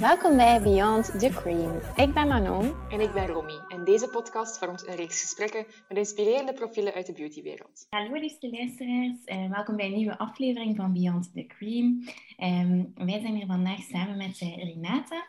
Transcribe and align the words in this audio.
Welkom 0.00 0.36
bij 0.36 0.62
Beyond 0.62 1.04
the 1.04 1.28
Cream. 1.28 1.80
Ik 1.96 2.14
ben 2.14 2.28
Manon. 2.28 2.72
En 2.90 3.00
ik 3.00 3.12
ben 3.12 3.26
Romy. 3.26 3.60
En 3.68 3.84
deze 3.84 4.08
podcast 4.08 4.58
vormt 4.58 4.86
een 4.86 4.94
reeks 4.94 5.20
gesprekken 5.20 5.66
met 5.88 5.98
inspirerende 5.98 6.52
profielen 6.52 6.92
uit 6.92 7.06
de 7.06 7.12
beautywereld. 7.12 7.86
Hallo 7.90 8.14
liefste 8.14 8.50
luisteraars. 8.50 9.16
Uh, 9.26 9.50
welkom 9.50 9.76
bij 9.76 9.86
een 9.86 9.94
nieuwe 9.94 10.18
aflevering 10.18 10.76
van 10.76 10.92
Beyond 10.92 11.32
the 11.34 11.46
Cream. 11.46 12.04
Um, 12.38 12.92
wij 12.94 13.20
zijn 13.20 13.34
hier 13.34 13.46
vandaag 13.46 13.80
samen 13.80 14.16
met 14.16 14.40
uh, 14.40 14.56
Renata. 14.56 15.26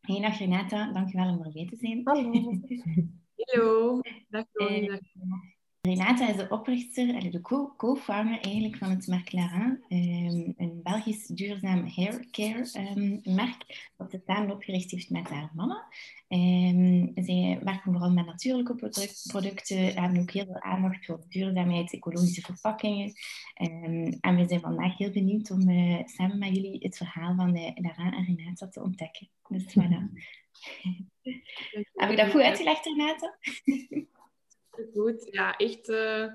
Hey, 0.00 0.20
dag 0.20 0.38
Renata. 0.38 0.92
Dankjewel 0.92 1.28
om 1.28 1.44
erbij 1.44 1.66
te 1.66 1.76
zijn. 1.76 2.00
Hallo. 2.04 2.30
Hallo. 3.36 4.00
Dag 4.28 4.44
Romy. 4.52 4.88
Uh, 4.88 4.98
Renata 5.86 6.28
is 6.28 6.36
de 6.36 6.48
oprichter, 6.48 7.30
de 7.30 7.40
co-founder 7.76 8.40
eigenlijk 8.40 8.76
van 8.76 8.90
het 8.90 9.06
merk 9.06 9.32
Lara, 9.32 9.78
ehm, 9.88 10.52
een 10.56 10.80
Belgisch 10.82 11.26
duurzaam 11.26 11.86
haircare 11.86 12.94
um, 12.96 13.20
merk 13.24 13.90
dat 13.96 14.10
de 14.10 14.22
samen 14.26 14.50
opgericht 14.50 14.90
heeft 14.90 15.10
met 15.10 15.28
haar 15.28 15.50
mama. 15.54 15.86
Um, 16.28 17.12
zij 17.14 17.60
werken 17.62 17.92
vooral 17.92 18.10
met 18.10 18.26
natuurlijke 18.26 18.74
producten, 19.26 19.94
hebben 19.94 20.20
ook 20.20 20.30
heel 20.30 20.44
veel 20.44 20.60
aandacht 20.60 21.04
voor 21.04 21.20
duurzaamheid, 21.28 21.92
ecologische 21.92 22.40
verpakkingen. 22.40 23.12
en 24.20 24.36
we 24.36 24.48
zijn 24.48 24.60
vandaag 24.60 24.98
heel 24.98 25.10
benieuwd 25.10 25.50
om 25.50 25.68
uh, 25.68 26.00
samen 26.04 26.38
met 26.38 26.54
jullie 26.54 26.78
het 26.80 26.96
verhaal 26.96 27.34
van 27.34 27.52
Lara 27.52 28.12
en 28.12 28.24
Renata 28.24 28.68
te 28.68 28.82
ontdekken. 28.82 29.28
Dus 29.48 29.62
voilà. 29.62 30.22
Heb 31.94 32.10
ik 32.10 32.16
dat 32.16 32.30
goed 32.30 32.42
uitgelegd, 32.42 32.84
Renata? 32.84 33.38
Goed. 34.92 35.28
Ja, 35.30 35.56
echt 35.56 35.88
uh, 35.88 36.26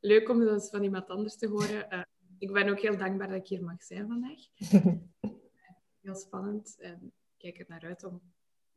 leuk 0.00 0.28
om 0.28 0.44
dat 0.44 0.70
van 0.70 0.82
iemand 0.82 1.08
anders 1.08 1.36
te 1.36 1.48
horen. 1.48 1.86
Uh, 1.90 2.02
ik 2.38 2.52
ben 2.52 2.68
ook 2.68 2.80
heel 2.80 2.96
dankbaar 2.96 3.28
dat 3.28 3.36
ik 3.36 3.46
hier 3.46 3.62
mag 3.62 3.82
zijn 3.82 4.06
vandaag. 4.06 4.38
heel 6.04 6.14
spannend 6.14 6.76
en 6.78 7.12
kijk 7.36 7.58
er 7.58 7.64
naar 7.68 7.84
uit 7.84 8.04
om 8.04 8.20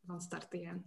van 0.05 0.21
start 0.21 0.49
te 0.49 0.59
gaan. 0.59 0.84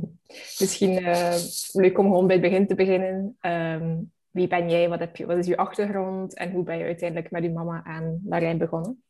Misschien 0.60 1.02
uh, 1.02 1.36
leuk 1.72 1.98
om 1.98 2.06
gewoon 2.06 2.26
bij 2.26 2.36
het 2.36 2.44
begin 2.44 2.66
te 2.66 2.74
beginnen. 2.74 3.36
Um, 3.40 4.12
wie 4.30 4.48
ben 4.48 4.70
jij? 4.70 4.88
Wat, 4.88 4.98
heb 4.98 5.16
je, 5.16 5.26
wat 5.26 5.38
is 5.38 5.46
je 5.46 5.56
achtergrond? 5.56 6.34
En 6.34 6.50
hoe 6.50 6.64
ben 6.64 6.78
je 6.78 6.84
uiteindelijk 6.84 7.30
met 7.30 7.42
je 7.42 7.50
mama 7.50 7.84
aan 7.84 8.20
Larijn 8.24 8.58
begonnen? 8.58 9.02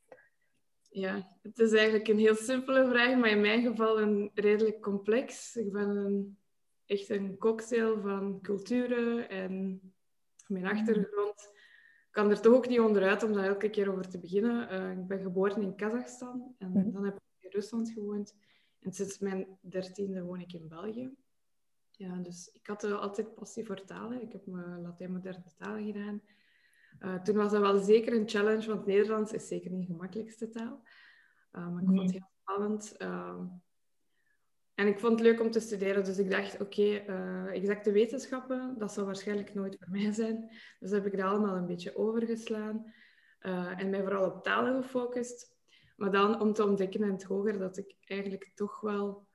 Ja, 0.91 1.29
het 1.43 1.59
is 1.59 1.73
eigenlijk 1.73 2.09
een 2.09 2.19
heel 2.19 2.35
simpele 2.35 2.89
vraag, 2.89 3.17
maar 3.17 3.31
in 3.31 3.41
mijn 3.41 3.63
geval 3.63 4.01
een 4.01 4.31
redelijk 4.35 4.81
complex. 4.81 5.57
Ik 5.57 5.73
ben 5.73 5.89
een 5.89 6.37
echt 6.93 7.09
een 7.09 7.39
cocktail 7.39 8.01
van 8.01 8.41
culturen 8.41 9.29
en 9.29 9.81
mijn 10.47 10.67
achtergrond 10.67 11.51
kan 12.11 12.31
er 12.31 12.41
toch 12.41 12.55
ook 12.55 12.69
niet 12.69 12.81
onderuit 12.81 13.23
om 13.23 13.33
daar 13.33 13.45
elke 13.45 13.71
keer 13.71 13.91
over 13.91 14.09
te 14.09 14.19
beginnen. 14.19 14.73
Uh, 14.73 14.99
ik 14.99 15.07
ben 15.07 15.23
geboren 15.23 15.63
in 15.63 15.77
Kazachstan 15.77 16.55
en 16.59 16.71
mhm. 16.71 16.93
dan 16.93 17.05
heb 17.05 17.15
ik 17.15 17.45
in 17.45 17.51
Rusland 17.51 17.91
gewoond. 17.91 18.37
En 18.81 18.93
sinds 18.93 19.19
mijn 19.19 19.59
dertiende 19.61 20.23
woon 20.23 20.41
ik 20.41 20.53
in 20.53 20.69
België. 20.69 21.15
Ja, 21.91 22.17
dus 22.17 22.51
ik 22.53 22.67
had 22.67 22.85
uh, 22.85 23.01
altijd 23.01 23.35
passie 23.35 23.67
voor 23.67 23.85
talen. 23.85 24.23
Ik 24.23 24.33
heb 24.33 24.47
mijn 24.47 24.83
Latijn-moderne 24.83 25.53
talen 25.59 25.85
gedaan. 25.85 26.23
Uh, 27.01 27.23
toen 27.23 27.37
was 27.37 27.53
dat 27.53 27.61
wel 27.61 27.79
zeker 27.79 28.13
een 28.13 28.29
challenge, 28.29 28.67
want 28.67 28.87
Nederlands 28.87 29.33
is 29.33 29.49
zeker 29.49 29.71
niet 29.71 29.87
de 29.87 29.93
gemakkelijkste 29.93 30.49
taal. 30.49 30.83
maar 31.51 31.83
ik 31.83 31.87
vond 31.87 32.01
het 32.01 32.11
heel 32.11 32.31
spannend. 32.41 32.97
En 34.83 34.89
ik 34.89 34.99
vond 34.99 35.13
het 35.13 35.29
leuk 35.29 35.41
om 35.41 35.51
te 35.51 35.61
studeren, 35.61 36.05
dus 36.05 36.19
ik 36.19 36.31
dacht, 36.31 36.55
oké, 36.55 36.63
okay, 36.63 37.07
eh, 37.07 37.47
exacte 37.47 37.93
wetenschappen, 37.93 38.75
dat 38.79 38.93
zal 38.93 39.05
waarschijnlijk 39.05 39.55
nooit 39.55 39.77
voor 39.79 39.91
mij 39.91 40.13
zijn. 40.13 40.51
Dus 40.79 40.91
heb 40.91 41.07
ik 41.07 41.17
dat 41.17 41.27
allemaal 41.27 41.57
een 41.57 41.67
beetje 41.67 41.97
overgeslaan 41.97 42.93
uh, 43.41 43.81
en 43.81 43.91
mij 43.91 44.03
vooral 44.03 44.31
op 44.31 44.43
talen 44.43 44.83
gefocust. 44.83 45.57
Maar 45.97 46.11
dan 46.11 46.41
om 46.41 46.53
te 46.53 46.67
ontdekken 46.67 47.03
in 47.03 47.11
het 47.11 47.23
hoger 47.23 47.59
dat 47.59 47.77
ik 47.77 47.97
eigenlijk 48.01 48.51
toch 48.55 48.81
wel 48.81 49.27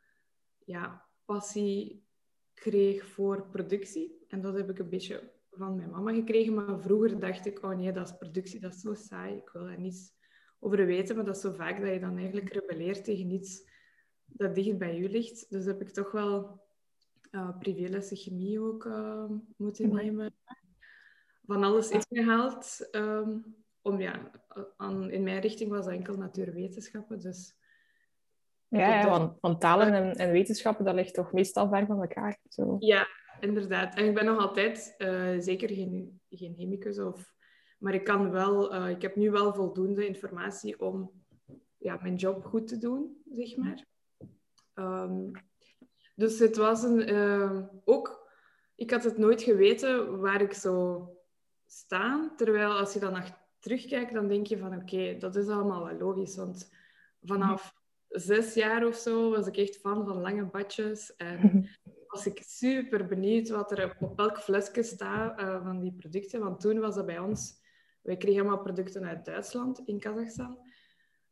ja, 0.66 1.06
passie 1.26 2.06
kreeg 2.54 3.06
voor 3.06 3.48
productie. 3.52 4.26
En 4.28 4.42
dat 4.42 4.56
heb 4.56 4.70
ik 4.70 4.80
een 4.80 4.90
beetje 4.90 5.32
van 5.52 5.76
mijn 5.76 5.90
mama 5.90 6.14
gekregen. 6.14 6.54
Maar 6.54 6.80
vroeger 6.80 7.20
dacht 7.20 7.46
ik, 7.46 7.64
oh 7.64 7.76
nee, 7.76 7.92
dat 7.92 8.08
is 8.08 8.18
productie, 8.18 8.60
dat 8.60 8.74
is 8.74 8.82
zo 8.82 8.94
saai. 8.94 9.36
Ik 9.36 9.50
wil 9.54 9.68
er 9.68 9.80
niets 9.80 10.12
over 10.60 10.86
weten. 10.86 11.16
Maar 11.16 11.26
dat 11.26 11.36
is 11.36 11.42
zo 11.42 11.52
vaak 11.52 11.82
dat 11.82 11.94
je 11.94 12.00
dan 12.00 12.18
eigenlijk 12.18 12.54
rebelleert 12.54 13.04
tegen 13.04 13.32
iets 13.32 13.76
dat 14.28 14.56
dicht 14.56 14.78
bij 14.78 14.98
u 15.00 15.10
ligt. 15.10 15.50
Dus 15.50 15.66
heb 15.66 15.82
ik 15.82 15.90
toch 15.90 16.12
wel 16.12 16.62
uh, 17.32 17.58
privélessen 17.60 18.18
chemie 18.18 18.62
ook 18.62 18.86
uh, 18.86 19.26
moeten 19.58 19.94
nemen. 19.94 20.36
Van 21.46 21.64
alles 21.64 21.90
ingehaald. 21.90 22.88
Um, 22.92 23.56
om, 23.82 24.02
ja, 24.02 24.32
aan, 24.78 25.12
in 25.12 25.24
mijn 25.24 25.40
richting 25.40 25.70
was 25.70 25.86
dat 25.86 25.94
enkel 25.94 26.18
natuurwetenschappen. 26.18 27.20
Dus 27.20 27.56
ja, 28.68 29.00
ja 29.00 29.10
want, 29.10 29.38
want, 29.42 29.62
talen 29.62 29.94
en, 29.94 30.14
en, 30.14 30.32
wetenschappen, 30.32 30.86
dat 30.86 30.96
ligt 30.96 31.14
toch 31.14 31.34
meestal 31.34 31.70
ver 31.70 31.86
van 31.86 32.02
elkaar. 32.02 32.40
Zo. 32.50 32.76
Ja, 32.80 33.08
inderdaad. 33.40 33.96
En 33.96 34.06
ik 34.06 34.14
ben 34.14 34.26
nog 34.26 34.40
altijd 34.40 34.96
uh, 34.98 35.36
zeker 35.40 35.70
geen, 35.70 36.22
geen 36.30 36.56
chemicus. 36.56 37.00
Of, 37.00 37.34
maar 37.78 37.94
ik 37.94 38.04
kan 38.04 38.32
wel, 38.32 38.76
uh, 38.76 38.90
ik 38.90 39.02
heb 39.02 39.16
nu 39.16 39.32
wel 39.32 39.54
voldoende 39.54 40.08
informatie 40.08 40.80
om 40.80 41.12
ja, 41.78 42.00
mijn 42.02 42.16
job 42.16 42.46
goed 42.46 42.68
te 42.68 42.78
doen, 42.78 43.22
zeg 43.32 43.56
maar. 43.56 43.86
Um, 44.80 45.32
dus 46.16 46.40
het 46.40 46.58
was 46.58 46.84
een, 46.84 47.14
uh, 47.14 47.60
ook, 47.86 48.30
ik 48.76 48.92
had 48.92 49.04
het 49.04 49.18
nooit 49.18 49.42
geweten 49.42 50.20
waar 50.20 50.42
ik 50.42 50.54
zou 50.54 51.04
staan. 51.66 52.36
Terwijl 52.36 52.72
als 52.72 52.94
je 52.94 53.00
dan 53.00 53.12
naar 53.12 53.46
terugkijkt, 53.60 54.14
dan 54.14 54.28
denk 54.28 54.48
je 54.48 54.58
van 54.58 54.76
oké, 54.76 55.18
dat 55.18 55.36
is 55.36 55.48
allemaal 55.48 55.86
wel 55.86 55.98
logisch. 55.98 56.36
Want 56.36 56.74
vanaf 57.22 57.74
zes 58.08 58.54
jaar 58.54 58.86
of 58.86 58.96
zo 58.96 59.30
was 59.30 59.48
ik 59.48 59.58
echt 59.58 59.78
fan 59.78 60.06
van 60.06 60.22
lange 60.22 60.46
badjes. 60.46 61.16
En 61.16 61.70
was 62.08 62.26
ik 62.26 62.42
super 62.46 63.06
benieuwd 63.08 63.50
wat 63.50 63.72
er 63.72 63.96
op 64.00 64.20
elk 64.20 64.38
flesje 64.38 64.84
staat 64.84 65.40
uh, 65.40 65.64
van 65.64 65.80
die 65.80 65.94
producten. 65.94 66.40
Want 66.40 66.60
toen 66.60 66.80
was 66.80 66.96
dat 66.96 67.06
bij 67.06 67.20
ons... 67.20 67.66
Wij 68.02 68.18
kregen 68.18 68.40
allemaal 68.40 68.62
producten 68.62 69.06
uit 69.06 69.26
Duitsland, 69.26 69.82
in 69.86 70.00
Kazachstan. 70.00 70.58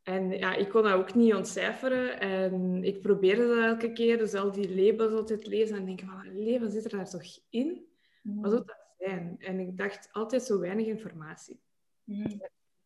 En 0.06 0.32
ja, 0.32 0.56
ik 0.56 0.70
kon 0.70 0.84
dat 0.84 0.94
ook 0.94 1.16
niet 1.16 1.34
ontcijferen. 1.34 2.20
En 2.20 2.84
ik 2.84 3.02
probeerde 3.02 3.48
dat 3.48 3.66
elke 3.66 3.94
keer. 3.94 4.18
Dus 4.18 4.34
al 4.34 4.52
die 4.52 4.76
labels 4.76 5.14
altijd 5.14 5.48
lezen 5.48 5.78
en 5.78 5.86
denken 5.86 6.08
van, 6.08 6.44
leven 6.44 6.72
zit 6.72 6.86
er 6.86 6.98
daar 6.98 7.10
toch 7.10 7.40
in? 7.50 7.86
Mm. 8.22 8.42
Wat 8.42 8.52
zou 8.52 8.64
dat 8.66 8.86
zijn? 8.98 9.36
En 9.40 9.60
ik 9.60 9.78
dacht 9.78 10.10
altijd 10.12 10.44
zo 10.44 10.60
weinig 10.60 10.86
informatie. 10.86 11.60
Mm. 12.04 12.42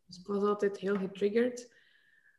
Dus 0.06 0.20
ik 0.20 0.28
was 0.28 0.44
altijd 0.44 0.78
heel 0.78 0.96
getriggerd. 0.96 1.74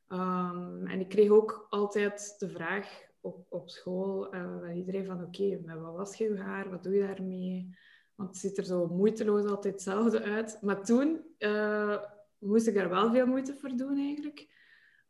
Um, 0.08 0.86
en 0.86 1.00
ik 1.00 1.08
kreeg 1.08 1.30
ook 1.30 1.66
altijd 1.70 2.34
de 2.38 2.48
vraag 2.48 3.02
op, 3.20 3.46
op 3.48 3.70
school 3.70 4.34
uh, 4.34 4.76
iedereen 4.76 5.06
van, 5.06 5.24
oké, 5.24 5.42
okay, 5.42 5.78
wat 5.80 5.96
was 5.96 6.16
je 6.16 6.36
haar? 6.36 6.70
Wat 6.70 6.82
doe 6.82 6.94
je 6.94 7.06
daarmee? 7.06 7.76
Want 8.14 8.28
het 8.28 8.38
ziet 8.38 8.58
er 8.58 8.64
zo 8.64 8.86
moeiteloos 8.86 9.44
altijd 9.44 9.74
hetzelfde 9.74 10.22
uit. 10.22 10.58
Maar 10.60 10.84
toen 10.84 11.20
uh, 11.38 12.02
moest 12.38 12.66
ik 12.66 12.74
daar 12.74 12.88
wel 12.88 13.10
veel 13.10 13.26
moeite 13.26 13.54
voor 13.54 13.76
doen 13.76 13.98
eigenlijk 13.98 14.48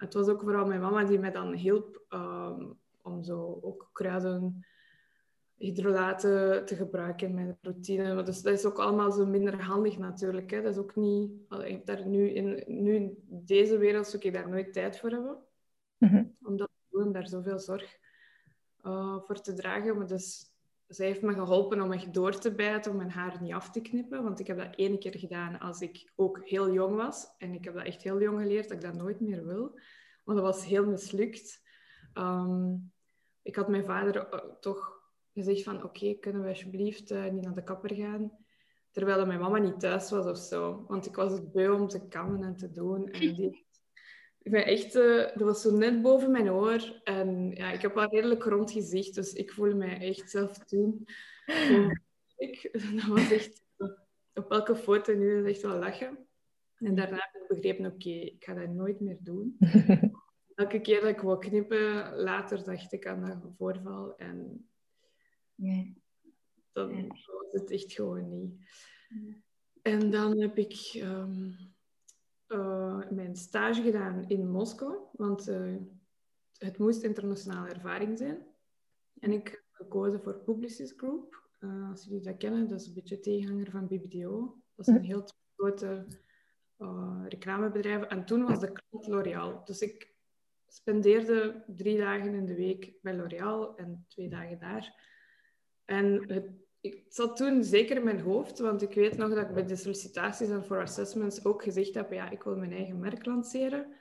het 0.00 0.15
was 0.15 0.28
ook 0.28 0.41
vooral 0.41 0.66
mijn 0.66 0.81
mama 0.81 1.05
die 1.05 1.19
mij 1.19 1.31
dan 1.31 1.53
hielp 1.53 2.05
um, 2.09 2.78
om 3.03 3.22
zo 3.22 3.59
ook 3.62 3.91
kruiden, 3.93 4.66
hydrolaten 5.56 6.65
te 6.65 6.77
gebruiken 6.77 7.28
in 7.28 7.34
mijn 7.34 7.59
routine. 7.61 8.22
Dus 8.22 8.43
dat 8.43 8.53
is 8.53 8.65
ook 8.65 8.78
allemaal 8.78 9.12
zo 9.12 9.27
minder 9.27 9.62
handig 9.62 9.99
natuurlijk. 9.99 10.50
Hè. 10.50 10.62
Dat 10.62 10.72
is 10.72 10.78
ook 10.78 10.97
niet... 10.97 11.31
Ik 11.49 11.71
heb 11.71 11.87
daar 11.87 12.06
nu, 12.06 12.31
in, 12.31 12.65
nu 12.66 12.94
in 12.94 13.19
deze 13.27 13.78
wereld 13.78 14.06
zou 14.06 14.22
ik 14.22 14.33
daar 14.33 14.49
nooit 14.49 14.72
tijd 14.72 14.99
voor 14.99 15.10
hebben. 15.10 15.39
Mm 15.99 16.37
Om 16.43 16.56
dat 16.56 16.69
te 16.69 16.99
doen, 16.99 17.12
daar 17.12 17.28
zoveel 17.28 17.59
zorg 17.59 17.99
uh, 18.84 19.19
voor 19.27 19.41
te 19.41 19.55
dragen. 19.55 19.97
Maar 19.97 20.06
dus 20.06 20.50
zij 20.91 21.06
heeft 21.06 21.23
me 21.23 21.34
geholpen 21.34 21.81
om 21.81 21.93
echt 21.93 22.15
door 22.15 22.39
te 22.39 22.55
bijten, 22.55 22.91
om 22.91 22.97
mijn 22.97 23.11
haar 23.11 23.43
niet 23.43 23.53
af 23.53 23.71
te 23.71 23.81
knippen. 23.81 24.23
Want 24.23 24.41
ik 24.41 24.47
heb 24.47 24.59
dat 24.59 24.75
één 24.75 24.99
keer 24.99 25.19
gedaan 25.19 25.59
als 25.59 25.81
ik 25.81 26.12
ook 26.17 26.41
heel 26.45 26.73
jong 26.73 26.97
was. 26.97 27.34
En 27.39 27.53
ik 27.53 27.65
heb 27.65 27.75
dat 27.75 27.84
echt 27.84 28.03
heel 28.03 28.21
jong 28.21 28.41
geleerd, 28.41 28.69
dat 28.69 28.77
ik 28.77 28.83
dat 28.83 28.95
nooit 28.95 29.21
meer 29.21 29.47
wil. 29.47 29.78
Want 30.25 30.39
dat 30.39 30.55
was 30.55 30.65
heel 30.65 30.87
mislukt. 30.87 31.63
Ehm, 32.13 32.75
ik 33.42 33.57
had 33.57 33.69
mijn 33.69 33.84
vader 33.84 34.16
eh, 34.16 34.39
toch 34.60 35.03
gezegd 35.33 35.63
van... 35.63 35.83
Oké, 35.83 36.15
kunnen 36.15 36.42
we 36.42 36.48
alsjeblieft 36.48 37.10
uh, 37.10 37.31
niet 37.31 37.45
naar 37.45 37.54
de 37.54 37.65
kapper 37.65 37.95
gaan? 37.95 38.33
Terwijl 38.91 39.27
mijn 39.27 39.41
mama 39.41 39.59
niet 39.59 39.81
thuis 39.81 40.10
was 40.10 40.27
of 40.27 40.39
zo. 40.39 40.84
Want 40.89 41.07
ik 41.07 41.15
was 41.15 41.33
het 41.33 41.53
beu 41.53 41.71
om 41.71 41.89
te 41.89 42.09
kammen 42.09 42.42
en 42.42 42.57
te 42.57 42.71
doen. 42.71 43.09
En 43.09 43.21
die 43.21 43.66
ik 44.42 44.51
ben 44.51 44.66
echt, 44.66 44.95
uh, 44.95 45.16
dat 45.16 45.41
was 45.42 45.63
zo 45.63 45.77
net 45.77 46.03
boven 46.03 46.31
mijn 46.31 46.51
oor. 46.51 47.01
En 47.04 47.51
ja, 47.54 47.72
ik 47.72 47.83
heb 47.83 47.95
wel 47.95 48.10
redelijk 48.10 48.45
rond 48.45 48.71
gezicht, 48.71 49.15
dus 49.15 49.33
ik 49.33 49.53
voelde 49.53 49.75
mij 49.75 50.01
echt 50.01 50.31
zelf 50.31 50.59
toen. 50.59 51.07
ik, 52.37 52.69
dat 52.97 53.07
was 53.07 53.31
echt, 53.31 53.63
op 54.34 54.51
elke 54.51 54.77
foto 54.77 55.15
nu 55.15 55.39
is 55.39 55.54
echt 55.54 55.63
wel 55.63 55.78
lachen. 55.78 56.28
En 56.77 56.95
daarna 56.95 57.16
heb 57.16 57.42
ik 57.42 57.48
begrepen, 57.48 57.87
oké, 57.87 58.10
ik 58.10 58.45
ga 58.45 58.54
dat 58.54 58.69
nooit 58.69 59.01
meer 59.01 59.19
doen. 59.21 59.57
Elke 60.54 60.81
keer 60.81 61.01
dat 61.01 61.10
ik 61.10 61.21
wou 61.21 61.39
knippen, 61.39 62.15
later 62.16 62.65
dacht 62.65 62.92
ik 62.92 63.07
aan 63.07 63.21
dat 63.21 63.53
voorval. 63.57 64.16
En 64.16 64.71
dan 66.72 67.07
was 67.09 67.53
het 67.53 67.71
echt 67.71 67.92
gewoon 67.92 68.28
niet. 68.28 68.54
En 69.83 70.10
dan 70.10 70.41
heb 70.41 70.59
ik... 70.59 70.92
Um, 70.95 71.70
uh, 72.51 73.11
mijn 73.11 73.37
stage 73.37 73.83
gedaan 73.83 74.25
in 74.29 74.51
Moskou. 74.51 74.97
Want 75.13 75.49
uh, 75.49 75.77
het 76.59 76.79
moest 76.79 77.03
internationale 77.03 77.69
ervaring 77.69 78.19
zijn. 78.19 78.47
En 79.19 79.33
ik 79.33 79.49
heb 79.49 79.65
gekozen 79.71 80.23
voor 80.23 80.35
Publicis 80.35 80.93
Group. 80.97 81.49
Uh, 81.61 81.91
als 81.91 82.05
jullie 82.05 82.21
dat 82.21 82.37
kennen, 82.37 82.69
dat 82.69 82.81
is 82.81 82.87
een 82.87 82.95
beetje 82.95 83.21
tegenhanger 83.21 83.71
van 83.71 83.87
BBDO. 83.87 84.63
Dat 84.75 84.89
is 84.89 84.95
een 84.95 85.05
heel 85.05 85.25
grote 85.57 86.07
reclamebedrijf. 87.29 88.03
En 88.03 88.25
toen 88.25 88.47
was 88.47 88.61
de 88.61 88.73
klant 88.73 89.07
L'Oréal. 89.07 89.65
Dus 89.65 89.81
ik 89.81 90.15
spendeerde 90.67 91.65
drie 91.67 91.99
dagen 91.99 92.35
in 92.35 92.47
de 92.47 92.55
week 92.55 92.93
bij 93.03 93.17
L'Oréal 93.17 93.77
en 93.77 94.05
twee 94.09 94.29
dagen 94.29 94.59
daar. 94.59 95.09
En 95.85 96.33
het, 96.33 96.51
ik 96.80 97.04
zat 97.09 97.36
toen 97.36 97.65
zeker 97.65 97.97
in 97.97 98.04
mijn 98.04 98.21
hoofd, 98.21 98.59
want 98.59 98.82
ik 98.82 98.94
weet 98.94 99.16
nog 99.16 99.28
dat 99.28 99.48
ik 99.48 99.54
bij 99.54 99.66
de 99.66 99.77
sollicitaties 99.77 100.48
en 100.48 100.65
voor 100.65 100.80
assessments 100.80 101.44
ook 101.44 101.62
gezegd 101.62 101.94
heb, 101.94 102.12
ja, 102.12 102.30
ik 102.30 102.42
wil 102.42 102.56
mijn 102.56 102.72
eigen 102.72 102.98
merk 102.98 103.27
lanceren. 103.27 103.92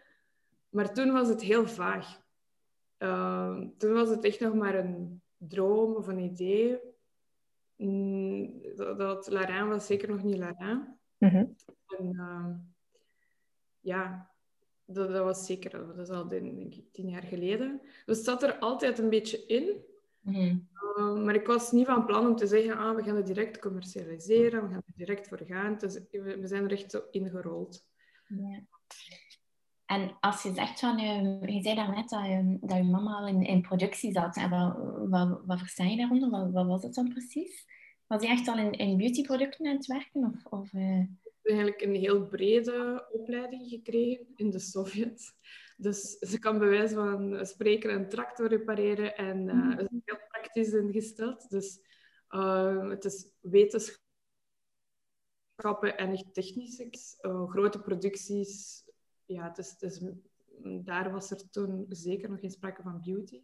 Maar 0.70 0.94
toen 0.94 1.12
was 1.12 1.28
het 1.28 1.42
heel 1.42 1.68
vaag. 1.68 2.22
Uh, 3.00 3.62
toen 3.78 3.94
was 3.94 4.10
het 4.10 4.24
echt 4.24 4.40
nog 4.40 4.54
maar 4.54 4.76
een 4.76 5.22
droom 5.38 5.96
of 5.96 6.08
een 6.08 6.20
idee. 6.20 6.80
Mm, 7.76 8.62
dat, 8.76 8.98
dat 8.98 9.30
Larijn 9.30 9.70
was 9.70 9.86
zeker 9.86 10.10
nog 10.10 10.24
niet 10.24 10.38
Larijn. 10.38 10.98
Mm 11.18 11.56
En 11.88 12.14
uh, 12.14 12.56
ja, 13.80 14.30
dat, 14.86 15.12
dat, 15.12 15.24
was 15.24 15.46
zeker, 15.46 15.72
dat 15.72 15.98
is 15.98 16.10
al 16.10 16.28
denk 16.28 16.74
ik, 16.74 16.84
tien 16.92 17.10
jaar 17.10 17.24
geleden. 17.24 17.82
Dus 18.06 18.18
het 18.18 18.26
zat 18.26 18.44
er 18.44 18.58
altijd 18.58 19.00
een 19.00 19.10
beetje 19.10 19.46
in. 19.46 19.84
Mm 20.22 20.68
uh, 21.00 21.24
maar 21.24 21.36
ik 21.36 21.48
was 21.48 21.72
niet 21.72 21.86
van 21.86 22.06
plan 22.06 22.28
om 22.28 22.36
te 22.36 22.48
zeggen, 22.48 22.78
ah, 22.78 22.96
we 22.96 23.04
gaan 23.04 23.16
het 23.16 23.28
direct 23.28 23.60
commercialiseren, 23.60 24.62
we 24.62 24.68
gaan 24.68 24.84
er 24.86 24.94
direct 24.96 25.28
voor 25.28 25.42
gaan. 25.46 25.78
Dus 25.78 26.00
we, 26.12 26.40
zijn 26.44 26.64
er 26.64 26.72
echt 26.72 26.92
zo 26.92 27.02
ingerold. 27.12 27.86
Ja. 28.28 28.64
En 29.86 30.18
als 30.20 30.44
je 30.44 30.54
zegt 30.54 30.80
van, 30.80 31.00
uh, 31.00 31.42
je 31.42 31.62
zei 31.62 31.76
daarnet 31.76 32.10
dat, 32.10 32.26
uh, 32.26 32.56
dat 32.62 32.78
je 32.78 32.84
mama 32.84 33.18
al 33.18 33.28
in, 33.28 33.42
in 33.42 33.62
productie 33.62 34.12
zat. 34.12 34.36
En 34.36 34.50
wat, 34.50 34.78
wat, 35.10 35.42
wat 35.46 35.60
versta 35.60 35.84
je 35.84 35.98
daaronder? 35.98 36.30
Wat, 36.30 36.52
wat 36.52 36.66
was 36.66 36.84
het 36.84 36.94
dan 36.94 37.10
precies? 37.10 37.66
Was 38.08 38.22
hij 38.22 38.32
echt 38.32 38.48
al 38.48 38.58
in, 38.58 38.72
in 38.72 38.98
beautyproducten 38.98 39.68
aan 39.68 39.76
het 39.76 39.86
werken? 39.86 40.24
Of, 40.24 40.46
of 40.60 40.74
uh... 40.74 41.06
eigenlijk 41.44 41.82
een 41.82 41.96
heel 41.96 42.28
brede 42.28 43.08
opleiding 43.12 43.70
gekregen 43.70 44.28
in 44.36 44.50
de 44.50 44.60
Sovjet. 44.60 45.34
Dus 45.82 46.18
ze 46.20 46.40
kan 46.40 46.58
bij 46.60 46.70
wijze 46.70 46.96
van 46.96 47.46
spreken 47.46 47.94
een 47.94 48.10
tractor 48.10 48.48
repareren 48.48 49.16
en 49.16 49.48
uh, 49.48 49.80
is 49.80 49.88
heel 50.06 50.20
praktisch 50.28 50.74
ingesteld. 50.74 51.50
Dus 51.50 51.80
uh, 52.30 52.90
het 52.90 53.06
is 53.06 53.32
wetenschappen 53.40 53.98
en 55.98 56.12
echt 56.12 56.34
technisch. 56.34 57.18
Uh, 57.22 57.50
grote 57.50 57.82
producties. 57.82 58.84
Ja, 59.26 59.48
het 59.48 59.58
is, 59.58 59.70
het 59.70 59.82
is, 59.82 60.02
daar 60.84 61.12
was 61.12 61.32
er 61.32 61.50
toen 61.50 61.86
zeker 61.90 62.30
nog 62.30 62.40
geen 62.40 62.52
sprake 62.52 62.82
van 62.82 63.02
beauty. 63.02 63.42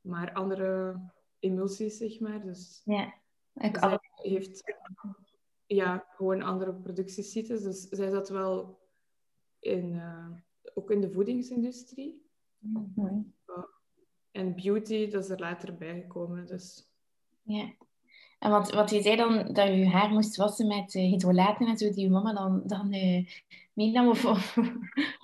Maar 0.00 0.32
andere 0.32 1.00
emulsies, 1.38 1.96
zeg 1.96 2.20
maar. 2.20 2.42
Dus, 2.42 2.82
ja. 2.84 3.14
Ik 3.54 3.76
zij 3.78 3.98
heeft 4.14 4.74
ja, 5.66 6.06
gewoon 6.08 6.42
andere 6.42 6.74
productiesites. 6.74 7.62
Dus 7.62 7.88
zij 7.88 8.10
zat 8.10 8.28
wel 8.28 8.80
in, 9.58 9.92
uh, 9.92 10.30
ook 10.78 10.90
in 10.90 11.00
de 11.00 11.10
voedingsindustrie. 11.10 12.22
Mm 12.58 13.34
en 14.36 14.54
beauty, 14.54 15.10
dat 15.10 15.24
is 15.24 15.30
er 15.30 15.38
later 15.38 15.74
bijgekomen. 15.74 16.46
Dus. 16.46 16.88
Ja. 17.42 17.72
En 18.38 18.50
wat, 18.50 18.72
wat 18.72 18.90
je 18.90 19.02
zei 19.02 19.16
dan, 19.16 19.52
dat 19.52 19.66
je 19.68 19.88
haar 19.88 20.08
moest 20.08 20.36
wassen 20.36 20.66
met 20.66 20.94
uh, 20.94 21.02
hydrolaten 21.02 21.66
en 21.66 21.76
zo, 21.76 21.90
die 21.90 22.04
je 22.04 22.10
mama 22.10 22.32
dan, 22.32 22.62
dan 22.66 22.94
uh, 22.94 23.26
meenam? 23.72 24.08
Of, 24.08 24.24
of, 24.24 24.56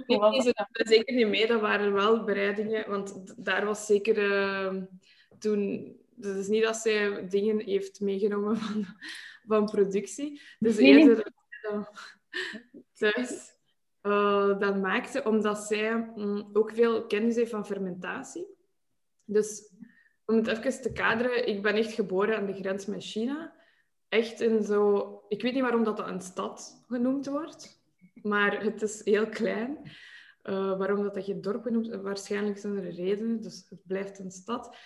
nee, 0.07 0.43
ze 0.43 0.67
zeker 0.73 1.15
niet 1.15 1.27
mee. 1.27 1.47
Dat 1.47 1.61
waren 1.61 1.93
wel 1.93 2.25
bereidingen, 2.25 2.91
want 2.91 3.35
daar 3.45 3.65
was 3.65 3.87
zeker 3.87 4.19
uh, 4.19 4.83
toen 5.39 5.93
dus 6.15 6.31
het 6.31 6.41
is 6.41 6.49
niet 6.49 6.63
dat 6.63 6.77
zij 6.77 7.29
dingen 7.29 7.61
heeft 7.61 8.01
meegenomen 8.01 8.57
van, 8.63 8.87
van 9.47 9.65
productie. 9.65 10.41
Dus 10.59 10.77
eerder 10.77 11.33
dat 11.63 11.91
thuis 12.93 13.53
uh, 14.03 14.59
dat 14.59 14.77
maakte, 14.81 15.25
omdat 15.25 15.59
zij 15.59 16.13
mm, 16.15 16.51
ook 16.53 16.73
veel 16.75 17.07
kennis 17.07 17.37
heeft 17.37 17.51
van 17.51 17.67
fermentatie. 17.67 18.47
Dus 19.25 19.73
om 20.25 20.37
het 20.37 20.47
even 20.47 20.83
te 20.83 20.93
kaderen, 20.93 21.47
ik 21.47 21.63
ben 21.63 21.75
echt 21.75 21.93
geboren 21.93 22.37
aan 22.37 22.47
de 22.47 22.55
grens 22.55 22.87
met 22.87 23.03
China. 23.03 23.55
Echt 24.09 24.41
in 24.41 24.63
zo... 24.63 25.25
Ik 25.29 25.43
weet 25.43 25.53
niet 25.53 25.63
waarom 25.63 25.85
dat 25.85 25.99
een 25.99 26.21
stad 26.21 26.85
genoemd 26.87 27.27
wordt, 27.27 27.83
maar 28.23 28.63
het 28.63 28.83
is 28.83 29.05
heel 29.05 29.29
klein. 29.29 29.79
Uh, 30.45 30.79
waarom 30.79 31.03
dat, 31.03 31.15
dat 31.15 31.27
je 31.27 31.41
dorp 31.41 31.63
genoemd 31.63 31.89
waarschijnlijk 31.89 32.59
zijn 32.59 32.77
er 32.77 32.91
redenen, 32.91 33.41
dus 33.41 33.67
het 33.69 33.87
blijft 33.87 34.19
een 34.19 34.31
stad. 34.31 34.77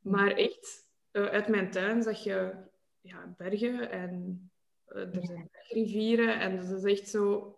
Maar 0.00 0.30
echt, 0.30 0.88
uh, 1.12 1.26
uit 1.26 1.48
mijn 1.48 1.70
tuin 1.70 2.02
zag 2.02 2.24
je 2.24 2.54
ja, 3.00 3.34
bergen 3.36 3.90
en 3.90 4.50
er 4.84 5.18
zijn 5.22 5.50
rivieren. 5.68 6.40
En 6.40 6.56
dat 6.56 6.84
is 6.84 6.98
echt 6.98 7.08
zo 7.08 7.56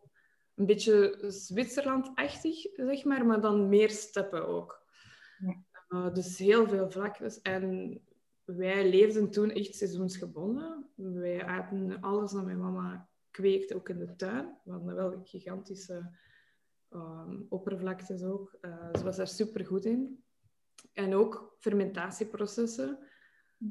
een 0.55 0.67
beetje 0.67 1.25
Zwitserland-achtig, 1.29 2.61
zeg 2.73 3.05
maar, 3.05 3.27
maar 3.27 3.41
dan 3.41 3.69
meer 3.69 3.91
steppen 3.91 4.47
ook. 4.47 4.83
Ja. 5.39 5.63
Uh, 5.89 6.15
dus 6.15 6.39
heel 6.39 6.69
veel 6.69 6.91
vlaktes. 6.91 7.41
En 7.41 8.01
wij 8.45 8.89
leefden 8.91 9.31
toen 9.31 9.51
echt 9.51 9.75
seizoensgebonden. 9.75 10.91
Wij 10.95 11.45
aten 11.45 12.01
alles 12.01 12.33
wat 12.33 12.45
mijn 12.45 12.61
mama 12.61 13.09
kweekte, 13.31 13.75
ook 13.75 13.89
in 13.89 13.99
de 13.99 14.17
tuin. 14.17 14.59
We 14.65 14.71
hadden 14.73 14.95
wel 14.95 15.21
gigantische 15.25 16.11
um, 16.91 17.47
oppervlaktes 17.49 18.23
ook. 18.23 18.59
Uh, 18.61 18.89
ze 18.93 19.05
was 19.05 19.17
daar 19.17 19.29
super 19.29 19.67
goed 19.67 19.85
in. 19.85 20.25
En 20.93 21.15
ook 21.15 21.55
fermentatieprocessen. 21.59 22.99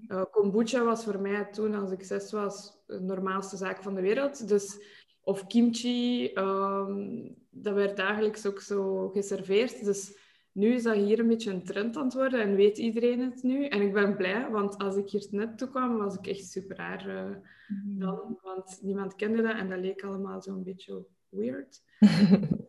Uh, 0.08 0.24
kombucha 0.32 0.84
was 0.84 1.04
voor 1.04 1.20
mij 1.20 1.46
toen, 1.46 1.74
als 1.76 1.92
ik 1.92 2.04
zes 2.04 2.32
was, 2.32 2.84
de 2.86 3.00
normaalste 3.00 3.58
zaak 3.58 3.84
van 3.84 3.96
de 3.96 4.02
wereld. 4.02 4.48
Dus, 4.48 4.84
of 5.24 5.48
kimchi, 5.48 6.32
um, 6.36 7.36
dat 7.50 7.74
werd 7.74 7.98
dagelijks 7.98 8.46
ook 8.46 8.60
zo 8.60 9.10
geserveerd. 9.10 9.86
Dus 9.86 10.18
nu 10.52 10.74
is 10.74 10.84
dat 10.84 10.96
hier 10.96 11.20
een 11.20 11.28
beetje 11.28 11.52
een 11.52 11.64
trend 11.64 11.98
aan 11.98 12.04
het 12.04 12.14
worden 12.14 12.42
en 12.42 12.56
weet 12.56 12.78
iedereen 12.78 13.20
het 13.20 13.44
nu. 13.44 13.66
En 13.66 13.82
ik 13.82 13.94
ben 13.94 14.16
blij, 14.16 14.50
want 14.50 14.78
als 14.78 14.96
ik 14.96 15.10
hier 15.10 15.28
net 15.32 15.58
toe 15.58 15.70
kwam, 15.70 15.98
was 15.98 16.16
ik 16.16 16.28
echt 16.28 16.46
super 16.46 16.76
raar 16.76 17.08
uh, 17.08 17.36
dan. 17.84 18.40
Want 18.42 18.80
niemand 18.82 19.16
kende 19.16 19.42
dat 19.42 19.56
en 19.56 19.70
dat 19.70 19.80
leek 19.80 20.04
allemaal 20.04 20.42
zo'n 20.42 20.64
beetje 20.64 21.06
weird. 21.30 21.84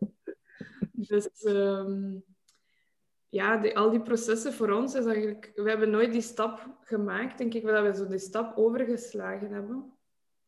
dus... 1.09 1.29
Um, 1.43 2.23
ja, 3.35 3.57
die, 3.57 3.77
al 3.77 3.89
die 3.89 4.01
processen 4.01 4.53
voor 4.53 4.69
ons 4.69 4.93
is 4.93 5.05
eigenlijk... 5.05 5.51
We 5.55 5.69
hebben 5.69 5.89
nooit 5.89 6.11
die 6.11 6.21
stap 6.21 6.77
gemaakt, 6.81 7.37
denk 7.37 7.53
ik, 7.53 7.65
dat 7.65 7.83
we 7.83 7.95
zo 7.95 8.07
die 8.07 8.17
stap 8.17 8.57
overgeslagen 8.57 9.51
hebben. 9.51 9.94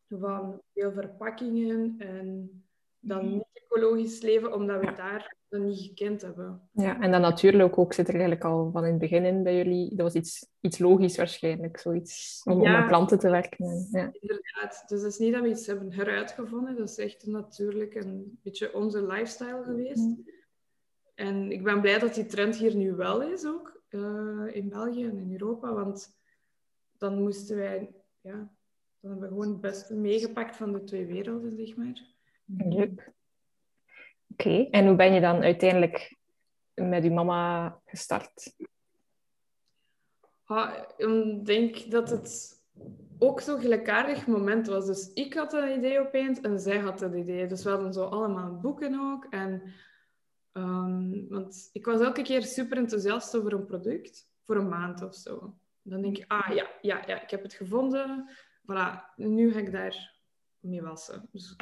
Van 0.10 0.62
veel 0.74 0.92
verpakkingen 0.92 1.96
en 1.98 2.50
dan 3.00 3.26
mhm. 3.26 3.34
niet 3.34 3.48
ecologisch 3.54 4.22
leven, 4.22 4.54
omdat 4.54 4.80
we 4.80 4.94
daar 4.94 5.36
dan 5.50 5.66
niet 5.66 5.80
gekend 5.80 6.22
hebben. 6.22 6.70
Ja, 6.72 7.02
en 7.02 7.12
dan 7.12 7.22
natuurlijk 7.22 7.78
ook 7.78 7.94
zit 7.94 8.08
er 8.08 8.14
eigenlijk 8.14 8.44
al 8.44 8.72
van 8.72 8.84
in 8.84 8.90
het 8.90 9.00
begin 9.00 9.26
in 9.26 9.44
bij 9.44 9.56
jullie. 9.56 9.90
Dat 9.96 10.06
was 10.06 10.14
iets, 10.14 10.48
iets 10.62 10.80
logisch 10.80 11.18
waarschijnlijk, 11.18 11.78
zoiets 11.78 12.42
om, 12.44 12.62
ja, 12.62 12.74
om 12.74 12.80
met 12.80 12.88
planten 12.88 13.20
te 13.20 13.30
werken. 13.30 13.88
Ja. 13.92 14.10
Inderdaad. 14.20 14.84
Dus 14.88 15.02
het 15.02 15.12
is 15.12 15.18
niet 15.18 15.34
dat 15.34 15.42
we 15.42 15.50
iets 15.50 15.68
hebben 15.68 15.94
heruitgevonden. 15.94 16.76
Dat 16.76 16.90
is 16.90 16.98
echt 16.98 17.26
natuurlijk 17.26 17.96
een 17.96 18.40
beetje 18.44 18.74
onze 18.74 19.06
lifestyle 19.06 19.64
geweest. 19.64 20.04
Mhm. 20.04 20.20
En 21.16 21.52
ik 21.52 21.64
ben 21.64 21.82
blij 21.82 22.00
dat 22.00 22.14
die 22.14 22.26
trend 22.26 22.56
hier 22.56 22.76
nu 22.76 22.96
wel 22.96 23.22
is 23.22 23.46
ook, 23.46 23.82
uh, 23.90 24.56
in 24.56 24.70
België 24.70 25.04
en 25.04 25.18
in 25.18 25.32
Europa. 25.32 25.74
Want 25.74 26.18
dan 26.98 27.22
moesten 27.22 27.58
wij, 27.58 27.96
ja, 28.22 28.52
dan 29.08 29.18
hebben 29.18 29.38
we 29.38 29.44
gewoon 29.44 29.52
het 29.52 29.62
beste 29.62 29.94
meegepakt 29.94 30.56
van 30.56 30.74
de 30.74 30.84
twee 30.84 31.06
werelden, 31.06 31.52
zeg 31.52 31.76
maar. 31.76 32.02
Leuk. 32.46 33.12
Oké, 34.32 34.68
en 34.72 34.88
hoe 34.88 34.96
ben 34.96 35.14
je 35.14 35.22
dan 35.22 35.42
uiteindelijk 35.42 36.18
met 36.74 37.04
je 37.04 37.12
mama 37.12 37.80
gestart? 37.86 38.54
ik 40.98 41.46
denk 41.46 41.92
dat 41.92 42.10
het 42.10 42.62
ook 43.20 43.42
zo'n 43.42 43.60
gelijkaardig 43.60 44.28
moment 44.28 44.68
was. 44.68 44.86
Dus 44.86 45.14
ik 45.14 45.34
had 45.34 45.54
een 45.54 45.78
idee 45.78 46.00
opeens 46.00 46.42
en 46.42 46.60
zij 46.60 46.78
had 46.78 47.00
het 47.00 47.16
idee. 47.16 47.48
Dus 47.48 47.64
we 47.64 47.70
hadden 47.70 47.94
zo 47.94 48.04
allemaal 48.04 48.60
boeken 48.60 49.00
ook. 49.00 49.26
En 49.30 49.74
Um, 50.58 51.28
want 51.30 51.70
ik 51.72 51.86
was 51.86 52.02
elke 52.02 52.22
keer 52.22 52.44
super 52.44 52.78
enthousiast 52.78 53.38
over 53.38 53.54
een 53.54 53.66
product, 53.66 54.30
voor 54.44 54.56
een 54.56 54.70
maand 54.70 55.02
of 55.02 55.16
zo. 55.16 55.58
Dan 55.82 56.02
denk 56.02 56.18
ik, 56.18 56.26
ah 56.28 56.56
ja, 56.56 56.68
ja, 56.82 57.04
ja, 57.08 57.22
ik 57.22 57.30
heb 57.30 57.44
het 57.44 57.54
gevonden. 57.54 58.30
Voilà, 58.68 59.16
nu 59.16 59.52
ga 59.52 59.60
ik 59.60 59.72
daar 59.72 60.16
mee 60.60 60.82
wassen. 60.82 61.30
Dus, 61.32 61.56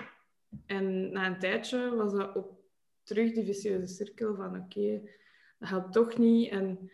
en 0.65 1.11
na 1.11 1.25
een 1.25 1.39
tijdje 1.39 1.95
was 1.95 2.11
dat 2.11 2.35
ook 2.35 2.53
terug 3.03 3.33
die 3.33 3.45
vicieuze 3.45 3.93
cirkel 3.93 4.35
van 4.35 4.55
oké, 4.55 5.01
dat 5.59 5.69
helpt 5.69 5.93
toch 5.93 6.17
niet. 6.17 6.51
En 6.51 6.91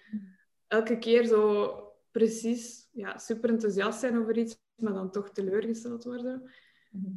elke 0.68 0.98
keer 0.98 1.26
zo 1.26 1.74
precies 2.12 2.90
ja, 2.92 3.18
super 3.18 3.50
enthousiast 3.50 4.00
zijn 4.00 4.18
over 4.18 4.38
iets, 4.38 4.60
maar 4.76 4.94
dan 4.94 5.12
toch 5.12 5.32
teleurgesteld 5.32 6.04
worden. 6.04 6.52
Mhm. 6.92 7.12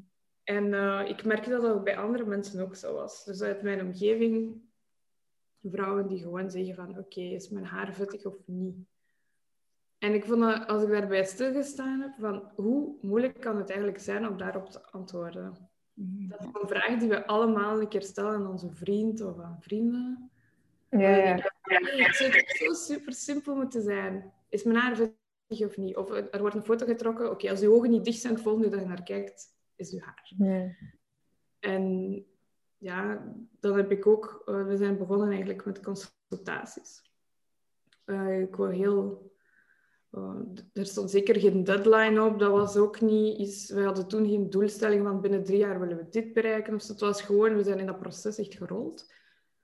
En 0.45 0.65
uh, 0.65 1.09
ik 1.09 1.25
merkte 1.25 1.51
dat 1.51 1.63
dat 1.63 1.85
bij 1.85 1.97
andere 1.97 2.25
mensen 2.25 2.61
ook 2.61 2.77
zo 2.77 2.95
was. 2.95 3.25
Dus 3.25 3.43
uit 3.43 3.63
mijn 3.63 3.81
omgeving 3.81 4.63
vrouwen 5.63 6.07
die 6.09 6.19
gewoon 6.19 6.51
zeggen 6.51 6.75
van 6.75 6.99
oké, 6.99 7.21
is 7.21 7.49
mijn 7.49 7.65
haar 7.65 7.95
vettig 7.95 8.25
of 8.25 8.37
niet? 8.47 8.77
En 10.05 10.15
ik 10.15 10.25
vond 10.25 10.41
dat, 10.41 10.67
als 10.67 10.83
ik 10.83 10.89
daarbij 10.89 11.25
stilgestaan 11.25 12.01
heb, 12.01 12.13
van 12.19 12.51
hoe 12.55 12.95
moeilijk 13.01 13.41
kan 13.41 13.57
het 13.57 13.69
eigenlijk 13.69 14.01
zijn 14.01 14.29
om 14.29 14.37
daarop 14.37 14.71
te 14.71 14.91
antwoorden? 14.91 15.69
Mhm. 15.95 16.29
Dat 16.29 16.41
is 16.41 16.47
een 16.47 16.69
vraag 16.69 16.99
die 16.99 17.09
we 17.09 17.27
allemaal 17.27 17.81
een 17.81 17.89
keer 17.89 18.03
stellen 18.03 18.35
aan 18.35 18.47
onze 18.47 18.71
vriend 18.71 19.21
of 19.21 19.41
aan 19.41 19.57
vrienden. 19.61 20.31
Ja, 20.91 21.17
ja. 21.17 21.35
Het 21.63 22.15
zou 22.17 22.31
toch 22.31 22.57
zo 22.57 22.73
super 22.73 23.13
simpel 23.13 23.55
moeten 23.55 23.83
zijn. 23.83 24.33
Is 24.49 24.63
mijn 24.63 24.79
haar 24.79 24.97
vettig 24.97 25.67
of 25.67 25.77
niet? 25.77 25.97
Of 25.97 26.11
er 26.11 26.41
wordt 26.41 26.55
een 26.55 26.65
foto 26.65 26.87
getrokken. 26.87 27.31
Oké, 27.31 27.51
als 27.51 27.61
je 27.61 27.71
ogen 27.71 27.91
niet 27.91 28.05
dicht 28.05 28.21
zijn, 28.21 28.35
het 28.35 28.43
volgende 28.43 28.69
dat 28.69 28.81
je 28.81 28.87
naar 28.87 29.03
kijkt, 29.03 29.55
is 29.77 29.91
je 29.91 30.01
haar. 30.01 30.33
Ja. 30.39 30.75
En 31.59 32.25
ja, 32.79 33.25
dan 33.61 33.77
heb 33.77 33.91
ik 33.91 34.07
ook... 34.07 34.43
eh, 34.47 34.67
we 34.67 34.77
zijn 34.77 34.99
begonnen 34.99 35.29
eigenlijk 35.29 35.65
met 35.65 35.83
consultaties. 35.83 37.03
Eh, 38.05 38.41
ik 38.41 38.57
wou 38.57 38.75
heel... 38.75 39.33
d- 40.55 40.79
er 40.79 40.87
stond 40.87 41.11
zeker 41.11 41.41
geen 41.41 41.65
deadline 41.65 42.23
op. 42.23 42.39
Dat 42.39 42.51
was 42.51 42.77
ook 42.77 43.01
niet 43.01 43.39
iets... 43.39 43.71
We 43.71 43.83
hadden 43.83 44.09
toen 44.09 44.29
geen 44.29 44.51
doelstelling 44.51 45.03
van 45.03 45.21
binnen 45.21 45.45
drie 45.45 45.59
jaar 45.59 45.81
willen 45.81 45.97
we 45.97 46.09
dit 46.09 46.33
bereiken. 46.33 46.81
Zo. 46.81 46.93
Het 46.93 47.01
was 47.01 47.23
gewoon... 47.23 47.57
We 47.57 47.63
zijn 47.63 47.79
in 47.79 47.87
dat 47.87 47.99
proces 47.99 48.39
echt 48.39 48.55
gerold. 48.55 49.13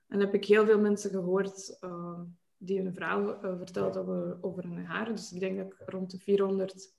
En 0.07 0.21
heb 0.21 0.35
ik 0.35 0.45
heel 0.45 0.67
veel 0.67 0.79
mensen 0.81 1.11
gehoord 1.11 1.77
eh, 1.81 2.21
die 2.57 2.81
een 2.81 2.95
verhaal 2.95 3.43
eh, 3.43 3.57
vertelden 3.57 4.03
over, 4.03 4.39
over 4.41 4.63
hun 4.65 4.85
haar. 4.85 5.07
Dus 5.07 5.33
ik 5.33 5.41
denk 5.41 5.57
dat 5.57 5.67
ik 5.67 5.83
rond 5.87 6.11
de 6.11 6.19
400 6.19 6.95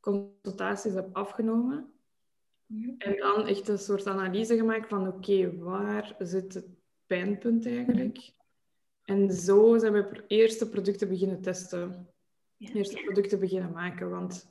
consultaties 0.00 0.92
heb 0.92 1.08
afgenomen. 1.12 1.92
En 2.98 3.16
dan 3.16 3.46
echt 3.46 3.68
een 3.68 3.78
soort 3.78 4.06
analyse 4.06 4.56
gemaakt 4.56 4.88
van 4.88 5.08
oké, 5.08 5.56
waar 5.56 6.16
zit 6.18 6.54
het 6.54 6.66
pijnpunt 7.06 7.66
eigenlijk? 7.66 8.32
En 9.04 9.32
zo 9.32 9.78
zijn 9.78 9.92
we 9.92 10.24
eerste 10.26 10.68
producten 10.68 11.08
beginnen 11.08 11.40
testen. 11.40 12.08
Ja. 12.58 12.72
Eerste 12.72 13.02
producten 13.04 13.40
beginnen 13.40 13.72
maken. 13.72 14.10
Want 14.10 14.50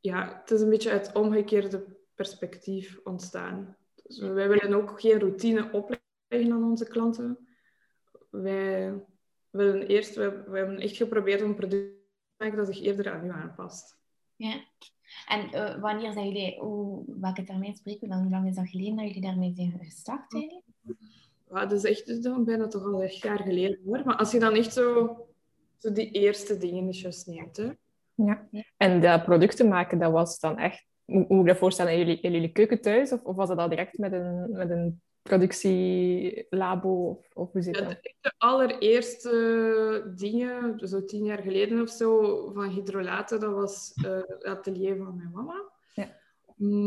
ja, 0.00 0.38
het 0.40 0.50
is 0.50 0.60
een 0.60 0.70
beetje 0.70 0.90
uit 0.90 1.14
omgekeerde 1.14 1.96
perspectief 2.14 3.00
ontstaan. 3.04 3.76
Dus 4.02 4.18
wij 4.18 4.48
willen 4.48 4.74
ook 4.74 5.00
geen 5.00 5.18
routine 5.18 5.72
opleggen 5.72 6.52
aan 6.52 6.64
onze 6.64 6.88
klanten. 6.88 7.48
Wij 8.30 9.02
willen 9.50 9.86
eerst, 9.86 10.14
we, 10.14 10.44
we 10.46 10.56
hebben 10.58 10.78
echt 10.78 10.96
geprobeerd 10.96 11.42
om 11.42 11.48
een 11.48 11.54
product 11.54 11.92
te 11.92 12.44
maken 12.44 12.56
dat 12.56 12.66
zich 12.66 12.82
eerder 12.82 13.12
aan 13.12 13.26
u 13.26 13.30
aanpast. 13.30 13.98
Ja. 14.36 14.64
En 15.26 15.50
eh, 15.50 15.80
wanneer 15.80 16.12
zijn 16.12 16.26
jullie, 16.26 16.58
hoe, 16.58 17.04
welke 17.20 17.44
termijn 17.44 17.74
spreken 17.74 18.00
we 18.00 18.14
dan? 18.14 18.22
Hoe 18.22 18.30
lang 18.30 18.48
is 18.48 18.54
dat 18.54 18.68
geleden 18.68 18.96
dat 18.96 19.06
jullie 19.06 19.22
daarmee 19.22 19.54
zijn 19.54 19.78
gestart 19.78 20.34
eigenlijk? 20.34 20.64
Ja, 21.50 21.66
dat 21.66 21.84
is 21.84 21.84
echt 21.84 22.22
dan 22.22 22.44
bijna 22.44 22.66
toch 22.66 22.84
al 22.84 23.02
echt 23.02 23.18
jaar 23.18 23.42
geleden 23.42 23.80
hoor. 23.84 24.02
Maar 24.04 24.16
als 24.16 24.32
je 24.32 24.38
dan 24.38 24.54
echt 24.54 24.72
zo, 24.72 25.16
zo 25.82 25.92
die 25.92 26.10
eerste 26.10 26.58
dingetjes 26.58 27.24
neemt, 27.24 27.56
hè. 27.56 27.70
Ja. 28.14 28.48
En 28.76 29.00
de 29.00 29.22
producten 29.24 29.68
maken, 29.68 29.98
dat 29.98 30.12
was 30.12 30.38
dan 30.38 30.58
echt... 30.58 30.86
Hoe 31.04 31.26
moet 31.28 31.40
ik 31.40 31.46
dat 31.46 31.56
voorstellen? 31.56 31.92
In 31.92 31.98
jullie, 31.98 32.20
in 32.20 32.32
jullie 32.32 32.52
keuken 32.52 32.80
thuis? 32.80 33.12
Of, 33.12 33.22
of 33.22 33.36
was 33.36 33.48
dat 33.48 33.58
al 33.58 33.68
direct 33.68 33.98
met 33.98 34.12
een, 34.12 34.50
met 34.50 34.70
een 34.70 35.02
productielabo? 35.22 37.08
Of, 37.08 37.30
of 37.34 37.52
hoe 37.52 37.62
zit 37.62 37.76
Ja, 37.76 37.84
dat? 37.84 37.98
de, 38.02 38.14
de 38.20 38.32
allereerste 38.38 40.12
dingen, 40.16 40.88
zo 40.88 41.04
tien 41.04 41.24
jaar 41.24 41.42
geleden 41.42 41.80
of 41.82 41.90
zo, 41.90 42.50
van 42.52 42.68
hydrolaten, 42.68 43.40
dat 43.40 43.52
was 43.52 43.92
eh, 44.04 44.20
het 44.26 44.44
atelier 44.44 44.96
van 44.96 45.16
mijn 45.16 45.30
mama. 45.32 45.70
Ja. 45.94 46.16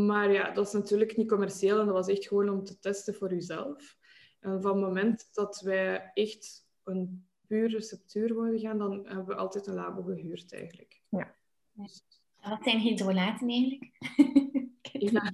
Maar 0.06 0.32
ja, 0.32 0.50
dat 0.50 0.66
is 0.66 0.72
natuurlijk 0.72 1.16
niet 1.16 1.28
commercieel 1.28 1.78
en 1.80 1.86
dat 1.86 1.94
was 1.94 2.08
echt 2.08 2.26
gewoon 2.26 2.48
om 2.48 2.64
te 2.64 2.78
testen 2.78 3.14
voor 3.14 3.30
jezelf. 3.30 3.96
En 4.40 4.62
van 4.62 4.70
het 4.70 4.80
moment 4.80 5.28
dat 5.32 5.60
wij 5.60 6.10
echt 6.14 6.66
een 6.84 7.26
puur 7.46 7.68
receptuur 7.70 8.34
wilden 8.34 8.58
gaan, 8.60 8.78
dan 8.78 9.06
hebben 9.06 9.26
we 9.26 9.34
altijd 9.34 9.66
een 9.66 9.74
labo 9.74 10.02
gehuurd 10.02 10.52
eigenlijk. 10.52 11.00
En 11.10 11.30
Wat 12.50 12.62
zijn 12.62 12.78
hydrolaten 12.78 13.48
eigenlijk? 13.48 13.90
Ja. 14.92 15.32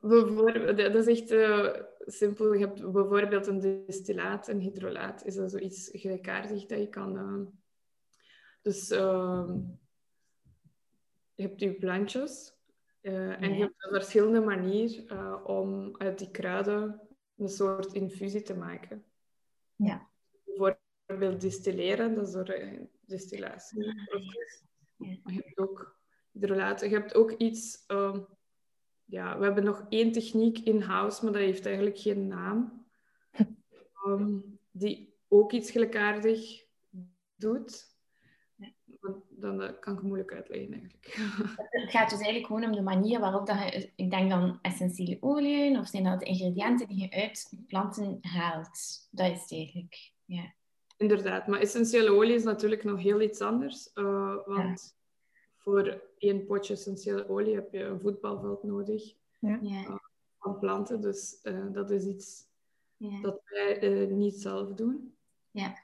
Bijvoorbeeld, 0.00 0.76
dat 0.78 0.94
is 0.94 1.20
echt 1.20 1.30
eh, 1.30 1.82
simpel. 2.06 2.52
Je 2.52 2.66
hebt 2.66 2.92
bijvoorbeeld 2.92 3.46
een 3.46 3.60
distillaat, 3.86 4.48
een 4.48 4.60
hydrolaat. 4.60 5.24
Is 5.24 5.34
dat 5.34 5.50
zoiets 5.50 5.88
gelijkaardig 5.92 6.66
dat 6.66 6.78
je 6.78 6.88
kan... 6.88 7.16
eh, 7.18 7.46
dus 8.62 8.90
eh, 8.90 9.50
je 11.34 11.42
hebt 11.42 11.60
je 11.60 11.74
plantjes 11.74 12.54
eh, 13.00 13.42
en 13.42 13.48
je 13.48 13.54
Ja. 13.54 13.60
hebt 13.60 13.84
een 13.84 13.92
verschillende 13.92 14.40
manier 14.40 15.04
eh, 15.06 15.40
om 15.44 15.94
uit 15.98 16.18
die 16.18 16.30
kruiden 16.30 17.00
een 17.36 17.48
soort 17.48 17.92
infusie 17.92 18.42
te 18.42 18.56
maken. 18.56 19.04
Ja. 19.76 20.09
Bijvoorbeeld 21.10 21.40
distilleren, 21.40 22.14
dat 22.14 22.26
is 22.26 22.32
door 22.32 22.48
een 22.48 22.88
distillatieproces. 23.06 24.62
Ja. 24.96 25.16
Je 25.24 25.32
hebt 25.32 25.58
ook 25.58 26.00
hydrolaten. 26.30 26.88
Je 26.88 26.94
hebt 26.94 27.14
ook 27.14 27.32
iets... 27.32 27.84
ehm, 27.86 28.20
ja, 29.04 29.38
we 29.38 29.44
hebben 29.44 29.64
nog 29.64 29.86
één 29.88 30.12
techniek 30.12 30.58
in-house, 30.58 31.24
maar 31.24 31.32
dat 31.32 31.42
heeft 31.42 31.66
eigenlijk 31.66 31.98
geen 31.98 32.26
naam. 32.26 32.86
Ehm, 34.04 34.38
die 34.70 35.14
ook 35.28 35.52
iets 35.52 35.70
gelijkaardig 35.70 36.64
doet. 37.36 37.98
Dan 39.28 39.58
dat 39.58 39.78
kan 39.78 39.94
ik 39.94 40.02
moeilijk 40.02 40.32
uitleggen 40.32 40.72
eigenlijk. 40.72 41.14
Het 41.82 41.90
gaat 41.90 42.10
dus 42.10 42.18
eigenlijk 42.18 42.46
gewoon 42.46 42.64
om 42.64 42.72
de 42.72 42.82
manier 42.82 43.20
waarop 43.20 43.46
dat 43.46 43.58
je, 43.58 43.92
ik 43.96 44.10
denk 44.10 44.30
dan 44.30 44.58
essentiële 44.62 45.16
oliën, 45.20 45.78
of 45.78 45.88
zijn 45.88 46.04
dat 46.04 46.20
de 46.20 46.26
ingrediënten 46.26 46.88
die 46.88 47.00
je 47.00 47.10
uit 47.10 47.52
planten 47.66 48.18
haalt? 48.20 49.08
Dat 49.10 49.30
is 49.30 49.40
het 49.40 49.52
eigenlijk. 49.52 50.12
Ja. 50.24 50.58
Inderdaad, 51.00 51.46
maar 51.46 51.60
essentiële 51.60 52.10
olie 52.10 52.34
is 52.34 52.42
natuurlijk 52.44 52.84
nog 52.84 53.00
heel 53.02 53.20
iets 53.20 53.40
anders. 53.40 53.92
eh, 53.92 54.46
want 54.46 54.96
voor 55.56 56.02
één 56.18 56.46
potje 56.46 56.72
essentiële 56.74 57.28
olie 57.28 57.54
heb 57.54 57.72
je 57.72 57.82
een 57.82 58.00
voetbalveld 58.00 58.62
nodig 58.62 59.14
Ja. 59.38 60.00
van 60.38 60.58
planten. 60.58 61.00
Dus 61.00 61.40
eh, 61.42 61.66
dat 61.72 61.90
is 61.90 62.04
iets 62.04 62.48
Ja. 62.96 63.20
dat 63.20 63.40
wij 63.44 63.78
eh, 63.80 64.08
niet 64.14 64.40
zelf 64.40 64.72
doen. 64.74 65.16
Ja. 65.50 65.74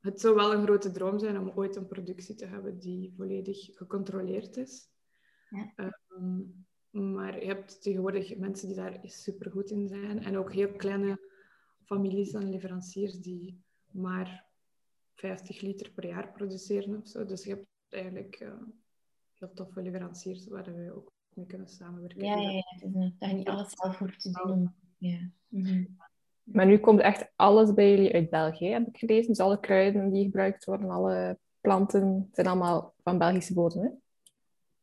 Het 0.00 0.20
zou 0.20 0.34
wel 0.34 0.52
een 0.52 0.62
grote 0.64 0.90
droom 0.90 1.18
zijn 1.18 1.38
om 1.38 1.52
ooit 1.54 1.76
een 1.76 1.86
productie 1.86 2.34
te 2.34 2.46
hebben 2.46 2.78
die 2.78 3.12
volledig 3.16 3.68
gecontroleerd 3.76 4.56
is. 4.56 4.88
Ja. 5.50 5.72
Ehm, 5.76 6.40
maar 7.14 7.40
je 7.40 7.46
hebt 7.46 7.82
tegenwoordig 7.82 8.36
mensen 8.36 8.66
die 8.68 8.76
daar 8.76 8.98
supergoed 9.02 9.70
in 9.70 9.88
zijn. 9.88 10.22
En 10.22 10.36
ook 10.36 10.52
heel 10.52 10.72
kleine 10.72 11.20
families 11.84 12.32
en 12.32 12.50
leveranciers 12.50 13.18
die 13.20 13.62
maar 13.92 14.44
50 15.14 15.60
liter 15.60 15.90
per 15.90 16.06
jaar 16.06 16.32
produceren 16.32 16.96
of 17.00 17.08
zo. 17.08 17.24
Dus 17.24 17.44
je 17.44 17.50
hebt 17.50 17.66
eigenlijk 17.88 18.34
eh, 18.34 18.52
heel 19.34 19.52
toffe 19.54 19.82
leveranciers 19.82 20.48
waar 20.48 20.74
we 20.74 20.92
ook 20.94 21.12
mee 21.34 21.46
kunnen 21.46 21.68
samenwerken. 21.68 22.24
Ja, 22.24 22.36
ja, 22.36 22.50
ja. 22.50 22.56
Het 22.56 22.82
is 22.82 22.94
een, 22.94 23.14
dat 23.18 23.30
je 23.30 23.36
niet 23.36 23.48
alles 23.48 23.72
zelf 23.76 23.98
hoeft 23.98 24.20
te 24.20 24.30
doen. 24.46 24.74
Ja. 24.98 25.30
Mhm. 25.48 25.84
Maar 26.42 26.66
nu 26.66 26.78
komt 26.78 27.00
echt 27.00 27.32
alles 27.36 27.74
bij 27.74 27.90
jullie 27.90 28.12
uit 28.14 28.30
België, 28.30 28.66
heb 28.66 28.86
ik 28.86 28.96
gelezen. 28.96 29.28
Dus 29.28 29.40
alle 29.40 29.60
kruiden 29.60 30.10
die 30.12 30.24
gebruikt 30.24 30.64
worden, 30.64 30.90
alle 30.90 31.38
planten, 31.60 32.28
zijn 32.32 32.46
allemaal 32.46 32.94
van 33.02 33.18
Belgische 33.18 33.54
bodem. 33.54 33.82
Hè? 33.82 33.90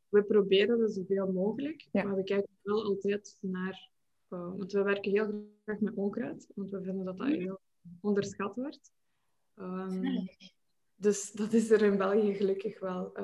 We 0.09 0.23
proberen 0.23 0.79
dat 0.79 0.93
zoveel 0.93 1.31
mogelijk, 1.31 1.87
Ja. 1.91 2.03
maar 2.03 2.15
we 2.15 2.23
kijken 2.23 2.49
wel 2.61 2.83
altijd 2.83 3.37
naar... 3.41 3.89
eh, 4.27 4.51
want 4.57 4.71
we 4.71 4.83
werken 4.83 5.11
heel 5.11 5.49
graag 5.63 5.79
met 5.79 5.95
onkruid, 5.95 6.47
want 6.55 6.69
we 6.69 6.81
vinden 6.81 7.05
dat 7.05 7.17
dat 7.17 7.27
heel 7.27 7.59
onderschat 8.01 8.55
wordt. 8.55 8.91
Ehm, 9.59 10.25
dus 10.95 11.31
dat 11.31 11.53
is 11.53 11.71
er 11.71 11.81
in 11.81 11.97
België 11.97 12.33
gelukkig 12.33 12.79
wel 12.79 13.13
eh, 13.13 13.23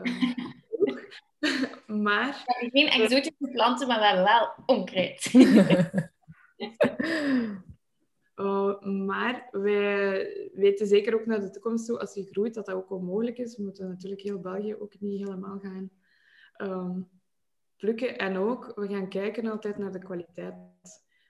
ook. 0.79 1.01
maar 2.05 2.43
We 2.45 2.53
hebben 2.53 2.71
geen 2.71 2.87
exotische 2.87 3.49
planten, 3.51 3.87
maar 3.87 3.99
we 3.99 4.05
hebben 4.05 4.23
wel 4.23 4.53
onkruid. 4.65 5.33
Uh, 8.35 8.81
maar 9.11 9.47
wij 9.51 10.49
weten 10.53 10.87
zeker 10.87 11.13
ook 11.13 11.25
naar 11.25 11.39
de 11.39 11.49
toekomst 11.49 11.85
toe, 11.85 11.99
als 11.99 12.13
je 12.13 12.25
groeit, 12.31 12.53
dat 12.53 12.65
dat 12.65 12.75
ook 12.75 12.91
onmogelijk 12.91 13.37
is. 13.37 13.57
We 13.57 13.63
moeten 13.63 13.87
natuurlijk 13.87 14.21
heel 14.21 14.39
België 14.39 14.75
ook 14.75 14.99
niet 14.99 15.19
helemaal 15.19 15.59
gaan 15.59 15.89
ehm, 16.53 17.01
plukken. 17.75 18.17
En 18.17 18.37
ook, 18.37 18.71
we 18.75 18.87
gaan 18.87 19.09
kijken 19.09 19.47
altijd 19.47 19.77
naar 19.77 19.91
de 19.91 19.99
kwaliteit 19.99 20.53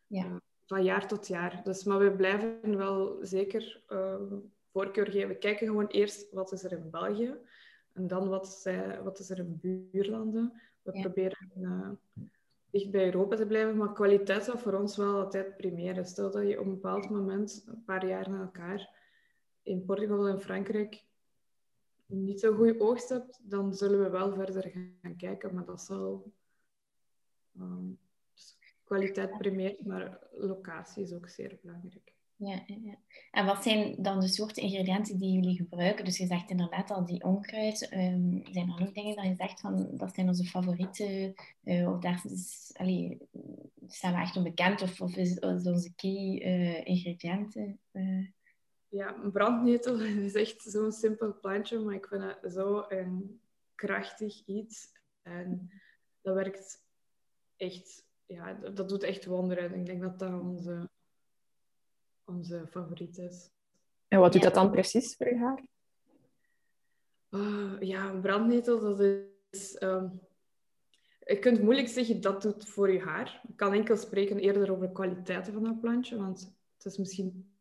Ja. 0.08 0.24
eh, 0.24 0.36
van 0.66 0.84
jaar 0.84 1.08
tot 1.08 1.28
jaar. 1.28 1.62
Dus, 1.64 1.84
maar 1.84 2.00
we 2.00 2.16
blijven 2.16 2.78
wel 2.78 3.18
zeker 3.22 3.84
voorkeur 4.76 5.12
geven. 5.12 5.28
We 5.28 5.38
kijken 5.38 5.68
gewoon 5.68 5.88
eerst 5.88 6.32
wat 6.32 6.52
is 6.52 6.64
er 6.64 6.72
in 6.72 6.90
België 6.90 7.36
en 7.94 8.08
dan 8.08 8.30
wat, 8.30 8.48
zij, 8.48 9.02
wat 9.04 9.20
is 9.20 9.30
er 9.30 9.38
in 9.38 9.60
buurlanden. 9.62 10.62
We 10.82 10.92
Ja. 10.94 11.02
proberen 11.02 11.52
eh, 11.62 11.90
dicht 12.70 12.92
bij 12.92 13.06
Europa 13.06 13.36
te 13.36 13.46
blijven, 13.46 13.78
maar 13.78 13.94
kwaliteit 13.94 14.44
zal 14.44 14.58
voor 14.58 14.74
ons 14.74 14.98
wel 14.98 15.16
altijd 15.24 15.58
primair. 15.58 16.06
Stel 16.06 16.32
dat 16.32 16.48
je 16.48 16.60
op 16.60 16.66
een 16.66 16.72
bepaald 16.74 17.10
moment, 17.10 17.64
een 17.68 17.84
paar 17.84 18.08
jaar 18.08 18.30
na 18.30 18.40
elkaar, 18.42 18.90
in 19.64 19.86
Portugal 19.86 20.28
en 20.28 20.42
Frankrijk 20.42 21.04
niet 22.06 22.40
zo'n 22.40 22.56
goede 22.56 22.80
oogst 22.80 23.10
hebt, 23.10 23.40
dan 23.44 23.74
zullen 23.74 24.04
we 24.04 24.10
wel 24.10 24.34
verder 24.34 24.70
gaan 25.02 25.16
kijken, 25.18 25.54
maar 25.54 25.66
dat 25.66 25.82
zal... 25.82 26.32
dus 28.34 28.58
kwaliteit 28.84 29.38
primair, 29.38 29.76
maar 29.84 30.20
locatie 30.32 31.04
is 31.04 31.14
ook 31.14 31.28
zeer 31.30 31.58
belangrijk. 31.62 32.15
Ja. 32.38 32.64
En 33.32 33.46
wat 33.46 33.64
zijn 33.64 33.96
dan 34.02 34.20
de 34.20 34.28
soorten 34.28 34.64
ingrediënten 34.64 35.18
die 35.18 35.32
jullie 35.32 35.56
gebruiken? 35.56 36.06
Dus 36.06 36.18
je 36.18 36.26
zegt 36.26 36.50
inderdaad 36.50 36.92
al 36.92 37.06
die 37.06 37.24
onkruid. 37.24 37.90
Ehm, 37.90 38.40
zijn 38.52 38.70
er 38.70 38.80
nog 38.80 38.92
dingen 38.92 39.16
dat 39.16 39.26
je 39.26 39.36
zegt 39.36 39.60
van 39.60 39.90
dat 39.98 40.16
zijn 40.16 40.28
onze 40.28 40.44
favorieten? 40.44 41.34
Uh, 41.64 41.92
of 41.92 42.00
daar 42.00 42.22
is, 42.24 42.72
allee, 42.74 43.18
staan 43.88 44.14
we 44.14 44.20
echt 44.20 44.36
onbekend? 44.36 44.82
Of, 44.82 45.02
of 45.02 45.16
is 45.16 45.40
onze 45.40 45.94
key 45.96 46.42
uh, 46.46 46.86
ingrediënten? 46.86 47.80
Uh. 47.92 48.28
Ja, 48.88 49.16
een 49.24 49.32
brandnetel 49.32 50.00
is 50.30 50.34
echt 50.34 50.62
zo'n 50.62 50.92
simpel 50.92 51.40
plantje, 51.40 51.80
maar 51.80 51.96
ik 51.96 52.08
vind 52.08 52.24
het 52.42 52.54
zo 52.54 52.86
een 52.88 53.40
krachtig 53.76 54.46
iets. 54.46 54.88
En 55.22 55.70
dat 56.22 56.36
werkt 56.36 56.84
echt, 57.58 58.06
ja, 58.26 58.54
dat 58.54 58.90
doet 58.90 59.04
echt 59.04 59.26
wonderen. 59.26 59.74
Ik 59.74 59.86
denk 59.86 60.02
dat 60.02 60.20
dat 60.20 60.42
onze 60.42 60.90
onze 62.26 62.68
favoriet 62.70 63.18
is. 63.18 63.50
En 64.08 64.20
wat 64.20 64.34
doet 64.34 64.44
dat 64.44 64.54
dan 64.54 64.72
precies 64.72 65.16
voor 65.16 65.28
je 65.28 65.38
haar? 65.38 65.64
Uh, 67.30 67.80
ja, 67.80 68.10
een 68.10 68.22
brandnetel, 68.22 68.80
dat 68.80 69.00
is... 69.50 69.82
Um, 69.82 70.22
je 71.20 71.40
kunt 71.40 71.62
moeilijk 71.62 71.88
zeggen 71.88 72.22
dat 72.22 72.42
doet 72.42 72.66
voor 72.66 72.92
je 72.92 73.00
haar. 73.00 73.42
Ik 73.48 73.56
kan 73.56 73.74
enkel 73.74 73.98
spreken 73.98 74.40
eerder 74.40 74.72
over 74.72 74.88
de 74.88 74.94
kwaliteiten 74.94 75.54
van 75.54 75.64
dat 75.64 75.82
plantje, 75.82 76.18
want 76.18 76.56
het 76.78 76.86
is 76.86 76.98
misschien... 76.98 77.54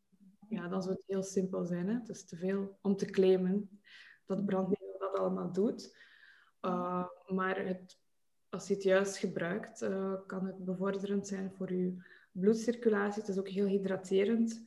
Ja, 0.49 0.69
dan 0.69 0.83
zou 0.83 0.95
het 0.95 1.05
heel 1.07 1.23
simpel 1.23 1.65
zijn. 1.65 1.89
Hè? 1.89 1.95
Het 1.95 2.09
is 2.09 2.25
te 2.25 2.37
veel 2.37 2.79
om 2.81 2.97
te 2.97 3.07
claimen 3.07 3.81
dat 4.27 4.47
brandnetel 4.47 4.99
dat 4.99 5.19
allemaal 5.19 5.53
doet. 5.53 5.97
Uh, 6.63 7.07
maar 7.27 7.67
het, 7.67 7.99
als 8.49 8.69
je 8.69 8.75
het 8.75 8.83
juist 8.83 9.17
gebruikt, 9.17 9.83
uh, 9.83 10.15
kan 10.27 10.47
het 10.47 10.65
bevorderend 10.65 11.27
zijn 11.27 11.53
voor 11.57 11.73
je 11.73 11.97
bloedcirculatie. 12.35 13.21
Het 13.21 13.31
is 13.31 13.39
ook 13.39 13.49
heel 13.49 13.67
hydraterend. 13.67 14.65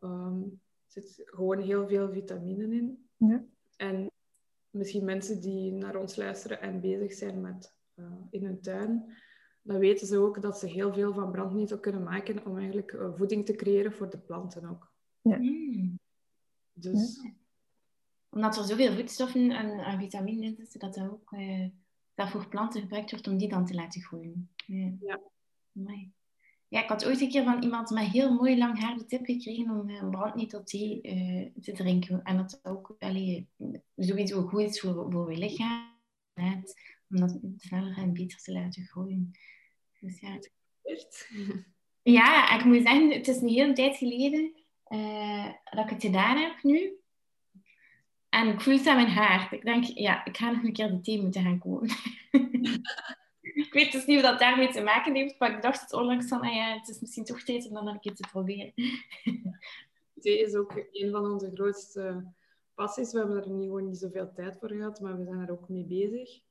Um, 0.00 0.60
er 0.84 1.02
zit 1.02 1.22
gewoon 1.24 1.60
heel 1.60 1.88
veel 1.88 2.12
vitaminen 2.12 2.72
in. 2.72 3.08
Ja. 3.16 3.44
En 3.76 4.10
misschien 4.70 5.04
mensen 5.04 5.40
die 5.40 5.72
naar 5.72 5.96
ons 5.96 6.16
luisteren 6.16 6.60
en 6.60 6.80
bezig 6.80 7.12
zijn 7.12 7.40
met 7.40 7.74
uh, 7.94 8.12
in 8.30 8.44
hun 8.44 8.60
tuin, 8.60 9.12
dan 9.62 9.78
weten 9.78 10.06
ze 10.06 10.18
ook 10.18 10.42
dat 10.42 10.58
ze 10.58 10.66
heel 10.66 10.92
veel 10.92 11.12
van 11.12 11.32
brandnetel 11.32 11.80
kunnen 11.80 12.02
maken 12.02 12.46
om 12.46 12.58
eigenlijk 12.58 12.92
uh, 12.92 13.16
voeding 13.16 13.46
te 13.46 13.54
creëren 13.54 13.92
voor 13.92 14.10
de 14.10 14.18
planten 14.18 14.68
ook. 14.70 14.92
Ja. 15.20 15.36
Mm. 15.36 15.98
Dus... 16.72 17.20
Ja. 17.22 17.32
Omdat 18.30 18.56
er 18.56 18.64
zoveel 18.64 18.94
voedstoffen 18.94 19.50
en, 19.50 19.78
en 19.78 19.98
vitaminen 19.98 20.42
in 20.42 20.56
zitten, 20.56 20.80
dat 20.80 20.94
dat 20.94 21.10
ook 21.10 21.30
dat 22.14 22.28
voor 22.28 22.48
planten 22.48 22.80
gebruikt 22.80 23.10
wordt 23.10 23.28
om 23.28 23.36
die 23.36 23.48
dan 23.48 23.66
te 23.66 23.74
laten 23.74 24.00
groeien. 24.00 24.50
Ja. 24.66 24.92
ja. 25.00 25.20
Ja, 26.74 26.82
ik 26.82 26.88
had 26.88 27.06
ooit 27.06 27.20
een 27.20 27.28
keer 27.28 27.44
van 27.44 27.62
iemand 27.62 27.90
met 27.90 28.04
heel 28.04 28.34
mooi 28.34 28.58
lang 28.58 28.80
haar 28.80 28.96
de 28.96 29.04
tip 29.04 29.24
gekregen 29.24 29.70
om 29.70 29.88
een 29.88 30.10
brandnetelthee 30.10 31.00
uh, 31.02 31.62
te 31.62 31.72
drinken. 31.72 32.22
En 32.22 32.36
dat 32.36 32.60
ook 32.62 32.96
allee, 32.98 33.48
sowieso 33.96 34.42
goed 34.42 34.60
is 34.60 34.80
voor, 34.80 35.12
voor 35.12 35.32
je 35.32 35.38
lichaam. 35.38 35.98
Net, 36.34 36.80
om 37.08 37.20
dat 37.20 37.38
sneller 37.56 37.96
en 37.96 38.12
beter 38.12 38.38
te 38.38 38.52
laten 38.52 38.84
groeien. 38.84 39.30
Dus 40.00 40.20
ja. 40.20 40.38
Ja, 42.02 42.58
ik 42.58 42.64
moet 42.64 42.82
zeggen, 42.82 43.10
het 43.10 43.28
is 43.28 43.40
een 43.40 43.48
hele 43.48 43.72
tijd 43.72 43.96
geleden 43.96 44.52
uh, 44.88 45.52
dat 45.64 45.84
ik 45.84 45.90
het 45.90 46.02
gedaan 46.02 46.36
heb 46.36 46.62
nu. 46.62 46.92
En 48.28 48.48
ik 48.48 48.60
voel 48.60 48.76
het 48.76 48.86
aan 48.86 48.96
mijn 48.96 49.08
haar. 49.08 49.52
Ik 49.52 49.64
denk, 49.64 49.84
ja, 49.84 50.24
ik 50.24 50.36
ga 50.36 50.50
nog 50.50 50.62
een 50.62 50.72
keer 50.72 50.88
de 50.88 51.00
thee 51.00 51.22
moeten 51.22 51.42
gaan 51.42 51.58
kopen. 51.58 51.88
ik 53.54 53.72
weet 53.72 53.92
dus 53.92 54.06
niet 54.06 54.16
of 54.16 54.22
dat 54.22 54.38
daarmee 54.38 54.72
te 54.72 54.82
maken 54.82 55.14
heeft, 55.14 55.38
maar 55.38 55.54
ik 55.56 55.62
dacht 55.62 55.80
het 55.80 55.92
onlangs 55.92 56.28
van, 56.28 56.40
ah 56.40 56.54
ja, 56.54 56.78
het 56.78 56.88
is 56.88 57.00
misschien 57.00 57.24
toch 57.24 57.42
tijd 57.42 57.68
om 57.68 57.74
dan 57.74 57.88
een 57.88 58.00
keer 58.00 58.14
te 58.14 58.28
proberen. 58.30 58.72
Thee 60.20 60.38
is 60.38 60.54
ook 60.54 60.72
een 60.90 61.10
van 61.10 61.32
onze 61.32 61.50
grootste 61.54 62.32
passies. 62.74 63.12
We 63.12 63.18
hebben 63.18 63.42
er 63.42 63.50
niet, 63.50 63.66
gewoon 63.66 63.84
niet 63.84 63.98
zoveel 63.98 64.32
tijd 64.32 64.58
voor 64.58 64.68
gehad, 64.68 65.00
maar 65.00 65.18
we 65.18 65.24
zijn 65.24 65.40
er 65.40 65.50
ook 65.50 65.68
mee 65.68 65.84
bezig. 65.84 66.42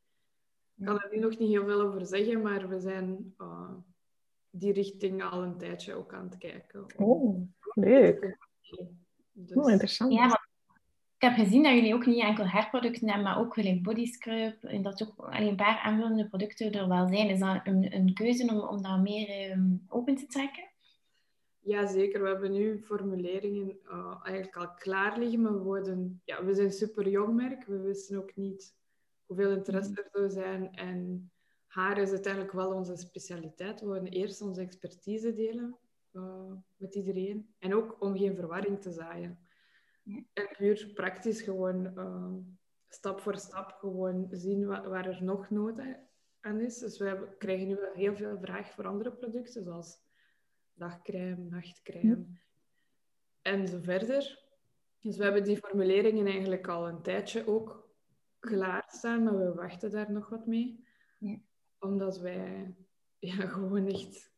Ik 0.75 0.85
kan 0.85 0.99
er 0.99 1.09
nu 1.11 1.19
nog 1.19 1.37
niet 1.37 1.49
heel 1.49 1.65
veel 1.65 1.81
over 1.81 2.05
zeggen, 2.05 2.41
maar 2.41 2.69
we 2.69 2.79
zijn 2.79 3.35
uh, 3.37 3.71
die 4.49 4.73
richting 4.73 5.23
al 5.23 5.43
een 5.43 5.57
tijdje 5.57 5.93
ook 5.93 6.13
aan 6.13 6.29
het 6.29 6.37
kijken. 6.37 6.85
Oh, 6.97 7.41
leuk. 7.73 8.37
Dus... 9.31 9.55
Oh, 9.55 9.71
interessant. 9.71 10.13
Ja, 10.13 10.42
heb 11.23 11.33
gezien 11.33 11.63
dat 11.63 11.73
jullie 11.73 11.93
ook 11.93 12.05
niet 12.05 12.23
enkel 12.23 12.45
haarproducten 12.45 13.07
hebben, 13.07 13.23
maar 13.23 13.39
ook 13.39 13.53
gelijk 13.53 13.83
body 13.83 14.05
scrub. 14.05 14.63
En 14.63 14.81
dat 14.81 15.03
ook 15.03 15.25
alleen 15.25 15.47
een 15.47 15.55
paar 15.55 15.77
aanvullende 15.77 16.27
producten 16.27 16.71
er 16.71 16.87
wel 16.87 17.07
zijn. 17.07 17.29
Is 17.29 17.39
dat 17.39 17.61
een, 17.63 17.95
een 17.95 18.13
keuze 18.13 18.47
om, 18.51 18.59
om 18.59 18.81
dat 18.81 19.01
meer 19.01 19.51
um, 19.51 19.85
open 19.87 20.15
te 20.15 20.25
trekken? 20.25 20.71
Ja, 21.59 21.85
zeker. 21.85 22.21
We 22.21 22.27
hebben 22.27 22.51
nu 22.51 22.81
formuleringen 22.85 23.77
uh, 23.85 24.21
eigenlijk 24.23 24.55
al 24.55 24.73
klaar 24.73 25.19
liggen. 25.19 25.41
Maar 25.41 25.53
we, 25.53 25.59
worden, 25.59 26.21
ja, 26.25 26.45
we 26.45 26.53
zijn 26.53 26.67
een 26.67 26.73
super 26.73 27.09
jong 27.09 27.35
merk. 27.35 27.65
We 27.65 27.79
wisten 27.79 28.17
ook 28.17 28.35
niet 28.35 28.75
hoeveel 29.25 29.51
interesse 29.51 29.91
mm. 29.91 29.97
er 29.97 30.09
zou 30.11 30.29
zijn. 30.29 30.75
En 30.75 31.31
haar 31.67 31.97
is 31.97 32.09
uiteindelijk 32.09 32.53
wel 32.53 32.71
onze 32.71 32.95
specialiteit. 32.95 33.81
We 33.81 33.87
willen 33.87 34.11
eerst 34.11 34.41
onze 34.41 34.61
expertise 34.61 35.33
delen 35.33 35.77
uh, 36.13 36.51
met 36.77 36.95
iedereen. 36.95 37.53
En 37.59 37.75
ook 37.75 37.95
om 37.99 38.17
geen 38.17 38.35
verwarring 38.35 38.81
te 38.81 38.91
zaaien. 38.91 39.37
En 40.33 40.47
puur 40.57 40.91
praktisch 40.93 41.41
gewoon 41.41 41.97
ehm, 41.97 42.39
stap 42.87 43.19
voor 43.19 43.37
stap 43.37 43.71
gewoon 43.71 44.27
zien 44.31 44.65
wat, 44.65 44.85
waar 44.85 45.05
er 45.05 45.23
nog 45.23 45.49
nood 45.49 45.81
aan 46.39 46.59
is. 46.59 46.77
Dus 46.77 46.97
we 46.97 47.35
krijgen 47.37 47.67
nu 47.67 47.75
wel 47.75 47.93
heel 47.93 48.15
veel 48.15 48.39
vraag 48.39 48.71
voor 48.71 48.87
andere 48.87 49.11
producten, 49.11 49.63
zoals 49.63 49.99
dagcrème, 50.73 51.43
nachtcrème 51.49 52.25
en 53.41 53.67
zo 53.67 53.79
verder. 53.81 54.41
Dus 54.99 55.17
we 55.17 55.23
hebben 55.23 55.43
die 55.43 55.57
formuleringen 55.57 56.25
eigenlijk 56.25 56.67
al 56.67 56.87
een 56.87 57.01
tijdje 57.01 57.47
ook 57.47 57.89
klaarstaan, 58.39 59.23
maar 59.23 59.37
we 59.37 59.53
wachten 59.53 59.91
daar 59.91 60.11
nog 60.11 60.29
wat 60.29 60.45
mee. 60.45 60.85
Ja. 61.17 61.37
Omdat 61.79 62.19
wij 62.19 62.75
ja, 63.19 63.47
gewoon 63.47 63.87
echt 63.87 64.31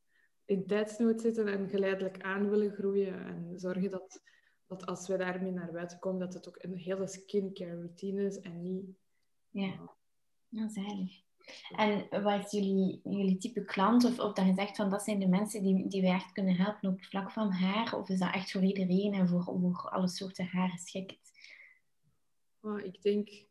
in 0.45 0.67
tijdsnood 0.67 1.21
zitten 1.21 1.47
en 1.47 1.69
geleidelijk 1.69 2.21
aan 2.21 2.49
willen 2.49 2.71
groeien 2.71 3.25
en 3.25 3.60
zorgen 3.60 3.89
dat 3.89 4.21
dat 4.67 4.86
als 4.86 5.08
we 5.08 5.17
daarmee 5.17 5.51
naar 5.51 5.71
buiten 5.71 5.99
komen, 5.99 6.19
dat 6.19 6.34
het 6.34 6.47
ook 6.47 6.63
een 6.63 6.75
hele 6.75 7.08
skincare 7.08 7.75
routine 7.75 8.25
is 8.25 8.39
en 8.39 8.62
niet... 8.62 8.86
Ja, 9.49 9.95
ja 10.49 10.67
zalig. 10.67 11.23
En 11.75 12.23
wat 12.23 12.45
is 12.45 12.51
jullie, 12.51 12.99
jullie 13.04 13.38
type 13.38 13.65
klant? 13.65 14.06
Of, 14.06 14.19
of 14.19 14.34
dat 14.34 14.45
je 14.45 14.54
zegt 14.54 14.75
van 14.75 14.89
dat 14.89 15.04
zijn 15.04 15.19
de 15.19 15.28
mensen 15.28 15.63
die, 15.63 15.88
die 15.88 16.01
wij 16.01 16.13
echt 16.13 16.32
kunnen 16.32 16.56
helpen 16.56 16.89
op 16.89 17.04
vlak 17.04 17.32
van 17.32 17.51
haar? 17.51 17.97
Of 17.97 18.10
is 18.10 18.19
dat 18.19 18.34
echt 18.34 18.51
voor 18.51 18.63
iedereen 18.63 19.13
en 19.13 19.28
voor, 19.28 19.43
voor 19.43 19.89
alle 19.89 20.08
soorten 20.08 20.45
haar 20.45 20.69
geschikt? 20.69 21.32
Oh, 22.62 22.80
ik 22.80 23.01
denk 23.01 23.45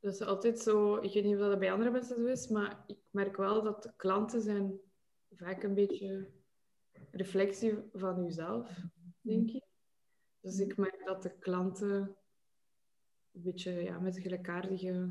dat 0.00 0.14
is 0.14 0.20
altijd 0.20 0.58
zo... 0.60 0.96
Ik 0.96 1.12
weet 1.12 1.24
niet 1.24 1.34
of 1.34 1.40
dat 1.40 1.58
bij 1.58 1.72
andere 1.72 1.90
mensen 1.90 2.16
zo 2.16 2.26
is, 2.26 2.48
maar 2.48 2.84
ik 2.86 2.98
merk 3.10 3.36
wel 3.36 3.62
dat 3.62 3.82
de 3.82 3.92
klanten 3.96 4.40
zijn 4.40 4.80
vaak 5.30 5.62
een 5.62 5.74
beetje 5.74 6.28
reflectie 7.10 7.74
van 7.92 8.22
jezelf, 8.24 8.70
denk 9.20 9.50
ik. 9.50 9.65
Dus 10.46 10.60
ik 10.60 10.76
merk 10.76 11.02
dat 11.04 11.22
de 11.22 11.30
klanten 11.38 12.16
een 13.32 13.42
beetje 13.42 13.72
ja, 13.72 13.98
met 13.98 14.18
gelijkaardige 14.18 15.10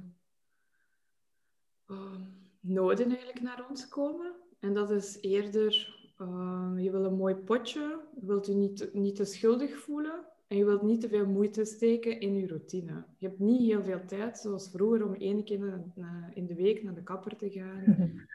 uh, 1.87 2.15
noden 2.59 3.07
eigenlijk 3.07 3.41
naar 3.41 3.69
ons 3.69 3.87
komen. 3.87 4.35
En 4.59 4.73
dat 4.73 4.91
is 4.91 5.17
eerder, 5.21 5.99
uh, 6.21 6.73
je 6.77 6.91
wil 6.91 7.05
een 7.05 7.15
mooi 7.15 7.35
potje, 7.35 7.99
je 8.19 8.25
wilt 8.25 8.45
je 8.45 8.53
niet, 8.53 8.93
niet 8.93 9.15
te 9.15 9.25
schuldig 9.25 9.77
voelen 9.77 10.25
en 10.47 10.57
je 10.57 10.65
wilt 10.65 10.81
niet 10.81 11.01
te 11.01 11.09
veel 11.09 11.27
moeite 11.27 11.65
steken 11.65 12.19
in 12.19 12.35
je 12.35 12.47
routine. 12.47 13.05
Je 13.17 13.27
hebt 13.27 13.39
niet 13.39 13.61
heel 13.61 13.83
veel 13.83 14.05
tijd, 14.05 14.37
zoals 14.37 14.69
vroeger, 14.71 15.05
om 15.05 15.13
één 15.13 15.43
keer 15.43 15.83
in 16.33 16.45
de 16.45 16.55
week 16.55 16.83
naar 16.83 16.95
de 16.95 17.03
kapper 17.03 17.35
te 17.35 17.49
gaan. 17.49 17.83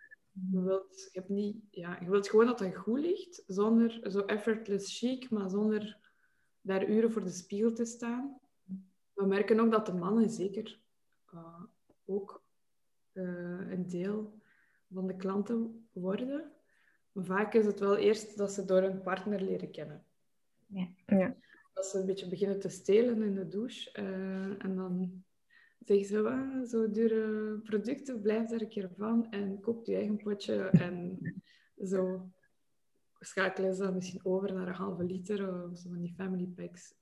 Je 0.52 0.62
wilt, 0.62 1.10
je, 1.12 1.18
hebt 1.18 1.28
niet, 1.28 1.56
ja, 1.70 1.98
je 2.00 2.10
wilt 2.10 2.28
gewoon 2.28 2.46
dat 2.46 2.60
het 2.60 2.76
goed 2.76 3.00
ligt, 3.00 3.42
zonder 3.46 4.10
zo 4.10 4.20
effortless 4.20 4.98
chic, 4.98 5.30
maar 5.30 5.50
zonder 5.50 5.99
daar 6.60 6.88
uren 6.88 7.12
voor 7.12 7.24
de 7.24 7.30
spiegel 7.30 7.72
te 7.72 7.84
staan. 7.84 8.40
We 9.12 9.26
merken 9.26 9.60
ook 9.60 9.70
dat 9.70 9.86
de 9.86 9.94
mannen 9.94 10.30
zeker 10.30 10.80
uh, 11.34 11.62
ook 12.04 12.42
uh, 13.12 13.70
een 13.70 13.88
deel 13.88 14.38
van 14.92 15.06
de 15.06 15.16
klanten 15.16 15.88
worden. 15.92 16.52
Vaak 17.14 17.54
is 17.54 17.66
het 17.66 17.80
wel 17.80 17.96
eerst 17.96 18.36
dat 18.36 18.52
ze 18.52 18.64
door 18.64 18.82
een 18.82 19.02
partner 19.02 19.40
leren 19.40 19.70
kennen. 19.70 20.04
Ja. 20.66 20.88
ja. 21.06 21.36
Dat 21.74 21.86
ze 21.86 21.98
een 21.98 22.06
beetje 22.06 22.28
beginnen 22.28 22.60
te 22.60 22.68
stelen 22.68 23.22
in 23.22 23.34
de 23.34 23.48
douche. 23.48 24.00
Uh, 24.00 24.64
en 24.64 24.76
dan 24.76 25.24
zeggen 25.78 26.06
ze, 26.06 26.28
ah, 26.28 26.64
zo 26.64 26.90
dure 26.90 27.58
producten, 27.58 28.20
blijf 28.20 28.48
daar 28.48 28.60
een 28.60 28.68
keer 28.68 28.90
van 28.96 29.30
en 29.30 29.60
koop 29.60 29.86
je 29.86 29.94
eigen 29.94 30.16
potje. 30.16 30.62
En 30.62 31.18
zo 31.84 32.30
schakelen 33.20 33.74
ze 33.74 33.82
dan 33.82 33.94
misschien 33.94 34.20
over 34.22 34.52
naar 34.54 34.66
een 34.68 34.74
halve 34.74 35.04
liter 35.04 35.64
of 35.70 35.78
zo 35.78 35.88
van 35.88 36.00
die 36.00 36.14
family 36.16 36.48
packs. 36.56 36.94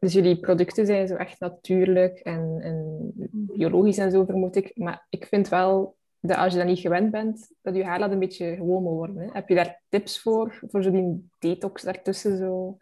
Dus 0.00 0.12
jullie 0.12 0.40
producten 0.40 0.86
zijn 0.86 1.06
zo 1.08 1.14
echt 1.14 1.40
natuurlijk 1.40 2.18
en, 2.18 2.58
en 2.60 3.12
biologisch 3.30 3.98
en 3.98 4.10
zo, 4.10 4.24
vermoed 4.24 4.56
ik. 4.56 4.76
Maar 4.76 5.06
ik 5.10 5.26
vind 5.26 5.48
wel 5.48 5.96
dat 6.20 6.36
als 6.36 6.52
je 6.52 6.58
dat 6.58 6.68
niet 6.68 6.78
gewend 6.78 7.10
bent, 7.10 7.52
dat 7.62 7.74
je 7.76 7.84
haar 7.84 7.98
dat 7.98 8.10
een 8.10 8.18
beetje 8.18 8.54
gewoon 8.56 8.82
moet 8.82 8.92
worden. 8.92 9.16
Hè? 9.16 9.28
Heb 9.32 9.48
je 9.48 9.54
daar 9.54 9.82
tips 9.88 10.20
voor, 10.22 10.58
voor 10.68 10.82
zo 10.82 10.90
die 10.90 11.28
detox 11.38 11.82
daartussen? 11.82 12.36
Zo? 12.36 12.78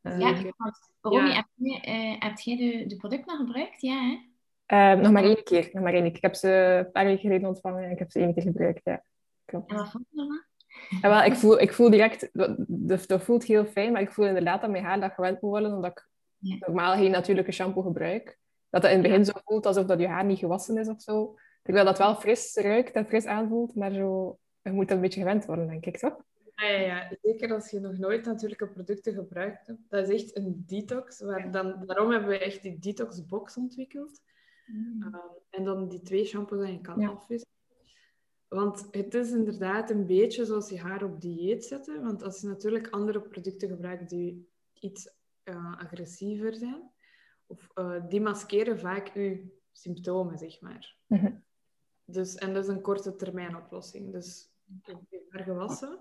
Eh, 0.00 0.18
Ja, 0.20 0.34
Zeker. 0.36 0.52
want 0.56 0.90
Romy, 1.00 1.28
Ja. 1.28 1.34
heb, 1.34 1.46
je, 1.54 1.80
eh, 1.80 2.14
heb 2.18 2.38
jij 2.38 2.56
de, 2.56 2.86
de 2.86 2.96
producten 2.96 3.26
nog 3.38 3.46
gebruikt? 3.46 3.80
Ja, 3.80 4.00
hè? 4.00 4.18
eh, 4.66 5.00
nog 5.00 5.12
maar 5.12 5.24
één 5.24 5.42
keer. 5.44 5.68
Nog 5.72 5.82
maar 5.82 5.92
één 5.92 6.02
keer. 6.02 6.14
Ik 6.16 6.22
heb 6.22 6.34
ze 6.34 6.48
een 6.86 6.90
paar 6.92 7.04
weken 7.04 7.20
geleden 7.20 7.48
ontvangen 7.48 7.84
en 7.84 7.90
ik 7.90 7.98
heb 7.98 8.10
ze 8.10 8.18
één 8.18 8.34
keer 8.34 8.42
gebruikt. 8.42 8.80
Ja, 8.84 9.04
klopt. 9.44 9.70
En 9.70 9.76
wat 9.76 9.90
vond 9.90 10.04
je 10.10 10.20
ervan? 10.20 10.42
Ja, 11.00 11.08
wel, 11.08 11.22
ik, 11.22 11.34
voel, 11.34 11.60
ik 11.60 11.72
voel 11.72 11.90
direct, 11.90 12.28
dat, 12.32 12.56
dat 13.06 13.22
voelt 13.22 13.44
heel 13.44 13.64
fijn, 13.64 13.92
maar 13.92 14.00
ik 14.02 14.12
voel 14.12 14.26
inderdaad 14.26 14.60
dat 14.60 14.70
mijn 14.70 14.84
haar 14.84 15.00
dat 15.00 15.12
gewend 15.12 15.40
moet 15.40 15.50
worden, 15.50 15.72
omdat 15.74 15.90
ik 15.90 16.08
Ja. 16.38 16.56
normaal 16.58 16.94
geen 16.94 17.10
natuurlijke 17.10 17.52
shampoo 17.52 17.82
gebruik. 17.82 18.38
Dat 18.70 18.82
het 18.82 18.90
in 18.92 18.98
het 18.98 19.06
begin 19.06 19.24
zo 19.24 19.32
voelt 19.44 19.66
alsof 19.66 19.84
dat 19.84 20.00
je 20.00 20.06
haar 20.06 20.24
niet 20.24 20.38
gewassen 20.38 20.76
is 20.76 20.88
of 20.88 21.00
zo. 21.00 21.38
Terwijl 21.62 21.84
dat 21.84 21.98
wel 21.98 22.14
fris 22.14 22.54
ruikt 22.54 22.92
en 22.92 23.06
fris 23.06 23.26
aanvoelt, 23.26 23.74
maar 23.74 23.92
zo, 23.92 24.38
je 24.62 24.70
moet 24.70 24.88
dat 24.88 24.96
een 24.96 25.02
beetje 25.02 25.20
gewend 25.20 25.44
worden, 25.44 25.66
denk 25.66 25.86
ik, 25.86 25.98
toch? 25.98 26.16
Ja, 26.54 26.68
ja, 26.68 26.78
ja, 26.78 27.16
zeker 27.22 27.52
als 27.52 27.70
je 27.70 27.80
nog 27.80 27.98
nooit 27.98 28.24
natuurlijke 28.24 28.68
producten 28.68 29.14
gebruikt 29.14 29.66
hebt. 29.66 29.80
Dat 29.88 30.08
is 30.08 30.22
echt 30.22 30.36
een 30.36 30.64
detox. 30.66 31.20
Waar 31.20 31.50
dan, 31.50 31.82
daarom 31.86 32.10
hebben 32.10 32.28
we 32.28 32.38
echt 32.38 32.62
die 32.62 32.78
detox 32.78 33.26
box 33.26 33.56
ontwikkeld. 33.56 34.20
Um, 34.68 35.14
en 35.50 35.64
dan 35.64 35.88
die 35.88 36.02
twee 36.02 36.24
shampoos 36.24 36.58
dat 36.58 36.68
je 36.68 36.80
kan 36.80 37.08
afwisselen. 37.08 37.54
Want 38.52 38.88
het 38.90 39.14
is 39.14 39.30
inderdaad 39.30 39.90
een 39.90 40.06
beetje 40.06 40.44
zoals 40.44 40.68
je 40.68 40.78
haar 40.78 41.04
op 41.04 41.20
dieet 41.20 41.64
zetten. 41.64 42.02
Want 42.02 42.22
als 42.22 42.40
je 42.40 42.46
natuurlijk 42.46 42.88
andere 42.88 43.20
producten 43.20 43.68
gebruikt 43.68 44.08
die 44.08 44.48
iets 44.80 45.14
eh, 45.42 45.78
agressiever 45.78 46.54
zijn, 46.54 46.90
of 47.46 47.70
eh, 47.74 48.08
die 48.08 48.20
maskeren 48.20 48.78
vaak 48.78 49.14
je 49.14 49.46
symptomen, 49.72 50.38
zeg 50.38 50.60
maar. 50.60 50.96
Mhm. 51.06 51.32
Dus, 52.04 52.34
en 52.34 52.54
dat 52.54 52.64
is 52.64 52.68
een 52.70 52.80
korte 52.80 53.16
termijn 53.16 53.56
oplossing. 53.56 54.12
Dus 54.12 54.50
ik 54.78 54.86
heb 54.86 55.00
je 55.08 55.26
haar 55.28 55.44
gewassen. 55.44 55.98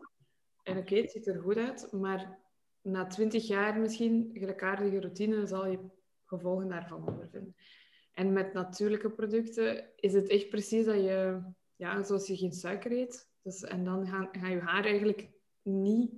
En 0.64 0.78
oké, 0.78 0.96
het 0.96 1.12
ziet 1.12 1.28
er 1.28 1.42
goed 1.42 1.58
uit, 1.58 1.92
maar 1.92 2.40
na 2.82 3.08
twintig 3.08 3.48
jaar 3.48 3.80
misschien 3.80 4.30
gelijkaardige 4.34 5.00
routine 5.00 5.48
zal 5.48 5.68
je 5.68 5.80
gevolgen 6.26 6.68
daarvan 6.68 7.08
ondervinden. 7.08 7.56
En 8.14 8.34
met 8.34 8.54
natuurlijke 8.54 9.12
producten 9.12 9.90
is 9.96 10.14
het 10.14 10.28
echt 10.28 10.50
precies 10.50 10.86
dat 10.86 10.96
je, 10.96 11.42
ja, 11.82 12.04
zoals 12.04 12.28
je 12.28 12.38
geen 12.38 12.52
suiker 12.52 12.92
eet, 12.92 13.30
dus, 13.42 13.64
en 13.64 13.84
dan 13.84 14.08
gaan, 14.08 14.30
gaan 14.32 14.52
je 14.52 14.60
haar 14.60 14.86
eigenlijk 14.86 15.30
niet 15.62 16.12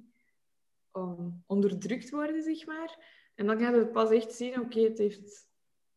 um, 0.94 1.44
onderdrukt 1.48 2.10
worden, 2.10 2.44
zeg 2.44 2.66
maar. 2.66 3.22
En 3.36 3.46
dan 3.46 3.60
ga 3.60 3.70
je 3.70 3.78
het 3.78 3.92
pas 3.92 4.12
echt 4.12 4.34
zien, 4.34 4.60
oké, 4.60 4.80
het 4.80 4.98
heeft 4.98 5.48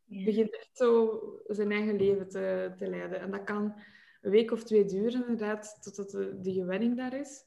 Ja. 0.05 0.25
begint 0.25 0.55
echt 0.57 0.77
zo 0.77 1.21
zijn 1.47 1.73
eigen 1.73 1.97
leven 1.97 2.29
te, 2.29 2.73
te 2.77 2.87
leiden. 2.89 3.21
En 3.21 3.31
dat 3.31 3.45
kan 3.45 3.75
een 4.21 4.31
week 4.31 4.51
of 4.51 4.65
twee 4.65 4.85
duren, 4.85 5.21
inderdaad, 5.21 5.79
totdat 5.83 6.11
de, 6.11 6.41
de 6.41 6.53
gewenning 6.53 6.97
daar 6.97 7.15
is. 7.21 7.45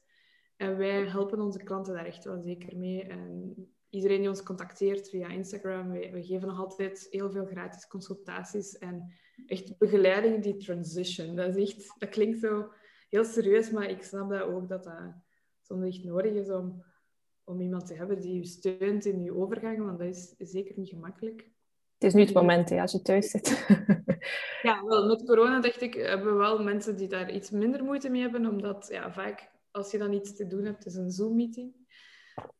En 0.56 0.76
wij 0.76 1.06
helpen 1.06 1.40
onze 1.40 1.62
klanten 1.62 1.94
daar 1.94 2.06
echt 2.06 2.24
wel 2.24 2.40
zeker 2.40 2.76
mee. 2.76 3.02
En 3.02 3.54
iedereen 3.90 4.20
die 4.20 4.28
ons 4.28 4.42
contacteert 4.42 5.08
via 5.08 5.28
Instagram, 5.28 5.90
wij, 5.90 6.12
wij 6.12 6.22
geven 6.22 6.48
nog 6.48 6.58
altijd 6.58 7.06
heel 7.10 7.30
veel 7.30 7.46
gratis 7.46 7.86
consultaties 7.86 8.78
en 8.78 9.12
echt 9.46 9.78
begeleiding 9.78 10.42
die 10.42 10.56
transition. 10.56 11.36
Dat, 11.36 11.56
is 11.56 11.70
echt, 11.70 11.94
dat 11.98 12.08
klinkt 12.08 12.38
zo 12.38 12.72
heel 13.08 13.24
serieus, 13.24 13.70
maar 13.70 13.90
ik 13.90 14.02
snap 14.02 14.30
dat 14.30 14.42
ook 14.42 14.68
dat 14.68 14.84
dat 14.84 15.14
soms 15.62 15.86
echt 15.86 16.04
nodig 16.04 16.32
is 16.32 16.50
om, 16.50 16.84
om 17.44 17.60
iemand 17.60 17.86
te 17.86 17.94
hebben 17.94 18.20
die 18.20 18.34
je 18.34 18.46
steunt 18.46 19.04
in 19.04 19.22
je 19.22 19.34
overgang, 19.34 19.78
want 19.78 19.98
dat 19.98 20.08
is 20.08 20.34
zeker 20.38 20.78
niet 20.78 20.88
gemakkelijk. 20.88 21.48
Het 21.98 22.08
is 22.08 22.14
nu 22.14 22.20
het 22.20 22.34
moment, 22.34 22.68
hè, 22.68 22.80
als 22.80 22.92
je 22.92 23.02
thuis 23.02 23.30
zit. 23.30 23.48
Ja, 24.62 24.84
wel, 24.84 25.06
met 25.06 25.24
corona 25.24 25.60
dacht 25.60 25.80
ik, 25.80 25.94
hebben 25.94 26.32
we 26.32 26.38
wel 26.38 26.62
mensen 26.62 26.96
die 26.96 27.08
daar 27.08 27.32
iets 27.32 27.50
minder 27.50 27.84
moeite 27.84 28.08
mee 28.08 28.20
hebben, 28.20 28.46
omdat 28.46 28.88
ja, 28.90 29.12
vaak 29.12 29.50
als 29.70 29.90
je 29.90 29.98
dan 29.98 30.12
iets 30.12 30.36
te 30.36 30.46
doen 30.46 30.64
hebt, 30.64 30.86
is 30.86 30.94
een 30.94 31.10
Zoom-meeting. 31.10 31.74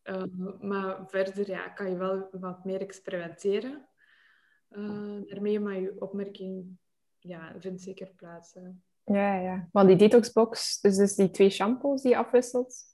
Uh, 0.05 0.23
maar 0.61 1.09
verder 1.09 1.51
ja, 1.51 1.69
kan 1.69 1.91
je 1.91 1.97
wel 1.97 2.29
wat 2.33 2.65
meer 2.65 2.81
experimenteren. 2.81 3.89
Uh, 4.71 5.21
daarmee, 5.27 5.61
maar 5.61 5.81
je 5.81 6.01
opmerking 6.01 6.79
ja, 7.19 7.55
vindt 7.59 7.83
zeker 7.83 8.13
plaats. 8.17 8.55
Hè. 8.55 8.61
Ja, 9.15 9.35
ja. 9.35 9.69
Want 9.73 9.89
die 9.89 9.97
detoxbox, 9.97 10.81
dus, 10.81 10.97
dus 10.97 11.15
die 11.15 11.31
twee 11.31 11.51
shampoos 11.51 12.03
die 12.03 12.11
je 12.11 12.17
afwisselt. 12.17 12.85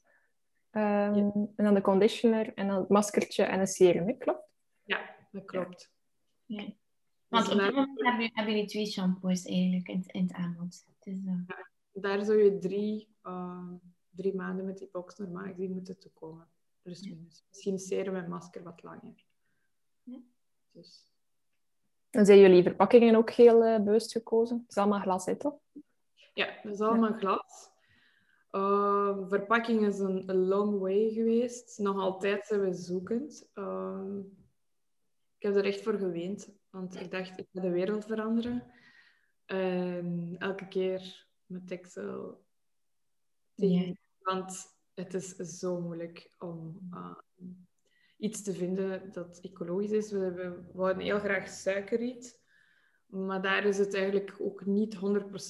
Um, 0.71 0.83
ja. 0.83 1.33
En 1.33 1.65
dan 1.65 1.75
de 1.75 1.81
conditioner 1.81 2.55
en 2.55 2.69
dan 2.69 2.79
het 2.81 2.89
maskertje 2.89 3.43
en 3.43 3.61
een 3.61 3.67
serum, 3.67 4.07
hè? 4.07 4.13
klopt? 4.13 4.49
Ja, 4.83 5.17
dat 5.31 5.45
klopt. 5.45 5.93
Ja. 6.45 6.61
Ja. 6.61 6.73
Want 7.29 7.53
op 7.53 7.59
dit 7.59 7.75
moment 7.75 7.99
hebben, 8.35 8.55
jullie 8.55 8.69
twee 8.69 8.87
shampoos 8.87 9.45
eigenlijk 9.45 9.89
in, 9.89 10.05
in 10.07 10.23
het 10.23 10.33
aanbod. 10.33 10.85
Dus, 10.99 11.19
uh... 11.25 11.41
ja, 11.47 11.69
daar 11.93 12.25
zou 12.25 12.39
je 12.43 12.59
drie, 12.59 13.17
uh, 13.23 13.73
drie 14.11 14.35
maanden 14.35 14.65
met 14.65 14.79
die 14.79 14.89
box 14.93 15.17
normaal 15.17 15.45
gezien 15.45 15.73
moeten 15.73 15.99
toekomen. 15.99 16.49
Plus 16.83 17.03
minus. 17.03 17.45
Misschien 17.49 17.79
serum 17.79 18.17
en 18.17 18.29
masker 18.29 18.63
wat 18.63 18.83
langer. 18.83 19.25
Ja. 20.03 20.19
Dus. 20.71 21.15
En 22.17 22.27
zijn 22.27 22.39
jullie 22.39 22.63
verpakkingen 22.63 23.17
ook 23.17 23.31
heel 23.31 23.67
uh, 23.67 23.81
bewust 23.81 24.13
gekozen? 24.13 24.57
Het 24.57 24.71
is 24.71 24.77
allemaal 24.77 25.01
glas, 25.01 25.27
hè, 25.27 25.37
toch? 25.37 25.59
Ja, 26.35 26.49
dat 26.63 26.73
is 26.73 26.81
allemaal 26.81 27.13
ja. 27.13 27.19
glas. 27.19 27.71
Uh, 28.53 29.29
verpakking 29.29 29.87
is 29.87 29.99
een, 29.99 30.29
een, 30.29 30.47
long 30.47 30.79
way 30.79 31.11
geweest. 31.11 31.79
Nog 31.79 31.97
altijd 31.97 32.47
zijn 32.47 32.61
we 32.61 32.75
zoekend. 32.75 33.51
Uh, 33.55 34.19
ik 35.39 35.47
heb 35.47 35.57
er 35.57 35.65
echt 35.65 35.83
voor 35.83 35.99
geweend. 35.99 36.49
Want 36.71 37.01
ik 37.01 37.11
dacht, 37.11 37.39
ik 37.39 37.47
ga 37.53 37.61
de 37.61 37.71
wereld 37.71 38.05
veranderen. 38.05 38.65
En 39.47 40.37
elke 40.39 40.69
keer 40.69 41.27
met 41.47 41.71
Excel. 41.71 42.45
Ja. 43.55 43.93
Want 44.19 44.67
het 44.95 45.15
is 45.15 45.37
zo 45.37 45.81
moeilijk 45.81 46.35
om 46.39 46.89
uh, 46.95 47.17
iets 48.17 48.43
te 48.43 48.53
vinden 48.53 49.13
dat 49.13 49.39
ecologisch 49.43 49.91
is. 49.91 50.11
We, 50.11 50.33
we 50.33 50.63
wouden 50.73 51.03
heel 51.03 51.19
graag 51.19 51.49
suikerriet. 51.49 52.45
Maar 53.07 53.43
daar 53.43 53.65
is 53.65 53.79
het 53.79 53.95
eigenlijk 53.95 54.37
ook 54.39 54.67
niet 54.67 54.97
100%. 54.97 54.99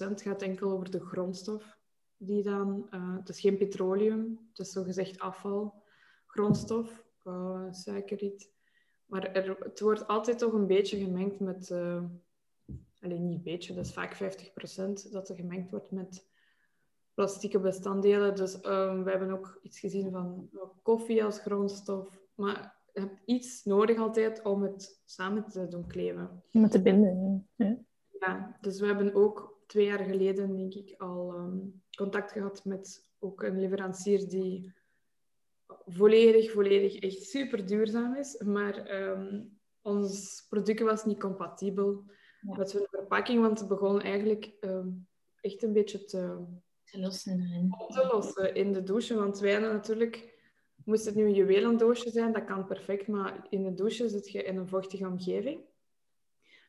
Het 0.09 0.22
gaat 0.22 0.42
enkel 0.42 0.70
over 0.70 0.90
de 0.90 1.00
grondstof. 1.00 1.79
Die 2.16 2.42
dan, 2.42 2.88
uh, 2.90 3.16
het 3.16 3.29
is 3.29 3.40
geen 3.40 3.57
petroleum, 3.57 4.38
het 4.48 4.59
is 4.59 4.72
zogezegd 4.72 5.18
afval, 5.18 5.83
grondstof, 6.26 7.05
uh, 7.24 7.66
suikerriet. 7.70 8.52
Maar 9.07 9.33
er, 9.33 9.57
het 9.59 9.81
wordt 9.81 10.07
altijd 10.07 10.38
toch 10.38 10.52
een 10.52 10.66
beetje 10.66 10.98
gemengd 10.98 11.40
met, 11.40 11.70
uh, 11.70 12.02
alleen 13.00 13.26
niet 13.26 13.37
een 13.37 13.42
beetje, 13.42 13.74
dat 13.74 13.87
is 13.87 13.92
vaak 13.92 14.14
50% 14.14 15.11
dat 15.11 15.29
er 15.29 15.37
gemengd 15.37 15.70
wordt 15.70 15.90
met 15.90 16.26
plastieke 17.14 17.61
bestanddelen. 17.61 18.35
Dus 18.35 18.55
um, 18.55 19.05
we 19.05 19.11
hebben 19.11 19.31
ook 19.31 19.59
iets 19.62 19.81
gezien 19.81 20.11
van 20.11 20.50
koffie 20.83 21.24
als 21.24 21.40
grondstof. 21.40 22.25
Maar 22.37 22.75
je 22.92 23.01
hebt 23.01 23.20
iets 23.25 23.64
nodig 23.64 23.99
altijd 23.99 24.42
om 24.42 24.62
het 24.62 25.03
samen 25.05 25.49
te 25.49 25.68
doen 25.68 25.87
kleven. 25.87 26.42
Om 26.53 26.68
te 26.68 26.83
binden, 26.83 27.49
ja. 27.55 27.79
Ja, 28.20 28.57
dus 28.61 28.81
we 28.81 28.87
hebben 28.87 29.14
ook 29.14 29.62
twee 29.66 29.87
jaar 29.87 30.05
geleden, 30.05 30.57
denk 30.57 30.75
ik, 30.75 30.94
al 30.99 31.35
um, 31.35 31.83
contact 31.96 32.33
gehad 32.33 32.64
met 32.64 33.11
ook 33.18 33.42
een 33.42 33.61
leverancier 33.61 34.29
die 34.29 34.75
volledig, 35.87 36.53
volledig 36.53 36.99
echt 36.99 37.22
super 37.22 37.66
duurzaam 37.66 38.14
is. 38.14 38.42
Maar 38.44 39.03
um, 39.03 39.59
ons 39.83 40.44
product 40.49 40.81
was 40.81 41.05
niet 41.05 41.20
compatibel 41.20 42.05
ja. 42.40 42.57
met 42.57 42.72
hun 42.72 42.87
verpakking, 42.90 43.40
want 43.40 43.59
het 43.59 43.68
begon 43.68 44.01
eigenlijk 44.01 44.53
um, 44.61 45.09
echt 45.40 45.62
een 45.62 45.72
beetje 45.72 46.05
te, 46.05 46.44
te 46.85 47.01
lossen 47.01 47.40
erin. 47.40 47.75
te 47.88 48.09
lossen 48.12 48.55
in 48.55 48.72
de 48.72 48.83
douche. 48.83 49.14
Want 49.14 49.38
wij 49.38 49.53
hadden 49.53 49.72
natuurlijk, 49.72 50.36
moest 50.87 51.05
het 51.05 51.14
nu 51.14 51.25
een 51.25 51.35
juwelendoosje 51.35 52.11
zijn, 52.11 52.33
dat 52.33 52.44
kan 52.44 52.66
perfect, 52.66 53.09
maar 53.09 53.46
in 53.51 53.62
de 53.62 53.75
douche 53.75 54.09
zit 54.09 54.31
je 54.31 54.42
in 54.42 54.57
een 54.57 54.68
vochtige 54.68 55.07
omgeving. 55.07 55.61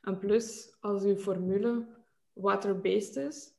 En 0.02 0.18
plus, 0.18 0.76
als 0.80 1.04
je 1.04 1.18
formule 1.18 1.86
water-based 2.34 3.16
is, 3.16 3.54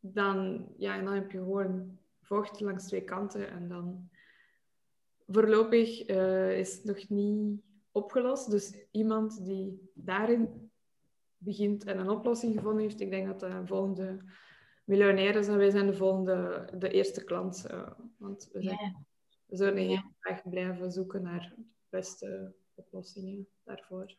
dan, 0.00 0.68
ja, 0.76 1.02
dan 1.02 1.12
heb 1.12 1.30
je 1.30 1.38
gewoon 1.38 1.98
vocht 2.20 2.60
langs 2.60 2.86
twee 2.86 3.04
kanten 3.04 3.50
en 3.50 3.68
dan 3.68 4.08
voorlopig 5.26 6.08
uh, 6.08 6.58
is 6.58 6.74
het 6.74 6.84
nog 6.84 7.08
niet 7.08 7.60
opgelost. 7.92 8.50
Dus 8.50 8.86
iemand 8.90 9.44
die 9.44 9.90
daarin 9.94 10.70
begint 11.36 11.84
en 11.84 11.98
een 11.98 12.10
oplossing 12.10 12.54
gevonden 12.54 12.82
heeft, 12.82 13.00
ik 13.00 13.10
denk 13.10 13.26
dat 13.26 13.40
de 13.40 13.62
volgende 13.64 14.24
miljonair 14.84 15.36
is 15.36 15.48
en 15.48 15.56
wij 15.56 15.70
zijn 15.70 15.86
de 15.86 15.94
volgende, 15.94 16.68
de 16.78 16.90
eerste 16.90 17.24
klant. 17.24 17.66
Uh, 17.70 17.90
want 18.16 18.48
we, 18.52 18.62
zijn. 18.62 19.06
We 19.54 19.64
zullen 19.64 19.88
heel 19.88 20.02
graag 20.20 20.42
blijven 20.50 20.92
zoeken 20.92 21.22
naar 21.22 21.52
de 21.56 21.62
beste 21.88 22.54
oplossingen 22.74 23.46
daarvoor. 23.64 24.14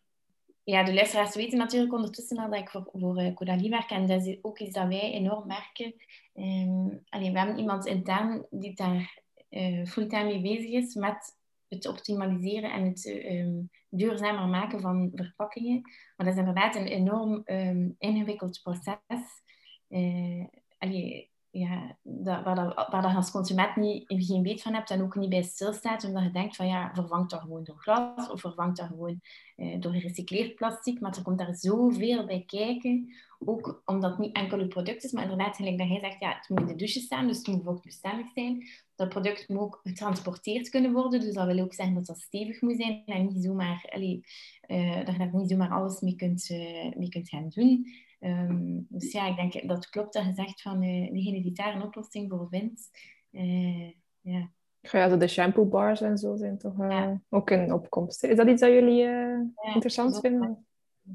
Ja, 0.63 0.83
de 0.83 0.93
luisteraars 0.93 1.35
weten 1.35 1.57
natuurlijk 1.57 1.93
ondertussen 1.93 2.37
al 2.37 2.49
dat 2.49 2.59
ik 2.59 2.69
voor, 2.69 2.89
voor 2.93 3.33
Caudalie 3.33 3.69
werk. 3.69 3.89
En 3.89 4.07
dat 4.07 4.25
is 4.25 4.37
ook 4.41 4.59
iets 4.59 4.73
dat 4.73 4.87
wij 4.87 5.11
enorm 5.11 5.47
merken. 5.47 5.93
Um, 6.33 7.03
allee, 7.09 7.31
we 7.31 7.37
hebben 7.37 7.57
iemand 7.57 7.85
intern 7.85 8.45
die 8.49 8.75
daar 8.75 9.21
uh, 9.49 9.85
fulltime 9.85 10.23
mee 10.23 10.41
bezig 10.41 10.71
is 10.71 10.95
met 10.95 11.37
het 11.67 11.87
optimaliseren 11.87 12.71
en 12.71 12.83
het 12.83 13.05
um, 13.05 13.69
duurzamer 13.89 14.47
maken 14.47 14.81
van 14.81 15.11
verpakkingen. 15.13 15.81
Maar 15.81 16.25
dat 16.25 16.35
is 16.35 16.39
inderdaad 16.39 16.75
een 16.75 16.87
enorm 16.87 17.41
um, 17.45 17.95
ingewikkeld 17.97 18.59
proces. 18.63 19.43
Uh, 19.89 20.45
allee, 20.77 21.29
ja, 21.57 21.97
dat, 22.01 22.43
waar, 22.43 22.55
dat, 22.55 22.87
waar 22.91 23.01
dat 23.01 23.15
als 23.15 23.31
consument 23.31 23.75
niet, 23.75 24.03
geen 24.07 24.43
weet 24.43 24.61
van 24.61 24.73
hebt 24.73 24.89
en 24.89 25.01
ook 25.01 25.15
niet 25.15 25.29
bij 25.29 25.41
stilstaat, 25.41 26.03
omdat 26.03 26.23
je 26.23 26.31
denkt 26.31 26.55
van 26.55 26.67
ja, 26.67 26.91
vervangt 26.93 27.29
dat 27.29 27.41
gewoon 27.41 27.63
door 27.63 27.77
glas 27.77 28.29
of 28.29 28.39
vervangt 28.39 28.77
dat 28.77 28.87
gewoon 28.87 29.21
uh, 29.57 29.79
door 29.79 29.91
gerecycleerd 29.91 30.55
plastic. 30.55 30.99
Maar 30.99 31.15
er 31.15 31.21
komt 31.21 31.37
daar 31.37 31.55
zoveel 31.55 32.25
bij 32.25 32.43
kijken, 32.45 33.13
ook 33.39 33.81
omdat 33.85 34.11
het 34.11 34.19
niet 34.19 34.35
enkel 34.35 34.59
je 34.59 34.67
product 34.67 35.03
is, 35.03 35.11
maar 35.11 35.23
inderdaad, 35.23 35.55
gelijk 35.55 35.77
dat 35.77 35.87
jij 35.87 35.99
zegt, 35.99 36.19
ja, 36.19 36.35
het 36.35 36.49
moet 36.49 36.59
in 36.59 36.65
de 36.65 36.75
douche 36.75 36.99
staan, 36.99 37.27
dus 37.27 37.37
het 37.37 37.47
moet 37.47 37.63
vochtbestendig 37.63 38.27
zijn. 38.33 38.67
Dat 38.95 39.09
product 39.09 39.49
moet 39.49 39.59
ook 39.59 39.79
getransporteerd 39.83 40.69
kunnen 40.69 40.93
worden, 40.93 41.19
dus 41.19 41.33
dat 41.33 41.45
wil 41.45 41.59
ook 41.59 41.73
zeggen 41.73 41.95
dat 41.95 42.05
dat 42.05 42.19
stevig 42.19 42.61
moet 42.61 42.77
zijn 42.77 43.03
en 43.05 43.25
niet 43.25 43.43
zomaar, 43.43 43.89
allee, 43.93 44.23
uh, 44.67 44.95
dat 44.95 45.11
je 45.11 45.17
daar 45.17 45.35
niet 45.35 45.49
zomaar 45.49 45.71
alles 45.71 45.99
mee 45.99 46.15
kunt, 46.15 46.49
uh, 46.49 46.95
mee 46.95 47.09
kunt 47.09 47.29
gaan 47.29 47.49
doen. 47.49 47.85
Um, 48.25 48.85
dus 48.89 49.11
ja, 49.11 49.27
ik 49.27 49.35
denk 49.35 49.67
dat 49.67 49.89
klopt 49.89 50.13
dat 50.13 50.25
je 50.25 50.33
zegt 50.33 50.61
van 50.61 50.83
uh, 50.83 51.11
degene 51.11 51.41
die 51.41 51.51
daar 51.51 51.75
een 51.75 51.83
oplossing 51.83 52.29
voor 52.29 52.47
vindt. 52.49 52.89
Uh, 53.31 53.91
ja. 54.21 54.51
Ja, 54.79 55.17
de 55.17 55.27
shampoo 55.27 55.65
bars 55.65 56.01
en 56.01 56.17
zo 56.17 56.35
zijn 56.35 56.57
toch 56.57 56.79
uh, 56.79 56.89
ja. 56.89 57.21
ook 57.29 57.49
een 57.49 57.73
opkomst. 57.73 58.23
Is 58.23 58.35
dat 58.35 58.47
iets 58.47 58.61
dat 58.61 58.69
jullie 58.69 58.95
ja, 58.95 59.51
interessant 59.73 60.19
vinden? 60.19 60.67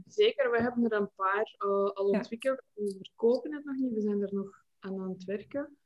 Zeker, 0.06 0.50
we 0.50 0.60
hebben 0.60 0.84
er 0.84 0.92
een 0.92 1.10
paar 1.14 1.54
al 1.58 1.90
ontwikkeld. 1.90 2.62
We 2.74 2.96
verkopen 3.02 3.54
het 3.54 3.64
nog 3.64 3.76
niet, 3.76 3.92
we 3.92 4.00
zijn 4.00 4.22
er 4.22 4.34
nog 4.34 4.64
aan 4.78 5.00
aan 5.00 5.08
het 5.08 5.24
werken. 5.24 5.76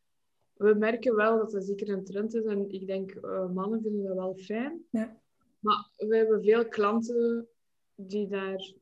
We 0.54 0.74
merken 0.74 1.16
wel 1.16 1.38
dat 1.38 1.50
dat 1.50 1.64
zeker 1.64 1.88
een 1.88 2.04
trend 2.04 2.34
is 2.34 2.44
en 2.44 2.70
ik 2.70 2.87
denk 2.87 3.20
mannen 3.54 3.82
vinden 3.82 4.04
dat 4.04 4.16
wel 4.16 4.34
fijn. 4.34 4.84
Ja. 4.90 5.20
Maar 5.58 5.90
we 5.96 6.16
hebben 6.16 6.42
veel 6.42 6.68
klanten 6.68 7.48
die 7.94 8.28
daar 8.28 8.74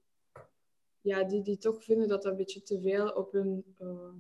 ja, 1.03 1.25
die, 1.25 1.43
die 1.43 1.59
toch 1.59 1.85
vinden 1.85 2.09
dat 2.09 2.23
dat 2.23 2.33
een 2.33 2.39
beetje 2.39 2.63
te 2.63 2.81
veel 2.81 3.09
op 3.09 3.33
hun, 3.33 3.65
uh, 3.79 4.15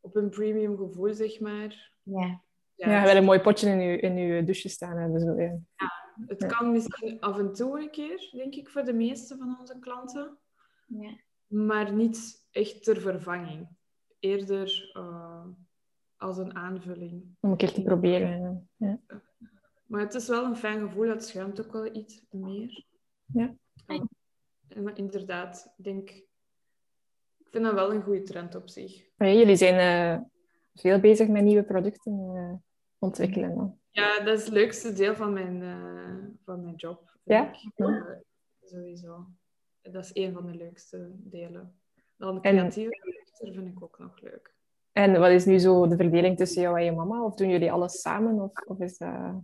op 0.00 0.14
hun 0.14 0.30
premium 0.30 0.76
gevoel, 0.76 1.14
zeg 1.14 1.40
maar. 1.40 1.92
Ja. 2.02 2.42
Ja, 2.74 2.90
ja 2.90 3.04
wel 3.04 3.16
een 3.16 3.24
mooi 3.24 3.40
potje 3.40 3.70
in 3.70 3.80
je, 3.80 3.98
in 3.98 4.16
uw 4.16 4.44
douche 4.44 4.68
staan 4.68 4.96
hebben. 4.96 5.20
Zo, 5.20 5.40
ja. 5.40 5.58
ja, 5.76 5.92
het 6.26 6.46
kan 6.46 6.72
misschien 6.72 7.20
af 7.20 7.38
en 7.38 7.52
toe 7.52 7.80
een 7.80 7.90
keer, 7.90 8.28
denk 8.32 8.54
ik, 8.54 8.68
voor 8.68 8.84
de 8.84 8.92
meeste 8.92 9.36
van 9.36 9.56
onze 9.60 9.78
klanten. 9.78 10.38
Ja. 10.86 11.16
Maar 11.46 11.92
niet 11.92 12.46
echt 12.50 12.84
ter 12.84 13.00
vervanging. 13.00 13.68
Eerder 14.18 14.92
uh, 14.96 15.46
als 16.16 16.38
een 16.38 16.56
aanvulling. 16.56 17.36
Om 17.40 17.50
een 17.50 17.56
keer 17.56 17.72
te 17.72 17.82
proberen. 17.82 18.68
Ja. 18.76 19.00
Maar 19.86 20.00
het 20.00 20.14
is 20.14 20.28
wel 20.28 20.44
een 20.44 20.56
fijn 20.56 20.80
gevoel, 20.80 21.06
dat 21.06 21.24
schuimt 21.24 21.64
ook 21.64 21.72
wel 21.72 21.94
iets 21.94 22.24
meer. 22.30 22.84
Ja. 23.26 23.54
Maar 24.82 24.98
inderdaad, 24.98 25.74
ik 25.76 25.84
denk... 25.84 26.10
Ik 27.38 27.60
vind 27.60 27.64
dat 27.64 27.74
wel 27.74 27.94
een 27.94 28.02
goede 28.02 28.22
trend 28.22 28.54
op 28.54 28.68
zich. 28.68 29.04
Jullie 29.16 29.56
zijn 29.56 30.18
uh, 30.18 30.24
veel 30.74 31.00
bezig 31.00 31.28
met 31.28 31.42
nieuwe 31.42 31.64
producten 31.64 32.12
uh, 32.34 32.52
ontwikkelen. 32.98 33.54
Dan. 33.54 33.78
Ja, 33.90 34.20
dat 34.20 34.38
is 34.38 34.44
het 34.44 34.52
leukste 34.52 34.92
deel 34.92 35.14
van 35.14 35.32
mijn, 35.32 35.60
uh, 35.60 36.24
van 36.44 36.62
mijn 36.62 36.74
job. 36.74 37.18
Ja? 37.22 37.50
sowieso. 38.60 39.26
Dat 39.82 40.04
is 40.04 40.10
een 40.12 40.32
van 40.32 40.46
de 40.46 40.54
leukste 40.54 41.10
delen. 41.12 41.78
Dan 42.16 42.34
de 42.34 42.40
creatieve 42.40 43.16
en... 43.38 43.54
vind 43.54 43.68
ik 43.68 43.82
ook 43.82 43.98
nog 43.98 44.20
leuk. 44.20 44.54
En 44.92 45.20
wat 45.20 45.30
is 45.30 45.44
nu 45.44 45.58
zo 45.58 45.88
de 45.88 45.96
verdeling 45.96 46.36
tussen 46.36 46.62
jou 46.62 46.78
en 46.78 46.84
je 46.84 46.92
mama? 46.92 47.24
Of 47.24 47.34
doen 47.34 47.48
jullie 47.48 47.72
alles 47.72 48.00
samen? 48.00 48.40
Of, 48.40 48.52
of 48.66 48.78
is 48.80 48.98
dat... 48.98 49.42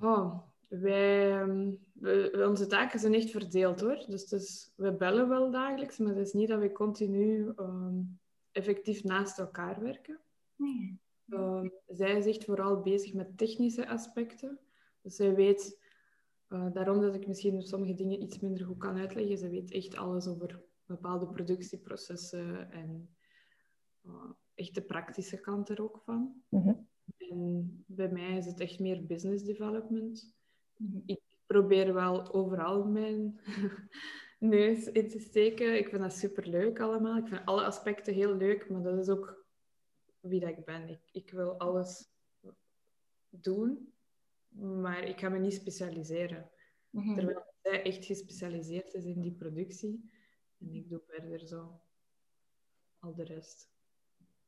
Oh, 0.00 0.42
wij, 0.68 1.32
ehm, 1.32 1.70
we, 1.92 2.44
onze 2.48 2.66
taken 2.66 3.00
zijn 3.00 3.14
echt 3.14 3.30
verdeeld 3.30 3.80
hoor. 3.80 4.04
Dus, 4.08 4.26
dus 4.26 4.72
we 4.76 4.92
bellen 4.92 5.28
wel 5.28 5.50
dagelijks, 5.50 5.98
maar 5.98 6.14
het 6.14 6.26
is 6.26 6.32
niet 6.32 6.48
dat 6.48 6.60
we 6.60 6.72
continu 6.72 7.52
um, 7.56 8.18
effectief 8.50 9.04
naast 9.04 9.38
elkaar 9.38 9.80
werken. 9.80 10.20
Nee. 10.56 10.98
Um, 11.28 11.72
zij 11.86 12.16
is 12.18 12.26
echt 12.26 12.44
vooral 12.44 12.80
bezig 12.80 13.14
met 13.14 13.38
technische 13.38 13.88
aspecten. 13.88 14.58
Dus 15.02 15.16
zij 15.16 15.34
weet, 15.34 15.82
uh, 16.48 16.72
daarom 16.72 17.00
dat 17.00 17.14
ik 17.14 17.26
misschien 17.26 17.62
sommige 17.62 17.94
dingen 17.94 18.22
iets 18.22 18.40
minder 18.40 18.64
goed 18.66 18.78
kan 18.78 18.96
uitleggen, 18.96 19.38
ze 19.38 19.48
weet 19.48 19.70
echt 19.72 19.96
alles 19.96 20.26
over 20.26 20.62
bepaalde 20.86 21.26
productieprocessen 21.26 22.70
en 22.70 23.08
uh, 24.06 24.30
echt 24.54 24.74
de 24.74 24.82
praktische 24.82 25.40
kant 25.40 25.68
er 25.68 25.82
ook 25.82 26.00
van. 26.04 26.42
Mm 26.48 26.62
-hmm. 26.62 26.88
En 27.16 27.84
bij 27.86 28.08
mij 28.08 28.36
is 28.36 28.46
het 28.46 28.60
echt 28.60 28.78
meer 28.78 29.06
business 29.06 29.44
development. 29.44 30.34
Ik 31.06 31.20
probeer 31.46 31.94
wel 31.94 32.32
overal 32.34 32.84
mijn 32.84 33.40
neus 34.38 34.86
in 34.86 35.08
te 35.08 35.18
steken. 35.18 35.78
Ik 35.78 35.88
vind 35.88 36.02
dat 36.02 36.12
super 36.12 36.48
leuk 36.48 36.80
allemaal. 36.80 37.16
Ik 37.16 37.26
vind 37.26 37.44
alle 37.44 37.64
aspecten 37.64 38.14
heel 38.14 38.36
leuk, 38.36 38.70
maar 38.70 38.82
dat 38.82 38.98
is 38.98 39.08
ook 39.08 39.44
wie 40.20 40.40
dat 40.40 40.48
ik 40.48 40.64
ben. 40.64 40.88
Ik, 40.88 41.00
ik 41.12 41.30
wil 41.30 41.58
alles 41.58 42.10
doen, 43.30 43.92
maar 44.48 45.02
ik 45.02 45.20
ga 45.20 45.28
me 45.28 45.38
niet 45.38 45.54
specialiseren. 45.54 46.50
Mhm. 46.90 47.14
Terwijl 47.14 47.44
zij 47.62 47.82
echt 47.82 48.04
gespecialiseerd 48.04 48.94
is 48.94 49.04
in 49.04 49.20
die 49.20 49.32
productie. 49.32 50.10
En 50.58 50.74
ik 50.74 50.88
doe 50.88 51.02
verder 51.06 51.46
zo 51.46 51.80
al 52.98 53.14
de 53.14 53.24
rest. 53.24 53.68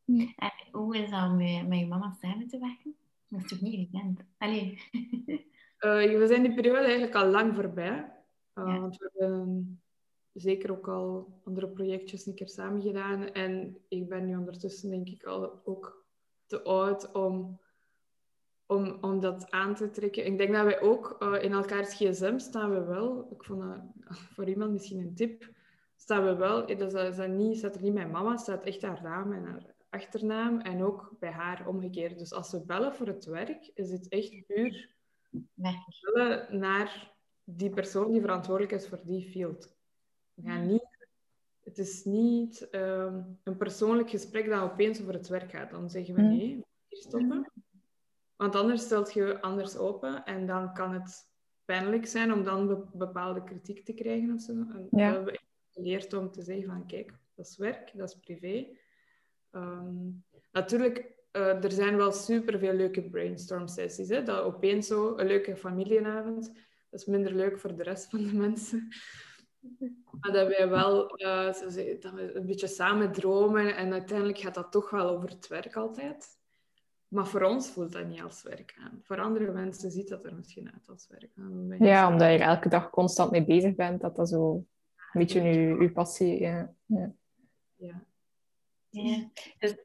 En 0.07 0.53
hoe 0.71 0.97
is 0.97 1.11
dat 1.11 1.35
met, 1.35 1.69
met 1.69 1.79
je 1.79 1.87
mama 1.87 2.17
samen 2.21 2.49
te 2.49 2.59
werken? 2.59 2.97
Dat 3.29 3.41
is 3.41 3.49
toch 3.49 3.61
niet 3.61 3.89
gekend? 3.91 4.21
Allee. 4.39 4.79
Uh, 5.81 6.19
we 6.19 6.27
zijn 6.27 6.43
die 6.43 6.55
periode 6.55 6.85
eigenlijk 6.85 7.15
al 7.15 7.27
lang 7.27 7.55
voorbij. 7.55 8.13
Ja. 8.55 8.81
Want 8.81 8.97
we 8.97 9.11
hebben 9.13 9.81
zeker 10.33 10.71
ook 10.71 10.89
al 10.89 11.41
andere 11.45 11.69
projectjes 11.69 12.27
een 12.27 12.35
keer 12.35 12.49
samen 12.49 12.83
gedaan. 12.83 13.33
En 13.33 13.79
ik 13.89 14.09
ben 14.09 14.27
nu 14.27 14.37
ondertussen 14.37 14.91
denk 14.91 15.09
ik 15.09 15.25
al 15.25 15.61
ook 15.65 16.07
te 16.47 16.63
oud 16.63 17.13
om, 17.13 17.61
om, 18.67 18.99
om 19.01 19.21
dat 19.21 19.51
aan 19.51 19.75
te 19.75 19.91
trekken. 19.91 20.27
Ik 20.27 20.39
denk 20.39 20.53
dat 20.53 20.65
wij 20.65 20.81
ook 20.81 21.17
uh, 21.23 21.43
in 21.43 21.53
elkaars 21.53 21.95
gsm 21.95 22.39
staan 22.39 22.71
we 22.71 22.85
wel. 22.85 23.29
Ik 23.31 23.45
vond 23.45 23.61
dat 23.61 23.81
voor 24.35 24.49
iemand 24.49 24.73
misschien 24.73 25.01
een 25.01 25.15
tip. 25.15 25.51
Staan 25.97 26.25
we 26.25 26.35
wel, 26.35 26.67
dat 26.67 26.95
is, 26.95 27.17
dat 27.17 27.29
niet, 27.29 27.59
staat 27.59 27.75
er 27.75 27.83
niet 27.83 27.95
mijn 27.95 28.11
mama, 28.11 28.37
staat 28.37 28.65
echt 28.65 28.83
haar 28.83 29.03
naam 29.03 29.33
en 29.33 29.45
haar 29.45 29.75
achternaam. 29.89 30.61
En 30.61 30.85
ook 30.85 31.17
bij 31.19 31.31
haar 31.31 31.69
omgekeerd. 31.69 32.19
Dus 32.19 32.33
als 32.33 32.53
we 32.53 32.65
bellen 32.65 32.95
voor 32.95 33.07
het 33.07 33.25
werk, 33.25 33.71
is 33.75 33.91
het 33.91 34.09
echt 34.09 34.47
puur 34.47 34.97
Werk. 35.55 35.77
bellen 36.01 36.59
naar 36.59 37.17
die 37.45 37.71
persoon 37.71 38.11
die 38.13 38.21
verantwoordelijk 38.21 38.73
is 38.75 38.89
voor 38.89 39.01
die 39.05 39.31
field. 39.31 39.77
We 40.35 40.43
gaan 40.43 40.67
niet, 40.67 40.87
het 41.65 41.79
is 41.79 42.05
niet 42.05 42.69
ehm, 42.71 43.23
een 43.43 43.57
persoonlijk 43.57 44.11
gesprek 44.11 44.49
dat 44.49 44.63
opeens 44.63 45.01
over 45.01 45.15
het 45.15 45.29
werk 45.29 45.51
gaat. 45.51 45.71
Dan 45.71 45.91
zeggen 45.91 46.15
we 46.15 46.21
Mm. 46.23 46.29
nee, 46.29 46.39
hier 46.47 46.65
stoppen. 47.03 47.53
Want 48.37 48.57
anders 48.57 48.83
stelt 48.83 49.13
je 49.13 49.41
anders 49.41 49.77
open 49.77 50.25
en 50.25 50.47
dan 50.47 50.75
kan 50.75 50.93
het 50.93 51.27
pijnlijk 51.65 52.07
zijn 52.07 52.33
om 52.33 52.45
dan 52.45 52.67
be- 52.67 52.85
bepaalde 52.93 53.45
kritiek 53.45 53.85
te 53.85 53.93
krijgen 53.93 54.33
of 54.35 54.41
zo. 54.41 54.53
En 54.53 54.89
Ja. 54.91 55.09
we 55.11 55.15
hebben 55.17 55.33
echt 55.33 55.47
geleerd 55.73 56.13
om 56.13 56.31
te 56.31 56.43
zeggen 56.43 56.67
van 56.67 56.87
kijk, 56.87 57.13
dat 57.35 57.47
is 57.47 57.57
werk, 57.57 57.93
dat 57.97 58.09
is 58.09 58.19
privé. 58.21 58.67
Ehm, 59.51 60.09
natuurlijk, 60.53 61.13
eh, 61.39 61.65
er 61.65 61.73
zijn 61.73 61.97
wel 61.97 62.13
superveel 62.13 62.73
leuke 62.73 63.03
brainstorm 63.03 63.69
sessies. 63.69 64.09
Hè? 64.09 64.23
Dat 64.23 64.43
opeens 64.43 64.87
zo 64.87 65.17
een 65.17 65.27
leuke 65.27 65.57
familieavond. 65.57 66.53
Dat 66.91 67.01
is 67.01 67.07
minder 67.07 67.35
leuk 67.35 67.59
voor 67.59 67.77
de 67.77 67.83
rest 67.83 68.11
van 68.11 68.23
de 68.23 68.33
mensen. 68.33 68.89
Maar 70.21 70.33
dat 70.33 70.49
wij 70.57 70.69
wel 70.69 71.17
eh, 71.17 71.53
dat 72.01 72.13
we 72.13 72.31
een 72.35 72.47
beetje 72.47 72.67
samen 72.67 73.13
dromen 73.13 73.77
en 73.77 73.93
uiteindelijk 73.93 74.39
gaat 74.39 74.55
dat 74.55 74.73
toch 74.73 74.91
wel 74.91 75.09
over 75.09 75.29
het 75.29 75.49
werk 75.49 75.77
altijd. 75.77 76.37
Maar 77.09 77.27
voor 77.27 77.43
ons 77.43 77.69
voelt 77.69 77.93
dat 77.93 78.07
niet 78.07 78.23
als 78.23 78.43
werk 78.43 78.75
aan. 78.79 79.01
Voor 79.03 79.21
andere 79.21 79.53
mensen 79.53 79.91
ziet 79.91 80.09
dat 80.09 80.25
er 80.25 80.35
misschien 80.35 80.73
uit 80.73 80.89
als 80.89 81.07
werk 81.09 81.31
aan. 81.37 81.69
Wij 81.69 81.79
Ja, 81.79 82.09
omdat 82.09 82.29
je 82.29 82.35
er 82.35 82.41
elke 82.41 82.69
dag 82.69 82.91
constant 82.91 83.31
mee 83.31 83.45
bezig 83.45 83.75
bent, 83.75 84.01
dat 84.01 84.17
dat 84.17 84.29
zo 84.29 84.55
een 84.55 85.21
beetje 85.21 85.43
je, 85.43 85.81
je 85.81 85.93
passie... 85.93 86.41
Ja. 86.41 86.75
Ja. 86.87 87.13
Ja. 87.77 88.07
Ja. 88.91 89.29
Dus 89.59 89.77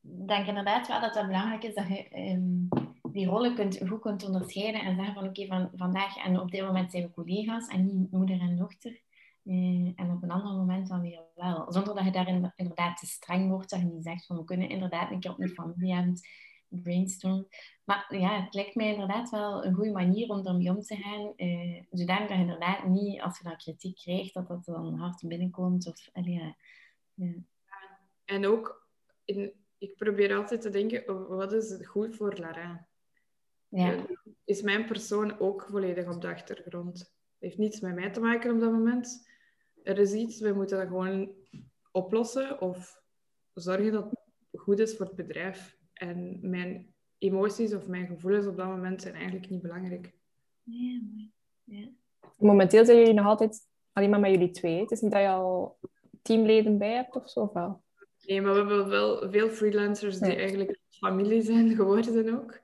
denk 0.00 0.46
inderdaad 0.46 0.88
wel 0.88 1.00
dat 1.00 1.14
het 1.14 1.26
belangrijk 1.26 1.62
is 1.62 1.74
dat 1.74 1.88
je 1.88 2.08
ehm, 2.08 2.82
die 3.12 3.26
rollen 3.26 3.54
kunt, 3.54 3.80
goed 3.88 4.00
kunt 4.00 4.24
onderscheiden 4.24 4.80
en 4.80 4.96
zeggen 4.96 5.14
van 5.14 5.28
oké, 5.28 5.46
van 5.46 5.70
vandaag 5.74 6.16
en 6.16 6.40
op 6.40 6.50
dit 6.50 6.62
moment 6.62 6.90
zijn 6.90 7.02
we 7.02 7.10
collega's 7.10 7.66
en 7.66 7.86
niet 7.86 8.10
moeder 8.10 8.40
en 8.40 8.56
dochter. 8.56 9.02
Eh, 9.44 9.92
en 9.94 10.10
op 10.10 10.22
een 10.22 10.30
ander 10.30 10.52
moment 10.52 10.88
dan 10.88 11.00
weer 11.00 11.22
wel. 11.34 11.72
Zonder 11.72 11.94
dat 11.94 12.04
je 12.04 12.10
daarin 12.10 12.52
inderdaad 12.56 12.96
te 12.96 13.06
streng 13.06 13.50
wordt, 13.50 13.70
dat 13.70 13.80
je 13.80 13.86
niet 13.86 14.04
zegt 14.04 14.26
van 14.26 14.36
we 14.36 14.44
kunnen 14.44 14.68
inderdaad 14.68 15.10
een 15.10 15.20
keer 15.20 15.30
op 15.30 15.40
een 15.40 15.48
familieavond 15.48 16.28
brainstormen. 16.68 17.48
Maar 17.84 18.16
ja, 18.16 18.42
het 18.42 18.54
lijkt 18.54 18.74
mij 18.74 18.92
inderdaad 18.92 19.30
wel 19.30 19.64
een 19.64 19.74
goede 19.74 19.90
manier 19.90 20.28
om 20.28 20.46
ermee 20.46 20.70
om 20.70 20.80
te 20.80 20.96
gaan. 20.96 21.32
eh 21.36 21.82
zodanig 21.90 22.28
dat 22.28 22.36
je 22.36 22.42
inderdaad 22.42 22.84
niet, 22.84 23.20
als 23.20 23.38
je 23.38 23.44
dan 23.44 23.56
kritiek 23.56 23.96
krijgt, 23.96 24.34
dat 24.34 24.48
dat 24.48 24.64
dan 24.64 24.98
hard 24.98 25.28
binnenkomt. 25.28 25.88
Of. 25.88 26.08
En 28.24 28.46
ook, 28.46 28.88
in, 29.24 29.52
ik 29.78 29.96
probeer 29.96 30.36
altijd 30.36 30.60
te 30.60 30.70
denken, 30.70 31.28
wat 31.28 31.52
is 31.52 31.86
goed 31.86 32.16
voor 32.16 32.36
Lara? 32.36 32.86
Ja. 33.68 34.06
Is 34.44 34.62
mijn 34.62 34.86
persoon 34.86 35.38
ook 35.38 35.66
volledig 35.70 36.14
op 36.14 36.20
de 36.20 36.28
achtergrond? 36.28 36.98
Het 36.98 37.10
heeft 37.38 37.58
niets 37.58 37.80
met 37.80 37.94
mij 37.94 38.10
te 38.10 38.20
maken 38.20 38.52
op 38.52 38.60
dat 38.60 38.72
moment. 38.72 39.28
Er 39.82 39.98
is 39.98 40.12
iets, 40.12 40.40
we 40.40 40.52
moeten 40.52 40.78
dat 40.78 40.86
gewoon 40.86 41.32
oplossen 41.90 42.60
of 42.60 43.02
zorgen 43.54 43.92
dat 43.92 44.10
het 44.50 44.60
goed 44.60 44.78
is 44.78 44.96
voor 44.96 45.06
het 45.06 45.14
bedrijf. 45.14 45.76
En 45.92 46.38
mijn 46.42 46.94
emoties 47.18 47.74
of 47.74 47.86
mijn 47.86 48.06
gevoelens 48.06 48.46
op 48.46 48.56
dat 48.56 48.66
moment 48.66 49.02
zijn 49.02 49.14
eigenlijk 49.14 49.50
niet 49.50 49.62
belangrijk. 49.62 50.14
Ja. 51.64 51.88
Momenteel 52.36 52.84
zijn 52.84 52.98
jullie 52.98 53.14
nog 53.14 53.26
altijd 53.26 53.66
alleen 53.92 54.10
maar 54.10 54.20
met 54.20 54.30
jullie 54.30 54.50
twee. 54.50 54.80
Het 54.80 54.90
is 54.90 55.00
niet 55.00 55.12
dat 55.12 55.20
je 55.20 55.28
al 55.28 55.78
teamleden 56.22 56.78
bij 56.78 56.94
hebt 56.94 57.16
of 57.16 57.30
zo? 57.30 57.40
Of 57.40 57.52
wel? 57.52 57.82
Nee, 58.28 58.40
maar 58.42 58.52
we 58.52 58.58
hebben 58.58 58.88
wel 58.88 59.30
veel 59.30 59.48
freelancers 59.48 60.18
die 60.18 60.30
Ja. 60.30 60.36
eigenlijk 60.36 60.78
familie 60.90 61.42
zijn 61.42 61.74
geworden 61.76 62.34
ook. 62.40 62.58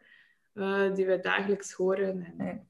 Eh, 0.52 0.94
die 0.94 1.06
we 1.06 1.20
dagelijks 1.20 1.72
horen 1.72 2.34
en 2.38 2.46
Ja. 2.46 2.64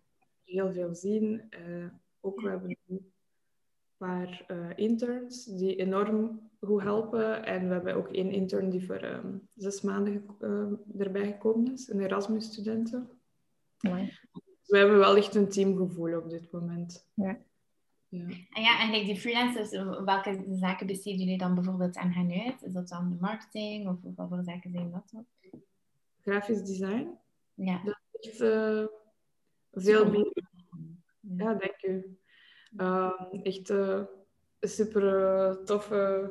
heel 0.45 0.73
veel 0.73 0.95
zien. 0.95 1.43
Eh, 1.51 1.87
ook 2.21 2.41
we 2.41 2.49
hebben 2.49 2.77
een 2.87 3.13
paar 3.97 4.45
eh, 4.47 4.71
interns 4.75 5.45
die 5.45 5.77
enorm 5.77 6.51
goed 6.61 6.83
helpen. 6.83 7.45
En 7.45 7.69
we 7.69 7.75
hebben 7.75 7.95
ook 7.95 8.09
één 8.13 8.31
intern 8.31 8.71
die 8.71 8.87
voor 8.87 8.97
ehm, 8.97 9.37
zes 9.55 9.81
maanden 9.81 10.27
erbij 10.99 11.27
gekomen 11.27 11.73
is, 11.73 11.89
een 11.89 12.01
Erasmus-studenten. 12.01 13.09
Mooi. 13.81 14.05
Dus 14.33 14.69
we 14.69 14.79
hebben 14.79 14.99
wel 14.99 15.17
echt 15.17 15.35
een 15.35 15.49
teamgevoel 15.49 16.17
op 16.17 16.31
dit 16.31 16.51
moment. 16.53 17.09
Ja. 17.15 17.39
Ja. 18.15 18.37
En 18.51 18.63
ja, 18.63 19.05
die 19.05 19.17
freelancers, 19.17 19.71
welke 20.05 20.45
zaken 20.51 20.87
besteden 20.87 21.19
jullie 21.21 21.39
dan 21.39 21.55
bijvoorbeeld 21.55 21.97
aan 21.97 22.11
hen 22.11 22.43
uit? 22.45 22.63
Is 22.63 22.73
dat 22.73 22.89
dan 22.89 23.11
de 23.11 23.17
marketing 23.21 23.89
of, 23.89 23.97
of 24.03 24.17
wat 24.17 24.29
voor 24.29 24.43
zaken 24.45 24.71
zijn 24.71 24.91
dat 24.91 25.11
dan? 25.13 25.27
Grafisch 26.23 26.65
design. 26.65 27.19
Ja. 27.55 27.83
Echt 28.13 28.41
eh, 28.41 28.85
veel 29.73 30.11
meer 30.11 30.33
Ja. 31.21 31.45
Ja, 31.45 31.55
dank 31.55 31.83
u. 31.83 32.19
Ehm, 32.77 33.41
echt 33.43 33.71
eh, 33.71 34.03
een 34.61 34.69
super 34.69 35.25
eh, 35.25 35.57
toffe 35.65 36.31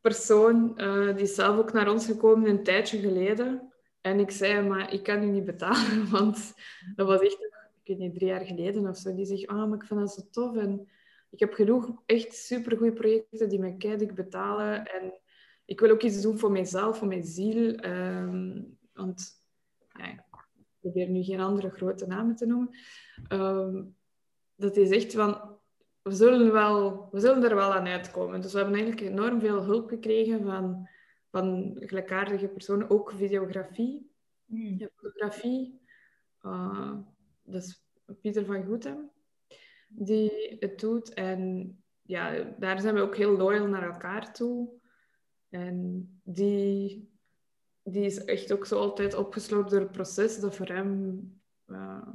persoon. 0.00 0.78
eh, 0.78 1.14
die 1.14 1.22
is 1.22 1.34
zelf 1.34 1.58
ook 1.58 1.72
naar 1.72 1.90
ons 1.90 2.06
gekomen 2.06 2.50
een 2.50 2.62
tijdje 2.62 2.98
geleden. 2.98 3.72
En 4.00 4.20
ik 4.20 4.30
zei, 4.30 4.68
maar 4.68 4.92
ik 4.92 5.02
kan 5.02 5.22
u 5.22 5.26
niet 5.26 5.44
betalen, 5.44 6.10
want 6.16 6.54
dat 6.94 7.06
was 7.06 7.20
echt, 7.20 7.45
ik 7.86 7.96
weet 7.96 8.06
niet, 8.06 8.14
drie 8.14 8.28
jaar 8.28 8.44
geleden 8.46 8.88
of 8.88 8.96
zo. 8.96 9.14
Die 9.14 9.24
zegt, 9.24 9.46
ah, 9.46 9.68
maar 9.68 9.78
ik 9.78 9.84
vind 9.84 10.00
dat 10.00 10.12
zo 10.12 10.22
tof. 10.30 10.56
En 10.56 10.88
ik 11.30 11.38
heb 11.38 11.52
genoeg 11.52 12.02
echt 12.06 12.34
super 12.34 12.76
goede 12.76 12.92
projecten 12.92 13.48
die 13.48 13.58
mij 13.58 13.74
keihard 13.76 14.14
betalen. 14.14 14.84
En 14.86 15.20
ik 15.64 15.80
wil 15.80 15.90
ook 15.90 16.02
iets 16.02 16.22
doen 16.22 16.38
voor 16.38 16.50
mijzelf, 16.50 16.98
voor 16.98 17.06
mijn 17.06 17.24
ziel. 17.24 17.74
Ehm, 17.74 18.62
want 18.92 19.44
ja, 19.92 20.04
ik 20.12 20.22
probeer 20.80 21.08
nu 21.08 21.22
geen 21.22 21.40
andere 21.40 21.70
grote 21.70 22.06
namen 22.06 22.36
te 22.36 22.46
noemen. 22.46 22.76
Ehm, 23.28 23.84
dat 24.54 24.76
is 24.76 24.90
echt 24.90 25.14
van, 25.14 25.58
we 26.02 26.12
zullen, 26.12 26.52
wel, 26.52 27.08
we 27.10 27.20
zullen 27.20 27.42
er 27.42 27.54
wel 27.54 27.74
aan 27.74 27.86
uitkomen. 27.86 28.40
Dus 28.40 28.52
we 28.52 28.58
hebben 28.58 28.76
eigenlijk 28.76 29.10
enorm 29.10 29.40
veel 29.40 29.62
hulp 29.62 29.88
gekregen 29.88 30.44
van, 30.44 30.88
van 31.30 31.76
gelijkaardige 31.80 32.48
personen, 32.48 32.90
ook 32.90 33.12
videografie, 33.16 34.14
Mm. 34.46 34.78
ja, 34.78 34.88
fotografie. 34.96 35.80
Eh, 36.40 36.98
dat 37.46 37.62
is 37.62 37.84
Pieter 38.20 38.44
van 38.44 38.64
Goethem, 38.64 39.10
die 39.88 40.56
het 40.58 40.80
doet. 40.80 41.14
En 41.14 41.72
ja, 42.02 42.54
daar 42.58 42.80
zijn 42.80 42.94
we 42.94 43.00
ook 43.00 43.16
heel 43.16 43.36
loyal 43.36 43.66
naar 43.66 43.92
elkaar 43.92 44.32
toe. 44.32 44.68
En 45.48 46.08
die, 46.22 47.10
die 47.82 48.04
is 48.04 48.24
echt 48.24 48.52
ook 48.52 48.66
zo 48.66 48.78
altijd 48.78 49.14
opgesloten 49.14 49.70
door 49.70 49.80
het 49.80 49.92
proces 49.92 50.40
dat 50.40 50.56
voor 50.56 50.66
hem... 50.66 51.20
eh, 51.66 52.08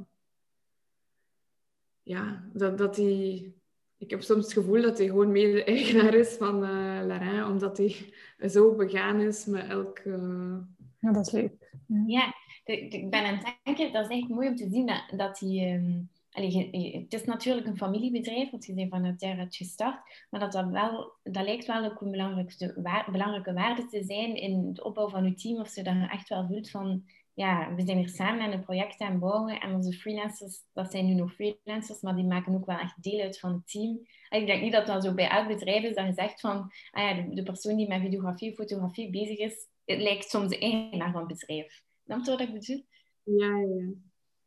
ja, 2.02 2.48
dat, 2.52 2.78
dat 2.78 2.96
hij... 2.96 3.52
Ik 3.96 4.10
heb 4.10 4.22
soms 4.22 4.44
het 4.44 4.52
gevoel 4.52 4.82
dat 4.82 4.98
hij 4.98 5.06
gewoon 5.06 5.32
mede-eigenaar 5.32 6.14
is 6.14 6.28
van 6.34 6.54
uh, 6.64 7.02
Larin, 7.06 7.44
omdat 7.44 7.76
hij 7.76 8.14
zo 8.48 8.74
begaan 8.74 9.20
is 9.20 9.46
met 9.46 9.68
elk... 9.68 9.98
eh, 9.98 10.58
Ja, 10.98 11.12
dat 11.12 11.26
is 11.26 11.32
leuk. 11.32 11.74
Ja, 12.06 12.34
ik 12.64 13.10
ben 13.10 13.24
aan 13.24 13.56
denken, 13.64 13.92
dat 13.92 14.10
is 14.10 14.18
echt 14.18 14.28
mooi 14.28 14.48
om 14.48 14.56
te 14.56 14.68
zien 14.70 14.86
dat, 14.86 15.04
dat 15.16 15.38
die... 15.38 15.64
ehm, 15.64 16.00
het 16.32 17.12
is 17.12 17.24
natuurlijk 17.24 17.66
een 17.66 17.76
familiebedrijf, 17.76 18.50
want 18.50 18.66
je 18.66 18.74
bent 18.74 18.90
van 18.90 19.04
het 19.04 19.20
jaar 19.20 19.38
uit 19.38 19.56
gestart, 19.56 20.26
maar 20.30 20.40
dat, 20.40 20.52
dat, 20.52 20.70
wel, 20.70 21.12
dat 21.22 21.44
lijkt 21.44 21.66
wel 21.66 21.84
ook 21.84 22.00
een 22.00 22.10
belangrijkste, 22.10 22.74
waar- 22.82 23.08
belangrijke 23.10 23.52
waarde 23.52 23.86
te 23.86 24.02
zijn 24.04 24.36
in 24.36 24.66
het 24.68 24.82
opbouw 24.82 25.08
van 25.08 25.24
je 25.24 25.34
team, 25.34 25.60
of 25.60 25.74
je 25.74 26.06
echt 26.10 26.28
wel 26.28 26.46
voelt 26.46 26.70
van, 26.70 27.04
ja, 27.34 27.74
we 27.74 27.82
zijn 27.84 27.98
hier 27.98 28.08
samen 28.08 28.40
aan 28.40 28.52
een 28.52 28.64
project 28.64 29.00
aan 29.00 29.10
het 29.10 29.20
bouwen 29.20 29.60
en 29.60 29.74
onze 29.74 29.92
freelancers, 29.92 30.62
dat 30.72 30.90
zijn 30.90 31.06
nu 31.06 31.14
nog 31.14 31.32
freelancers, 31.32 32.00
maar 32.00 32.14
die 32.16 32.24
maken 32.24 32.54
ook 32.54 32.66
wel 32.66 32.78
echt 32.78 33.02
deel 33.02 33.20
uit 33.20 33.38
van 33.38 33.52
het 33.52 33.70
team. 33.70 34.06
En 34.28 34.40
ik 34.40 34.46
denk 34.46 34.62
niet 34.62 34.72
dat 34.72 34.86
dat 34.86 35.04
zo 35.04 35.14
bij 35.14 35.28
elk 35.28 35.48
bedrijf 35.48 35.82
is 35.82 35.94
dat 35.94 36.06
je 36.06 36.12
zegt 36.12 36.40
van, 36.40 36.72
ah 36.90 37.02
ja, 37.02 37.22
de, 37.34 37.42
persoon 37.42 37.76
die 37.76 37.88
met 37.88 38.00
videografie 38.00 38.54
fotografie 38.54 39.10
bezig 39.10 39.38
is, 39.38 39.68
het 39.84 40.00
lijkt 40.00 40.30
soms 40.30 40.48
de 40.48 40.58
eigenaar 40.58 41.12
van 41.12 41.20
het 41.20 41.38
bedrijf. 41.38 41.82
Wat 42.18 42.40
ik 42.40 42.52
bedoel? 42.52 42.84
Ja, 43.22 43.58
ja. 43.58 43.92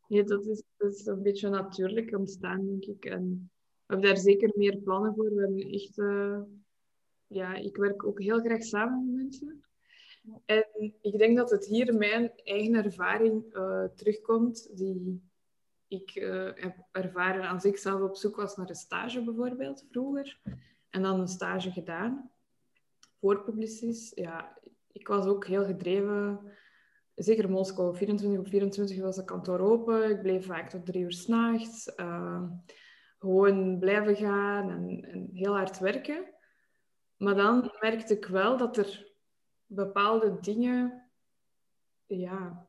ja 0.08 0.24
dat, 0.24 0.46
is, 0.46 0.64
dat 0.78 0.94
is 0.94 1.06
een 1.06 1.22
beetje 1.22 1.50
natuurlijk 1.50 2.18
ontstaan, 2.18 2.66
denk 2.66 2.86
ik. 2.86 3.06
En 3.06 3.50
we 3.86 3.94
hebben 3.94 4.08
daar 4.08 4.18
zeker 4.18 4.52
meer 4.56 4.78
plannen 4.78 5.14
voor. 5.16 5.34
We 5.36 5.42
hebben 5.42 5.72
echt... 5.72 5.98
eh, 5.98 6.42
ja, 7.28 7.54
ik 7.54 7.76
werk 7.78 8.06
ook 8.06 8.22
heel 8.22 8.40
graag 8.40 8.64
samen 8.64 9.06
met 9.06 9.16
mensen. 9.16 9.64
En 10.46 10.94
ik 11.02 11.18
denk 11.18 11.38
dat 11.38 11.50
het 11.50 11.66
hier 11.66 11.96
mijn 11.96 12.32
eigen 12.44 12.74
ervaring 12.74 13.54
eh, 13.54 13.84
terugkomt, 13.96 14.78
die 14.78 15.22
ik 15.88 16.16
eh, 16.16 16.50
heb 16.54 16.88
ervaren 16.92 17.50
als 17.50 17.66
ik 17.66 17.78
zelf 17.78 18.02
op 18.02 18.16
zoek 18.16 18.36
was 18.36 18.56
naar 18.56 18.70
een 18.70 18.76
stage 18.76 19.24
bijvoorbeeld, 19.24 19.86
vroeger. 19.92 20.40
En 20.90 21.02
dan 21.02 21.20
een 21.20 21.28
stage 21.28 21.72
gedaan 21.72 22.32
voor 23.20 23.44
Publicis. 23.44 24.12
Ja, 24.16 24.58
ik 24.92 25.08
was 25.08 25.26
ook 25.26 25.46
heel 25.46 25.66
gedreven 25.66 26.40
zeker 27.16 27.50
Moskou, 27.50 27.96
24 27.96 28.40
op 28.40 28.48
24 28.48 29.02
was 29.02 29.16
het 29.16 29.26
kantoor 29.26 29.60
open. 29.60 30.10
Ik 30.10 30.22
bleef 30.22 30.46
vaak 30.46 30.70
tot 30.70 30.86
drie 30.86 31.04
uur 31.04 31.12
s'nachts. 31.12 31.94
Uh, 31.98 32.44
gewoon 33.20 33.80
blijven 33.80 34.16
gaan 34.16 34.70
en, 34.70 35.08
en, 35.12 35.30
heel 35.34 35.56
hard 35.56 35.80
werken. 35.80 36.34
Maar 37.18 37.36
dan 37.36 37.72
merkte 37.80 38.14
ik 38.14 38.26
wel 38.26 38.58
dat 38.58 38.78
er 38.78 39.14
bepaalde 39.66 40.38
dingen... 40.40 41.10
Ja, 42.06 42.68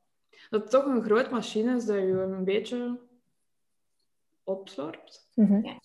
dat 0.51 0.61
het 0.61 0.71
toch 0.71 0.85
een 0.85 1.03
groot 1.03 1.31
machine 1.31 1.77
is 1.77 1.85
dat 1.85 1.97
je 1.97 2.03
een 2.03 2.45
beetje 2.45 3.01
opslorpt. 4.43 5.31
Mm 5.35 5.47
-hmm. 5.47 5.81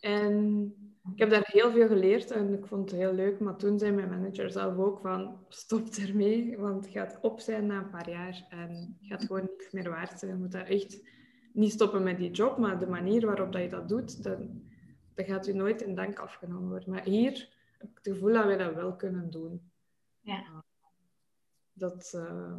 En 0.00 0.74
ik 1.12 1.18
heb 1.18 1.30
daar 1.30 1.48
heel 1.52 1.70
veel 1.70 1.86
geleerd 1.86 2.30
en 2.30 2.52
ik 2.52 2.66
vond 2.66 2.90
het 2.90 3.00
heel 3.00 3.12
leuk. 3.12 3.40
Maar 3.40 3.56
toen 3.56 3.78
zei 3.78 3.92
mijn 3.92 4.08
manager 4.08 4.50
zelf 4.50 4.76
ook 4.76 5.00
van, 5.00 5.44
stop 5.48 5.88
ermee, 5.88 6.58
want 6.58 6.84
het 6.84 6.94
gaat 6.94 7.18
op 7.20 7.40
zijn 7.40 7.66
na 7.66 7.78
een 7.78 7.90
paar 7.90 8.10
jaar 8.10 8.46
en 8.48 8.70
het 8.70 9.08
gaat 9.08 9.24
gewoon 9.24 9.48
niks 9.50 9.70
meer 9.70 9.90
waard 9.90 10.18
zijn. 10.18 10.30
Je 10.32 10.38
moet 10.38 10.52
daar 10.52 10.66
echt 10.66 11.00
niet 11.52 11.72
stoppen 11.72 12.02
met 12.02 12.18
die 12.18 12.30
job, 12.30 12.58
maar 12.58 12.78
de 12.78 12.86
manier 12.86 13.26
waarop 13.26 13.52
dat 13.52 13.62
je 13.62 13.68
dat 13.68 13.88
doet, 13.88 14.22
dan, 14.22 14.62
dan 15.14 15.24
gaat 15.24 15.46
u 15.46 15.52
nooit 15.52 15.82
in 15.82 15.94
dank 15.94 16.18
afgenomen 16.18 16.68
worden. 16.68 16.90
Maar 16.90 17.04
hier 17.04 17.48
heb 17.78 17.90
ik 17.90 17.98
het 18.02 18.12
gevoel 18.14 18.32
dat 18.32 18.44
wij 18.44 18.56
dat 18.56 18.74
wel 18.74 18.96
kunnen 18.96 19.30
doen. 19.30 19.70
Ja. 20.20 20.64
Dat, 21.72 22.12
uh, 22.16 22.54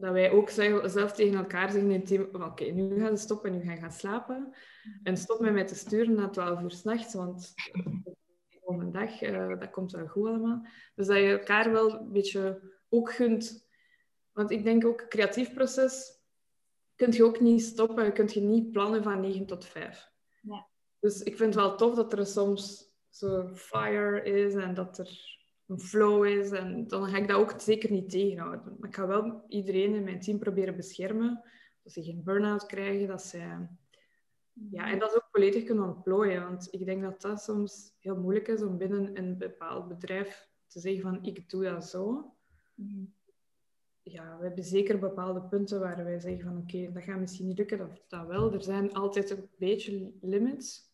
dat 0.00 0.12
wij 0.12 0.30
ook 0.30 0.50
zelf 0.50 1.12
tegen 1.12 1.38
elkaar 1.38 1.70
zeggen 1.70 1.90
in 1.90 1.98
het 1.98 2.06
team, 2.06 2.22
oké, 2.22 2.44
okay, 2.44 2.70
nu 2.70 3.00
gaan 3.00 3.10
we 3.10 3.16
stoppen 3.16 3.50
en 3.50 3.58
nu 3.58 3.64
gaan 3.64 3.74
we 3.74 3.80
gaan 3.80 3.92
slapen. 3.92 4.54
En 5.02 5.16
stop 5.16 5.40
met 5.40 5.52
mij 5.52 5.66
te 5.66 5.74
sturen 5.74 6.14
na 6.14 6.28
12 6.28 6.60
uur 6.60 6.70
s'nachts, 6.70 7.14
want 7.14 7.54
de 7.54 8.58
volgende 8.60 8.90
dag, 8.90 9.22
uh, 9.22 9.58
dat 9.58 9.70
komt 9.70 9.92
wel 9.92 10.06
goed 10.06 10.28
allemaal. 10.28 10.66
Dus 10.94 11.06
dat 11.06 11.16
je 11.16 11.38
elkaar 11.38 11.72
wel 11.72 12.00
een 12.00 12.12
beetje 12.12 12.60
ook 12.88 13.12
gunt. 13.12 13.68
Want 14.32 14.50
ik 14.50 14.64
denk 14.64 14.86
ook, 14.86 15.08
creatief 15.08 15.54
proces 15.54 16.18
kun 16.94 17.12
je 17.12 17.24
ook 17.24 17.40
niet 17.40 17.62
stoppen. 17.62 18.04
Je 18.04 18.12
kunt 18.12 18.32
je 18.32 18.40
niet 18.40 18.70
plannen 18.72 19.02
van 19.02 19.20
9 19.20 19.46
tot 19.46 19.64
5. 19.64 20.10
Ja. 20.42 20.66
Dus 21.00 21.22
ik 21.22 21.36
vind 21.36 21.54
het 21.54 21.64
wel 21.64 21.76
tof 21.76 21.94
dat 21.94 22.12
er 22.12 22.26
soms 22.26 22.92
zo 23.08 23.48
fire 23.54 24.22
is 24.22 24.54
en 24.54 24.74
dat 24.74 24.98
er 24.98 25.37
een 25.68 25.80
flow 25.80 26.24
is. 26.24 26.50
En 26.50 26.88
dan 26.88 27.08
ga 27.08 27.16
ik 27.16 27.28
dat 27.28 27.36
ook 27.36 27.60
zeker 27.60 27.90
niet 27.90 28.10
tegenhouden. 28.10 28.76
Maar 28.78 28.88
ik 28.88 28.94
ga 28.94 29.06
wel 29.06 29.44
iedereen 29.48 29.94
in 29.94 30.04
mijn 30.04 30.20
team 30.20 30.38
proberen 30.38 30.76
beschermen. 30.76 31.42
Dat 31.82 31.92
ze 31.92 32.02
geen 32.02 32.22
burn-out 32.24 32.66
krijgen. 32.66 33.06
Dat 33.06 33.22
ze... 33.22 33.66
Ja, 34.70 34.90
en 34.90 34.98
dat 34.98 35.10
ze 35.10 35.16
ook 35.16 35.28
volledig 35.30 35.64
kunnen 35.64 35.84
ontplooien. 35.84 36.42
Want 36.42 36.68
ik 36.70 36.84
denk 36.84 37.02
dat 37.02 37.20
dat 37.20 37.42
soms 37.42 37.94
heel 38.00 38.16
moeilijk 38.16 38.48
is 38.48 38.62
om 38.62 38.78
binnen 38.78 39.18
een 39.18 39.38
bepaald 39.38 39.88
bedrijf 39.88 40.48
te 40.66 40.80
zeggen 40.80 41.02
van 41.02 41.24
ik 41.24 41.50
doe 41.50 41.64
dat 41.64 41.88
zo. 41.88 42.34
Mm. 42.74 43.16
Ja, 44.02 44.38
we 44.38 44.46
hebben 44.46 44.64
zeker 44.64 44.98
bepaalde 44.98 45.42
punten 45.42 45.80
waar 45.80 46.04
wij 46.04 46.20
zeggen 46.20 46.44
van 46.44 46.56
oké, 46.56 46.76
okay, 46.76 46.92
dat 46.92 47.02
gaat 47.02 47.18
misschien 47.18 47.46
niet 47.46 47.58
lukken, 47.58 47.78
dat, 47.78 48.02
dat 48.08 48.26
wel. 48.26 48.52
Er 48.52 48.62
zijn 48.62 48.92
altijd 48.92 49.30
een 49.30 49.48
beetje 49.58 50.12
limits. 50.20 50.92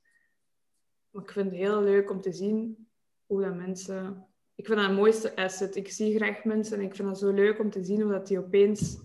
Maar 1.10 1.22
ik 1.22 1.30
vind 1.30 1.50
het 1.50 1.60
heel 1.60 1.82
leuk 1.82 2.10
om 2.10 2.20
te 2.20 2.32
zien 2.32 2.88
hoe 3.26 3.42
dat 3.42 3.54
mensen 3.54 4.26
ik 4.54 4.66
vind 4.66 4.78
dat 4.78 4.88
het 4.88 4.96
mooiste 4.96 5.36
asset. 5.36 5.76
Ik 5.76 5.88
zie 5.88 6.16
graag 6.16 6.44
mensen 6.44 6.78
en 6.78 6.84
ik 6.84 6.94
vind 6.94 7.08
dat 7.08 7.18
zo 7.18 7.30
leuk 7.30 7.58
om 7.58 7.70
te 7.70 7.84
zien 7.84 8.00
hoe 8.00 8.12
dat 8.12 8.26
die 8.26 8.38
opeens 8.38 8.98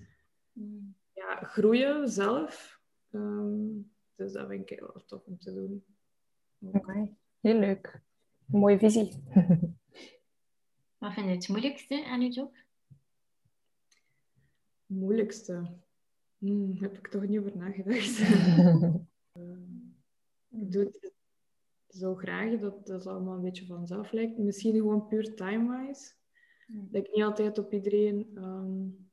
ja, 1.13 1.35
groeien 1.35 2.09
zelf. 2.09 2.79
Um, 3.11 3.91
dus 4.15 4.33
dat 4.33 4.47
vind 4.47 4.69
ik 4.69 4.79
heel 4.79 4.93
erg 4.93 5.05
tof 5.05 5.25
om 5.25 5.39
te 5.39 5.53
doen. 5.53 5.83
Oké, 6.59 6.77
okay. 6.77 7.15
heel 7.39 7.59
leuk. 7.59 8.01
Een 8.51 8.59
mooie 8.59 8.79
visie. 8.79 9.23
Wat 10.97 11.13
vind 11.13 11.25
je 11.25 11.31
het 11.31 11.47
moeilijkste 11.47 12.05
aan 12.05 12.21
je 12.21 12.29
job? 12.29 12.55
moeilijkste? 14.85 15.77
Hmm, 16.37 16.77
heb 16.79 16.97
ik 16.97 17.07
toch 17.07 17.27
niet 17.27 17.39
over 17.39 17.57
nagedacht. 17.57 18.19
ik 20.61 20.71
doe 20.71 20.83
het 20.83 21.13
zo 21.89 22.15
graag 22.15 22.59
dat 22.59 22.87
dat 22.87 23.07
allemaal 23.07 23.35
een 23.35 23.41
beetje 23.41 23.65
vanzelf 23.65 24.11
lijkt. 24.11 24.37
Misschien 24.37 24.75
gewoon 24.75 25.07
puur 25.07 25.35
time-wise. 25.35 26.11
Dat 26.67 27.05
ik 27.05 27.11
niet 27.15 27.23
altijd 27.23 27.57
op 27.57 27.73
iedereen 27.73 28.37
um, 28.37 29.09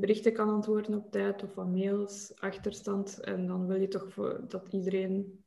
berichten 0.00 0.32
kan 0.32 0.48
antwoorden 0.48 0.94
op 0.94 1.10
tijd 1.10 1.42
of 1.42 1.52
van 1.52 1.70
mails, 1.70 2.40
achterstand. 2.40 3.20
En 3.20 3.46
dan 3.46 3.66
wil 3.66 3.80
je 3.80 3.88
toch 3.88 4.12
voor, 4.12 4.44
dat 4.48 4.72
iedereen... 4.72 5.44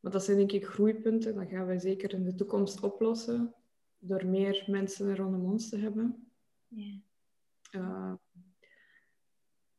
Maar 0.00 0.12
dat 0.12 0.24
zijn 0.24 0.36
denk 0.36 0.52
ik 0.52 0.66
groeipunten. 0.66 1.34
Dat 1.34 1.48
gaan 1.48 1.66
wij 1.66 1.78
zeker 1.78 2.12
in 2.12 2.24
de 2.24 2.34
toekomst 2.34 2.82
oplossen. 2.82 3.54
Door 3.98 4.26
meer 4.26 4.64
mensen 4.66 5.16
rondom 5.16 5.44
ons 5.44 5.68
te 5.68 5.76
hebben. 5.76 6.30
Ja. 6.68 7.00
Uh, 7.70 8.14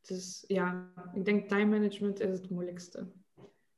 dus 0.00 0.44
ja, 0.46 0.92
ik 1.14 1.24
denk 1.24 1.48
time 1.48 1.78
management 1.78 2.20
is 2.20 2.38
het 2.38 2.50
moeilijkste. 2.50 3.12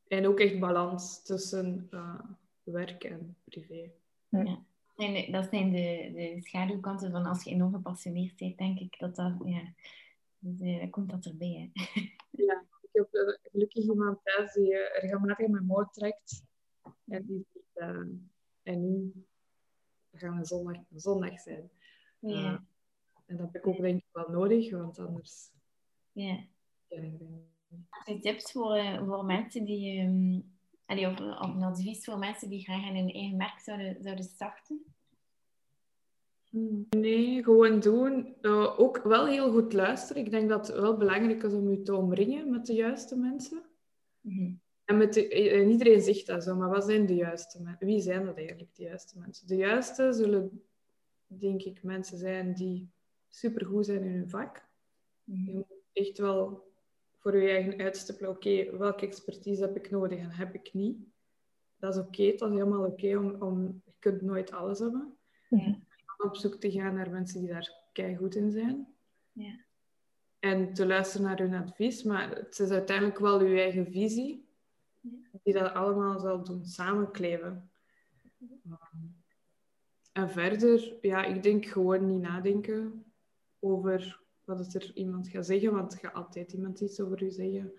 En 0.08 0.26
ook 0.26 0.40
echt 0.40 0.58
balans 0.58 1.22
tussen 1.22 1.88
uh, 1.90 2.20
werk 2.62 3.04
en 3.04 3.36
privé. 3.44 3.90
Ja. 4.28 4.64
En 4.96 5.32
dat 5.32 5.48
zijn 5.50 5.70
de, 5.70 6.10
de 6.14 6.40
schaduwkanten 6.40 7.10
van 7.10 7.26
als 7.26 7.44
je 7.44 7.50
enorm 7.50 7.72
gepassioneerd 7.72 8.36
bent, 8.36 8.58
denk 8.58 8.78
ik 8.78 8.98
dat 8.98 9.16
dat, 9.16 9.32
ja, 9.44 9.72
dus, 10.38 10.60
uh, 10.60 10.90
komt 10.90 11.10
dat 11.10 11.24
erbij. 11.24 11.70
Hè. 11.72 11.82
Ja, 12.30 12.64
ik 12.82 12.88
heb 12.92 13.08
uh, 13.14 13.36
gelukkig 13.42 13.84
iemand 13.84 14.18
thuis 14.22 14.52
die 14.52 14.72
uh, 14.72 15.00
regelmatig 15.00 15.48
mijn 15.48 15.64
moord 15.66 15.92
trekt. 15.92 16.42
En 17.04 17.26
die 17.26 17.46
en 18.62 18.80
nu 18.80 19.12
gaan 20.12 20.38
we 20.38 20.44
zondag, 20.44 20.76
zondag 20.94 21.40
zijn. 21.40 21.70
Ja. 22.18 22.64
en 23.26 23.36
dat 23.36 23.52
heb 23.52 23.54
ik 23.54 23.66
ook 23.66 23.80
denk 23.80 23.98
ik 23.98 24.08
wel 24.12 24.30
nodig, 24.30 24.70
want 24.70 24.98
anders... 24.98 25.50
Ja. 26.12 26.44
Tips 28.20 28.52
voor, 28.52 28.76
uh, 28.76 29.06
voor 29.06 29.24
mensen 29.24 29.64
die... 29.64 30.02
Um, 30.02 30.52
allee, 30.86 31.06
of, 31.06 31.20
of 31.20 31.54
een 31.54 31.62
advies 31.62 32.04
voor 32.04 32.18
mensen 32.18 32.48
die 32.48 32.64
graag 32.64 32.84
aan 32.84 32.96
hun 32.96 33.12
eigen 33.12 33.36
merk 33.36 33.58
zouden, 33.58 33.96
zouden 34.02 34.24
starten? 34.24 34.84
Hmm. 36.54 36.86
Nee, 36.90 37.42
gewoon 37.42 37.80
doen. 37.80 38.34
Uh, 38.42 38.80
ook 38.80 39.02
wel 39.02 39.26
heel 39.26 39.52
goed 39.52 39.72
luisteren. 39.72 40.24
Ik 40.24 40.30
denk 40.30 40.48
dat 40.48 40.66
het 40.66 40.76
wel 40.76 40.96
belangrijk 40.96 41.42
is 41.42 41.52
om 41.52 41.70
je 41.70 41.82
te 41.82 41.94
omringen 41.94 42.50
met 42.50 42.66
de 42.66 42.74
juiste 42.74 43.16
mensen. 43.16 43.62
Mm 44.20 44.60
En 44.84 44.96
met 44.96 45.14
de, 45.14 45.28
en 45.50 45.70
iedereen 45.70 46.00
zegt 46.00 46.26
dat 46.26 46.44
zo, 46.44 46.56
maar 46.56 46.68
wat 46.68 46.84
zijn 46.84 47.06
de 47.06 47.14
juiste 47.14 47.62
mensen? 47.62 47.86
Wie 47.86 48.00
zijn 48.00 48.24
dat 48.24 48.36
eigenlijk, 48.36 48.74
de 48.74 48.82
juiste 48.82 49.18
mensen? 49.18 49.46
De 49.46 49.56
juiste 49.56 50.12
zullen, 50.12 50.62
denk 51.26 51.62
ik, 51.62 51.82
mensen 51.82 52.18
zijn 52.18 52.54
die 52.54 52.88
supergoed 53.28 53.86
zijn 53.86 54.02
in 54.02 54.12
hun 54.12 54.28
vak. 54.28 54.68
Mm 55.24 55.46
Je 55.46 55.54
moet 55.54 55.74
echt 55.92 56.18
wel 56.18 56.63
voor 57.24 57.36
je 57.36 57.48
eigen 57.48 57.78
uitstippelen, 57.78 58.30
oké, 58.30 58.76
welke 58.76 59.06
expertise 59.06 59.62
heb 59.62 59.76
ik 59.76 59.90
nodig 59.90 60.18
en 60.18 60.30
heb 60.30 60.54
ik 60.54 60.72
niet. 60.72 60.98
Dat 61.76 61.94
is 61.94 62.00
oké, 62.00 62.34
dat 62.36 62.50
is 62.50 62.56
helemaal 62.56 62.86
oké, 62.86 63.16
om, 63.16 63.42
om, 63.42 63.82
je 63.84 63.92
kunt 63.98 64.22
nooit 64.22 64.52
alles 64.52 64.78
hebben. 64.78 65.16
Ja. 65.48 65.78
Op 66.16 66.36
zoek 66.36 66.54
te 66.54 66.70
gaan 66.70 66.94
naar 66.94 67.10
mensen 67.10 67.40
die 67.40 67.48
daar 67.48 68.16
goed 68.16 68.34
in 68.34 68.50
zijn. 68.50 68.94
Ja. 69.32 69.60
En 70.38 70.74
te 70.74 70.86
luisteren 70.86 71.26
naar 71.26 71.38
hun 71.38 71.54
advies, 71.54 72.02
maar 72.02 72.30
het 72.36 72.58
is 72.58 72.70
uiteindelijk 72.70 73.18
wel 73.18 73.44
je 73.44 73.60
eigen 73.60 73.86
visie 73.86 74.48
die 75.42 75.52
dat 75.52 75.72
allemaal 75.72 76.18
zal 76.18 76.44
doen 76.44 76.64
samenkleven. 76.64 77.70
En 80.12 80.30
verder, 80.30 80.96
ja, 81.00 81.24
ik 81.24 81.42
denk 81.42 81.66
gewoon 81.66 82.06
niet 82.06 82.20
nadenken 82.20 83.04
over 83.58 84.23
wat 84.44 84.74
er 84.74 84.90
iemand 84.94 85.28
gaat 85.28 85.46
zeggen, 85.46 85.72
want 85.72 85.92
er 85.92 85.98
gaat 85.98 86.14
altijd 86.14 86.52
iemand 86.52 86.80
iets 86.80 87.00
over 87.00 87.22
u 87.22 87.30
zeggen. 87.30 87.72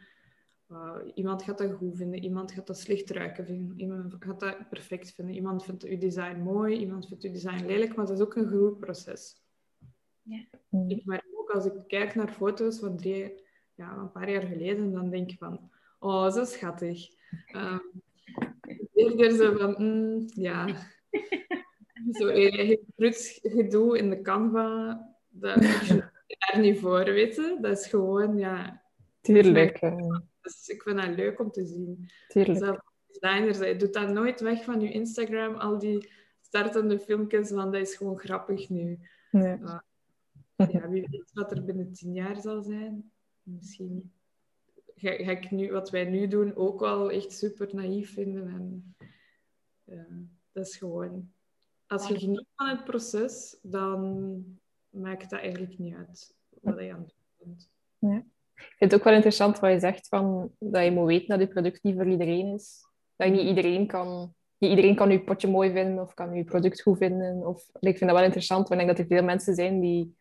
Uh, 0.72 0.97
iemand 1.13 1.43
gaat 1.43 1.57
dat 1.57 1.72
goed 1.72 1.97
vinden, 1.97 2.24
iemand 2.24 2.51
gaat 2.51 2.68
dat 2.68 2.80
slecht 2.80 3.09
ruiken 3.09 3.45
vinden, 3.45 3.80
iemand 3.80 4.16
gaat 4.20 4.39
dat 4.39 4.70
perfect 4.70 5.11
vinden, 5.11 5.36
iemand 5.36 5.63
vindt 5.63 5.84
uw 5.84 5.97
design 5.97 6.38
mooi, 6.38 6.78
iemand 6.78 7.07
vindt 7.07 7.24
uw 7.24 7.32
design 7.32 7.66
lelijk, 7.66 7.95
maar 7.95 8.05
dat 8.05 8.16
is 8.16 8.24
ook 8.24 8.36
een 8.36 8.47
groeiproces. 8.47 9.43
Ja. 10.22 10.45
Ik 10.88 11.05
merk 11.05 11.26
ook 11.34 11.49
als 11.49 11.66
ik 11.66 11.74
kijk 11.88 12.16
naar 12.16 12.32
foto's 12.32 12.80
van 12.80 12.97
drie, 12.97 13.43
ja, 13.76 13.97
een 13.97 14.11
paar 14.11 14.30
jaar 14.30 14.41
geleden, 14.41 14.91
dan 14.91 15.09
denk 15.09 15.32
ik 15.32 15.38
van, 15.38 15.72
oh, 15.99 16.32
zo 16.32 16.45
schattig. 16.45 17.07
Um, 17.55 17.82
eerder 18.93 19.32
zo 19.32 19.57
van, 19.57 19.76
mm, 19.78 20.26
ja, 20.28 20.68
zo 22.20 22.28
eigen 22.28 22.80
gedoe 23.41 23.97
in 23.97 24.09
de 24.09 24.22
Canva, 24.22 24.99
dat 25.30 25.63
daar 26.28 26.60
niet 26.62 26.80
voor, 26.80 27.04
weten. 27.04 27.62
Dat 27.62 27.78
is 27.78 27.88
gewoon, 27.88 28.38
ja... 28.38 28.84
Tuurlijk. 29.22 29.80
Dus 30.42 30.68
ik 30.68 30.82
vind 30.82 31.02
dat 31.02 31.16
leuk 31.16 31.40
om 31.40 31.52
te 31.52 31.66
zien. 31.66 32.10
Tuurlijk. 32.28 32.58
Zelf 32.58 32.78
designers, 33.08 33.58
je 33.58 33.76
doet 33.76 33.94
dat 33.94 34.10
nooit 34.10 34.42
weg 34.42 34.64
van 34.64 34.82
je 34.82 34.92
Instagram, 34.92 35.56
al 35.56 35.80
die 35.80 36.10
startende 36.42 37.00
filmpjes, 37.00 37.52
want 37.52 37.74
dat 37.74 37.82
is 37.82 37.96
gewoon 37.96 38.20
grappig 38.20 38.70
nu. 38.70 39.00
Nee. 39.32 39.58
Ja, 40.56 40.90
wie 40.90 41.08
weet 41.10 41.32
wat 41.34 41.52
er 41.52 41.66
binnen 41.66 41.94
tien 41.94 42.14
jaar 42.14 42.42
zal 42.42 42.62
zijn. 42.62 43.12
Misschien 43.44 44.14
ga, 44.96 45.12
ga, 45.12 45.32
ik 45.32 45.52
nu, 45.52 45.72
wat 45.72 45.90
wij 45.90 46.06
nu 46.06 46.28
doen 46.28 46.56
ook 46.56 46.80
wel 46.80 47.12
echt 47.12 47.32
super 47.32 47.76
naïef 47.76 48.14
vinden. 48.14 48.48
En, 48.48 48.96
dat 50.52 50.66
is 50.66 50.78
gewoon... 50.78 51.34
Als 51.88 52.08
je 52.08 52.20
geniet 52.20 52.48
van 52.56 52.68
het 52.68 52.84
proces, 52.84 53.60
dan 53.62 54.44
maakt 54.96 55.30
dat 55.30 55.39
eigenlijk 55.39 55.78
niet 55.78 55.96
uit 55.96 56.36
wat 56.62 56.80
je 56.80 56.93
aan 56.93 57.00
het 57.00 57.14
doen 57.38 57.48
bent. 57.48 57.72
Ja. 57.98 58.24
Ik 58.56 58.76
vind 58.78 58.91
het 58.91 59.00
ook 59.00 59.06
wel 59.06 59.14
interessant 59.14 59.60
wat 59.60 59.72
je 59.72 59.80
zegt, 59.80 60.08
van, 60.08 60.52
dat 60.60 60.84
je 60.84 60.91
moet 60.91 61.08
weten 61.08 61.28
dat 61.28 61.39
je 61.39 61.54
product 61.54 61.84
niet 61.84 61.96
voor 61.96 62.08
iedereen 62.08 62.54
is. 62.54 62.88
Dat 63.16 63.28
je 63.28 63.34
niet 63.34 63.48
iedereen 63.48 63.88
kan... 63.88 64.34
Niet 64.58 64.70
iedereen 64.70 64.96
kan 64.96 65.12
je 65.12 65.24
potje 65.24 65.48
mooi 65.48 65.72
vinden 65.72 66.04
of 66.04 66.14
kan 66.14 66.34
je 66.34 66.43
product 66.43 66.82
goed 66.82 66.98
vinden. 66.98 67.48
Of, 67.48 67.70
ik 67.80 67.98
vind 67.98 68.10
dat 68.10 68.20
wel 68.20 68.24
interessant, 68.24 68.68
want 68.68 68.82
ik 68.82 68.88
denk 68.88 68.98
dat 68.98 69.08
er 69.08 69.18
veel 69.18 69.26
mensen 69.26 69.56
zijn 69.56 69.80
die 69.80 70.18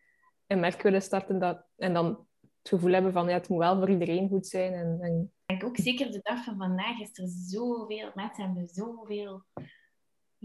een 0.47 0.59
merk 0.59 0.81
willen 0.81 1.01
starten 1.01 1.39
dat, 1.39 1.65
en 1.75 1.93
dan 1.93 2.05
het 2.39 2.69
gevoel 2.69 2.91
hebben 2.91 3.11
van 3.11 3.27
ja, 3.27 3.33
het 3.33 3.49
moet 3.49 3.59
wel 3.59 3.77
voor 3.77 3.89
iedereen 3.89 4.29
goed 4.29 4.47
zijn. 4.47 4.73
En, 4.73 4.97
en... 5.01 5.31
Ik 5.45 5.59
denk 5.59 5.63
ook 5.63 5.77
zeker 5.77 6.11
de 6.11 6.19
dag 6.21 6.43
van 6.43 6.57
vandaag 6.57 6.99
is 6.99 7.17
er 7.17 7.27
zoveel, 7.27 8.11
mensen 8.13 8.43
hebben 8.43 8.67
zoveel 8.67 9.43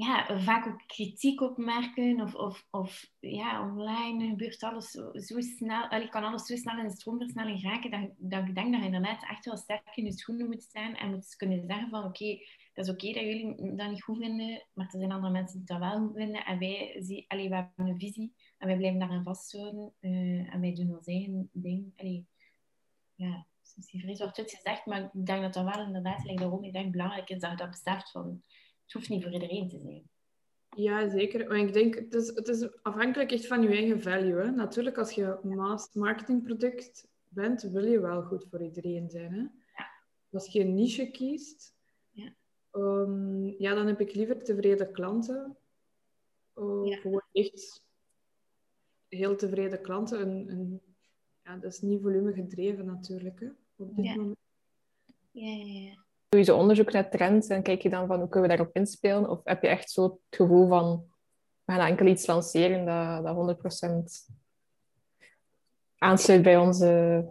ja, 0.05 0.40
vaak 0.40 0.66
ook 0.66 0.82
kritiek 0.86 1.40
opmerken 1.40 2.20
of, 2.20 2.34
of, 2.34 2.66
of 2.70 3.11
ja, 3.18 3.62
online 3.62 4.28
gebeurt 4.28 4.62
alles 4.62 4.90
zo, 4.90 5.11
zo 5.12 5.40
snel, 5.40 5.88
allee, 5.88 6.09
kan 6.09 6.24
alles 6.24 6.46
zo 6.46 6.57
snel 6.57 6.78
in 6.78 6.86
de 6.86 6.92
stroomversnelling 6.92 7.62
raken 7.62 7.90
dat, 7.90 8.11
dat 8.16 8.48
ik 8.48 8.55
denk 8.55 8.72
dat 8.72 8.80
je 8.80 8.86
inderdaad 8.86 9.22
echt 9.22 9.44
wel 9.44 9.57
sterk 9.57 9.96
in 9.96 10.05
je 10.05 10.12
schoenen 10.12 10.46
moet 10.46 10.62
staan 10.62 10.94
en 10.94 11.11
moet 11.11 11.36
kunnen 11.36 11.66
zeggen 11.66 11.88
van 11.88 12.05
oké, 12.05 12.38
dat 12.74 12.86
is 12.86 12.90
oké 12.90 13.12
dat 13.12 13.22
jullie 13.22 13.76
dat 13.76 13.90
niet 13.90 14.03
goed 14.03 14.18
vinden, 14.18 14.66
maar 14.72 14.86
er 14.86 14.98
zijn 14.98 15.12
andere 15.12 15.32
mensen 15.32 15.59
die 15.59 15.66
dat 15.66 15.78
wel 15.78 15.98
goed 15.98 16.16
vinden 16.16 16.44
en 16.44 16.59
wij 16.59 16.96
zie, 17.01 17.24
allee, 17.28 17.48
we 17.48 17.55
hebben 17.55 17.88
een 17.88 17.98
visie 17.98 18.32
en 18.59 18.66
wij 18.66 18.76
blijven 18.76 18.98
daarin 18.98 19.22
vasthouden 19.22 19.92
uh, 20.01 20.55
en 20.55 20.61
wij 20.61 20.74
doen 20.74 20.96
ons 20.96 21.07
eigen 21.07 21.51
ding. 21.53 21.92
Allee, 21.96 22.26
ja, 23.14 23.46
is 23.62 23.76
misschien 23.76 24.01
vrees 24.01 24.18
wordt 24.18 24.40
gezegd, 24.51 24.86
maar 24.86 25.03
ik 25.03 25.26
denk 25.26 25.42
dat 25.42 25.55
dat 25.55 25.74
wel 25.74 25.86
inderdaad, 25.86 26.24
like 26.24 26.40
daarom 26.40 26.64
ik 26.64 26.72
denk, 26.72 26.92
belangrijk 26.92 27.28
is 27.28 27.40
dat 27.40 27.51
je 27.51 27.57
dat 27.57 27.70
beseft 27.70 28.11
van 28.11 28.42
het 28.91 28.99
hoeft 28.99 29.09
niet 29.09 29.22
voor 29.22 29.32
iedereen 29.32 29.68
te 29.68 29.78
zijn. 29.78 30.09
Ja, 30.76 31.09
zeker. 31.09 31.49
Maar 31.49 31.59
ik 31.59 31.72
denk, 31.72 31.95
het 31.95 32.14
is, 32.14 32.26
het 32.26 32.49
is 32.49 32.82
afhankelijk 32.82 33.32
echt 33.32 33.47
van 33.47 33.62
je 33.62 33.68
eigen 33.68 34.01
value. 34.01 34.41
Hè. 34.41 34.51
Natuurlijk, 34.51 34.99
als 34.99 35.11
je 35.12 35.38
mass 35.43 35.93
marketingproduct 35.93 37.09
bent, 37.28 37.62
wil 37.62 37.84
je 37.84 38.01
wel 38.01 38.22
goed 38.22 38.47
voor 38.51 38.62
iedereen 38.62 39.11
zijn. 39.11 39.32
Hè. 39.32 39.41
Ja. 39.41 39.91
Als 40.30 40.53
je 40.53 40.61
een 40.61 40.74
niche 40.74 41.11
kiest, 41.11 41.74
ja. 42.11 42.34
Um, 42.72 43.55
ja, 43.59 43.74
dan 43.74 43.86
heb 43.86 44.01
ik 44.01 44.14
liever 44.14 44.43
tevreden 44.43 44.93
klanten. 44.93 45.57
Uh, 46.57 46.80
ja. 46.84 46.97
Gewoon 46.97 47.24
echt 47.32 47.84
heel 49.09 49.36
tevreden 49.36 49.82
klanten. 49.82 50.20
Een, 50.20 50.51
een, 50.51 50.80
ja, 51.45 51.57
dat 51.57 51.72
is 51.72 51.80
niet 51.80 52.03
volume 52.03 52.32
gedreven 52.32 52.86
natuurlijk, 52.86 53.41
hè, 53.41 53.49
op 53.76 53.97
dit 53.97 54.16
moment. 54.16 54.36
Ja, 55.30 55.51
ja, 55.51 55.80
ja. 55.80 56.09
Doe 56.31 56.41
je 56.41 56.47
zo 56.47 56.57
onderzoek 56.57 56.93
naar 56.93 57.11
trends 57.11 57.47
en 57.47 57.62
kijk 57.62 57.83
je 57.83 57.89
dan 57.89 58.07
van 58.07 58.18
hoe 58.18 58.28
kunnen 58.28 58.51
we 58.51 58.57
daarop 58.57 58.76
inspelen? 58.76 59.28
Of 59.28 59.41
heb 59.45 59.62
je 59.62 59.68
echt 59.68 59.91
zo 59.91 60.03
het 60.03 60.12
gevoel 60.31 60.68
van 60.68 61.05
we 61.64 61.72
gaan 61.72 61.87
enkel 61.87 62.07
iets 62.07 62.26
lanceren 62.26 62.85
dat, 62.85 63.24
dat 63.24 63.57
100% 64.28 64.35
aansluit 65.99 66.43
bij 66.43 66.57
onze 66.57 67.24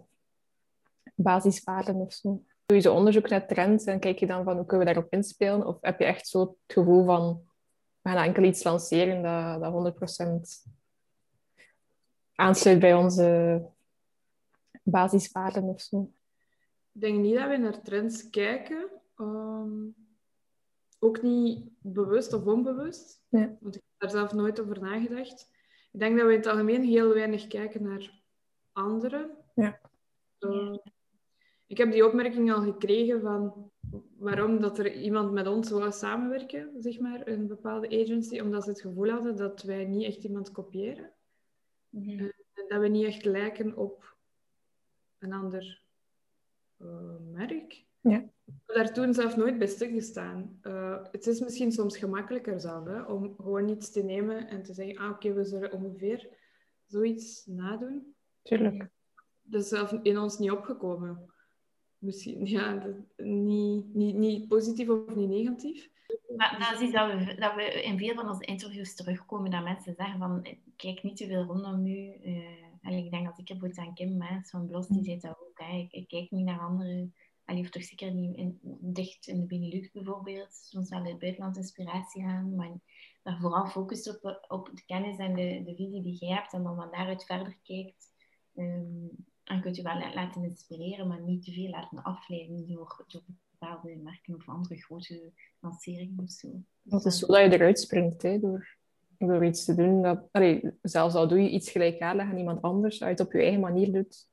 basiswaarden 1.16 1.96
of 1.96 2.14
zo? 2.14 2.44
Doe 2.66 2.78
je 2.78 2.84
zo 2.84 2.94
onderzoek 2.94 3.30
naar 3.30 3.48
trends 3.48 3.86
en 3.86 4.00
kijk 4.00 4.20
je 4.20 4.28
dan 4.28 4.44
van 4.44 4.56
hoe 4.56 4.66
kunnen 4.66 4.88
we 4.88 4.94
daarop 4.94 5.14
inspelen? 5.14 5.68
Of 5.68 5.78
heb 5.82 6.00
je 6.00 6.06
echt 6.06 6.28
zo 6.28 6.40
het 6.40 6.56
gevoel 6.68 7.06
van 7.06 7.42
we 8.02 8.10
gaan 8.10 8.26
enkel 8.26 8.44
iets 8.44 8.64
lanceren 8.64 9.24
dat, 9.24 9.62
dat 9.62 9.94
100% 10.64 10.72
aansluit 12.36 12.80
bij 12.80 12.94
onze 12.94 13.62
basiswaarden 14.84 15.64
of 15.64 15.82
zo? 15.82 16.10
Ik 17.00 17.06
denk 17.06 17.20
niet 17.20 17.36
dat 17.36 17.48
we 17.50 17.58
naar 17.58 17.82
trends 17.82 18.30
kijken. 18.30 18.90
Ehm, 19.16 19.88
ook 21.00 21.22
niet 21.22 21.70
bewust 21.82 22.34
of 22.34 22.46
onbewust. 22.46 23.22
Want 23.30 23.76
ik 23.76 23.82
heb 23.82 23.98
daar 23.98 24.10
zelf 24.10 24.34
nooit 24.34 24.62
over 24.62 24.82
nagedacht. 24.82 25.52
Ik 25.92 26.00
denk 26.00 26.18
dat 26.18 26.26
we 26.26 26.32
in 26.32 26.38
het 26.38 26.48
algemeen 26.48 26.84
heel 26.84 27.14
weinig 27.14 27.48
kijken 27.48 27.84
naar 27.84 28.22
anderen. 28.72 29.32
Ja. 29.56 29.80
Eh, 30.40 30.78
ik 31.68 31.78
heb 31.78 31.92
die 31.92 32.06
opmerking 32.06 32.54
al 32.54 32.62
gekregen 32.62 33.22
van 33.22 33.72
waarom 34.18 34.60
dat 34.60 34.80
er 34.80 34.94
iemand 34.94 35.32
met 35.32 35.48
ons 35.48 35.70
wou 35.70 35.92
samenwerken, 35.92 36.72
zeg 36.80 37.00
maar, 37.00 37.28
een 37.28 37.48
bepaalde 37.48 38.04
agency, 38.04 38.40
omdat 38.40 38.64
ze 38.64 38.70
het 38.70 38.82
gevoel 38.82 39.10
hadden 39.10 39.36
dat 39.36 39.62
wij 39.62 39.86
niet 39.86 40.06
echt 40.06 40.24
iemand 40.24 40.52
kopiëren. 40.52 41.12
Mhm. 41.90 42.20
En 42.54 42.66
dat 42.68 42.82
we 42.82 42.88
niet 42.88 43.06
echt 43.06 43.26
lijken 43.26 43.78
op 43.78 44.16
een 45.18 45.34
ander 45.34 45.88
merk. 47.32 47.86
Ja. 48.02 48.18
Ik 48.18 48.56
heb 48.66 48.76
daar 48.76 48.94
toen 48.94 49.14
zelf 49.14 49.36
nooit 49.38 49.58
bij 49.58 49.68
stilgestaan. 49.68 50.60
Uh, 50.64 50.98
het 51.12 51.28
is 51.28 51.40
misschien 51.40 51.72
soms 51.72 51.98
gemakkelijker 51.98 52.60
zelf, 52.60 52.86
hè, 52.86 53.02
om 53.02 53.36
gewoon 53.36 53.70
iets 53.70 53.92
te 53.92 54.04
nemen 54.04 54.48
en 54.48 54.64
te 54.64 54.74
zeggen, 54.74 54.98
ah 54.98 55.10
oké, 55.10 55.34
we 55.34 55.44
zullen 55.44 55.72
ongeveer 55.74 56.30
zoiets 56.86 57.46
nadoen. 57.46 58.16
Tuurlijk. 58.42 58.90
Dat 59.42 59.62
is 59.62 59.68
zelf 59.68 59.92
in 60.02 60.18
ons 60.18 60.38
niet 60.38 60.52
opgekomen. 60.52 61.34
Misschien, 61.98 62.46
ja, 62.46 62.74
dat- 62.76 63.26
niet, 63.26 63.94
niet, 63.94 64.16
niet 64.16 64.48
positief 64.48 64.90
of 64.90 65.16
niet 65.16 65.30
negatief. 65.30 65.90
Maar 66.36 66.56
dat 66.60 66.80
is 66.80 66.86
iets 66.88 66.94
dat 66.94 67.14
we, 67.14 67.36
dat 67.36 67.56
we 67.56 67.84
in 67.84 67.98
veel 67.98 68.16
van 68.16 68.30
onze 68.30 68.46
interviews 68.46 68.96
terugkomen, 68.96 69.52
dat 69.52 69.64
mensen 69.64 69.94
zeggen 69.98 70.20
van, 70.20 70.48
kijk 70.76 71.04
niet 71.04 71.18
te 71.18 71.28
veel 71.28 71.44
rondom 71.44 71.86
u. 71.86 72.10
Eh, 72.24 72.64
allee, 72.82 73.06
ik 73.06 73.12
denk 73.12 73.26
dat 73.26 73.38
ik 73.40 73.46
bijvoorbeeld 73.46 73.88
aan 73.88 73.94
Kim 73.94 74.18
Maas 74.18 74.50
van 74.50 74.68
Blos, 74.68 74.88
die 74.88 75.04
zei 75.04 75.20
dat 75.20 75.32
ook. 75.32 75.49
Ik, 75.92 76.08
kijk 76.08 76.32
niet 76.32 76.46
naar 76.46 76.60
anderen, 76.60 77.14
allee, 77.46 77.62
of 77.62 77.70
toch 77.70 77.84
zeker 77.84 78.14
niet 78.14 78.36
in, 78.38 78.60
dicht 78.80 79.28
in 79.28 79.40
de 79.40 79.46
Benelux 79.46 79.92
bijvoorbeeld. 79.92 80.54
Soms 80.54 80.90
wel 80.90 81.04
het 81.04 81.20
buitenland 81.20 81.58
inspiratie 81.58 82.24
aan, 82.26 82.56
maar 82.56 82.72
vooral 83.24 83.68
focust 83.68 84.10
op, 84.24 84.46
op 84.48 84.70
de 84.74 84.84
kennis 84.86 85.18
en 85.18 85.34
de, 85.34 85.64
de 85.66 85.76
visie 85.76 86.02
die 86.02 86.16
jij 86.16 86.36
hebt 86.36 86.54
en 86.54 86.64
dan 86.64 86.76
van 86.76 86.92
daaruit 86.92 87.26
verder 87.26 87.58
kijkt. 87.64 88.08
Ehm, 88.56 89.08
en 89.44 89.62
kunt 89.62 89.76
je 89.76 89.82
wel 89.84 89.98
la- 89.98 90.14
laten 90.14 90.44
inspireren, 90.44 91.08
maar 91.08 91.22
niet 91.22 91.44
te 91.44 91.52
veel 91.52 91.70
laten 91.70 92.04
afleiden 92.04 92.68
door, 92.68 93.06
bepaalde 93.60 93.96
merken 93.96 94.36
of 94.36 94.50
andere 94.50 94.76
grote 94.76 95.32
lanceringen 95.60 96.24
of 96.24 96.30
zo. 96.30 96.48
Dat 96.82 97.06
is 97.06 97.20
zo 97.20 97.28
dat 97.28 97.38
je 97.38 97.52
eruit 97.52 97.80
springt, 97.80 98.22
door, 98.22 98.78
door 99.18 99.46
iets 99.46 99.66
te 99.66 99.76
doen. 99.76 100.20
Zelfs 100.82 101.16
al 101.16 101.28
doe 101.28 101.42
je 101.42 101.50
iets 101.50 101.72
gelijkaardig 101.72 102.26
aan 102.26 102.38
iemand 102.38 102.62
anders, 102.62 102.94
als 103.02 103.10
je 103.10 103.16
het 103.16 103.20
op 103.20 103.32
je 103.32 103.40
eigen 103.42 103.60
manier 103.60 103.92
doet, 103.92 104.30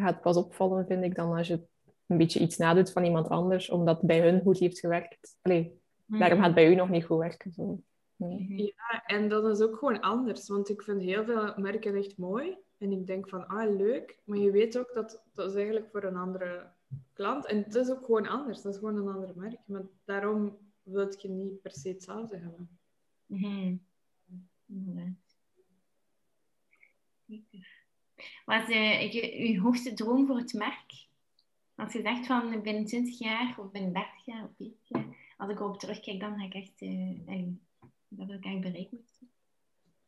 gaat 0.00 0.20
pas 0.20 0.36
opvallen, 0.36 0.86
vind 0.86 1.04
ik, 1.04 1.14
dan 1.14 1.36
als 1.36 1.46
je 1.46 1.60
een 2.06 2.18
beetje 2.18 2.40
iets 2.40 2.56
nadoet 2.56 2.92
van 2.92 3.04
iemand 3.04 3.28
anders, 3.28 3.70
omdat 3.70 3.96
het 3.96 4.06
bij 4.06 4.20
hun 4.20 4.40
goed 4.40 4.58
heeft 4.58 4.78
gewerkt. 4.78 5.36
Allee, 5.42 5.80
daarom 6.06 6.38
gaat 6.38 6.46
het 6.46 6.54
bij 6.54 6.70
u 6.70 6.74
nog 6.74 6.88
niet 6.88 7.04
goed 7.04 7.18
werken. 7.18 7.52
Zo. 7.52 7.82
Nee. 8.16 8.40
Mhm. 8.40 8.58
Ja, 8.58 9.04
en 9.06 9.28
dat 9.28 9.44
is 9.44 9.60
ook 9.60 9.76
gewoon 9.76 10.00
anders. 10.00 10.48
Want 10.48 10.68
ik 10.68 10.82
vind 10.82 11.02
heel 11.02 11.24
veel 11.24 11.52
merken 11.56 11.96
echt 11.96 12.16
mooi. 12.16 12.58
En 12.78 12.92
ik 12.92 13.06
denk 13.06 13.28
van, 13.28 13.46
ah, 13.46 13.76
leuk. 13.76 14.18
Maar 14.24 14.38
je 14.38 14.50
weet 14.50 14.78
ook 14.78 14.90
dat 14.94 15.22
dat 15.34 15.50
is 15.50 15.56
eigenlijk 15.56 15.90
voor 15.90 16.02
een 16.02 16.16
andere 16.16 16.72
klant. 17.12 17.46
En 17.46 17.56
het 17.62 17.74
is 17.74 17.90
ook 17.90 18.04
gewoon 18.04 18.26
anders. 18.26 18.62
Dat 18.62 18.72
is 18.72 18.78
gewoon 18.78 18.96
een 18.96 19.14
ander 19.14 19.32
merk. 19.36 19.58
Maar 19.64 19.82
daarom 20.04 20.58
wil 20.82 21.14
je 21.18 21.28
niet 21.28 21.62
per 21.62 21.70
se 21.70 21.88
hetzelfde 21.88 22.36
hebben. 22.36 22.78
Mhm. 23.26 23.76
Inderdaad. 24.66 25.14
Wat 28.44 28.68
is 28.68 28.74
eh, 28.74 29.02
ik- 29.14 29.54
uw 29.56 29.62
hoogste 29.62 29.92
droom 29.94 30.26
voor 30.26 30.36
het 30.36 30.52
merk? 30.52 31.06
Als 31.74 31.92
je 31.92 32.00
zegt 32.02 32.26
van 32.26 32.62
binnen 32.62 32.84
20 32.84 33.18
jaar 33.18 33.54
of 33.58 33.70
binnen 33.70 33.92
30 33.92 34.24
jaar 34.24 34.44
of 34.44 34.50
40 34.56 34.78
jaar, 34.88 35.06
als 35.36 35.50
ik 35.50 35.58
erop 35.60 35.78
terugkijk, 35.78 36.20
dan 36.20 36.38
ga 36.38 36.44
ik 36.44 36.54
echt, 36.54 36.80
eh, 36.82 37.46
dat 38.08 38.26
wil 38.26 38.36
ik 38.36 38.44
eigenlijk 38.44 38.88
zo. 39.18 39.24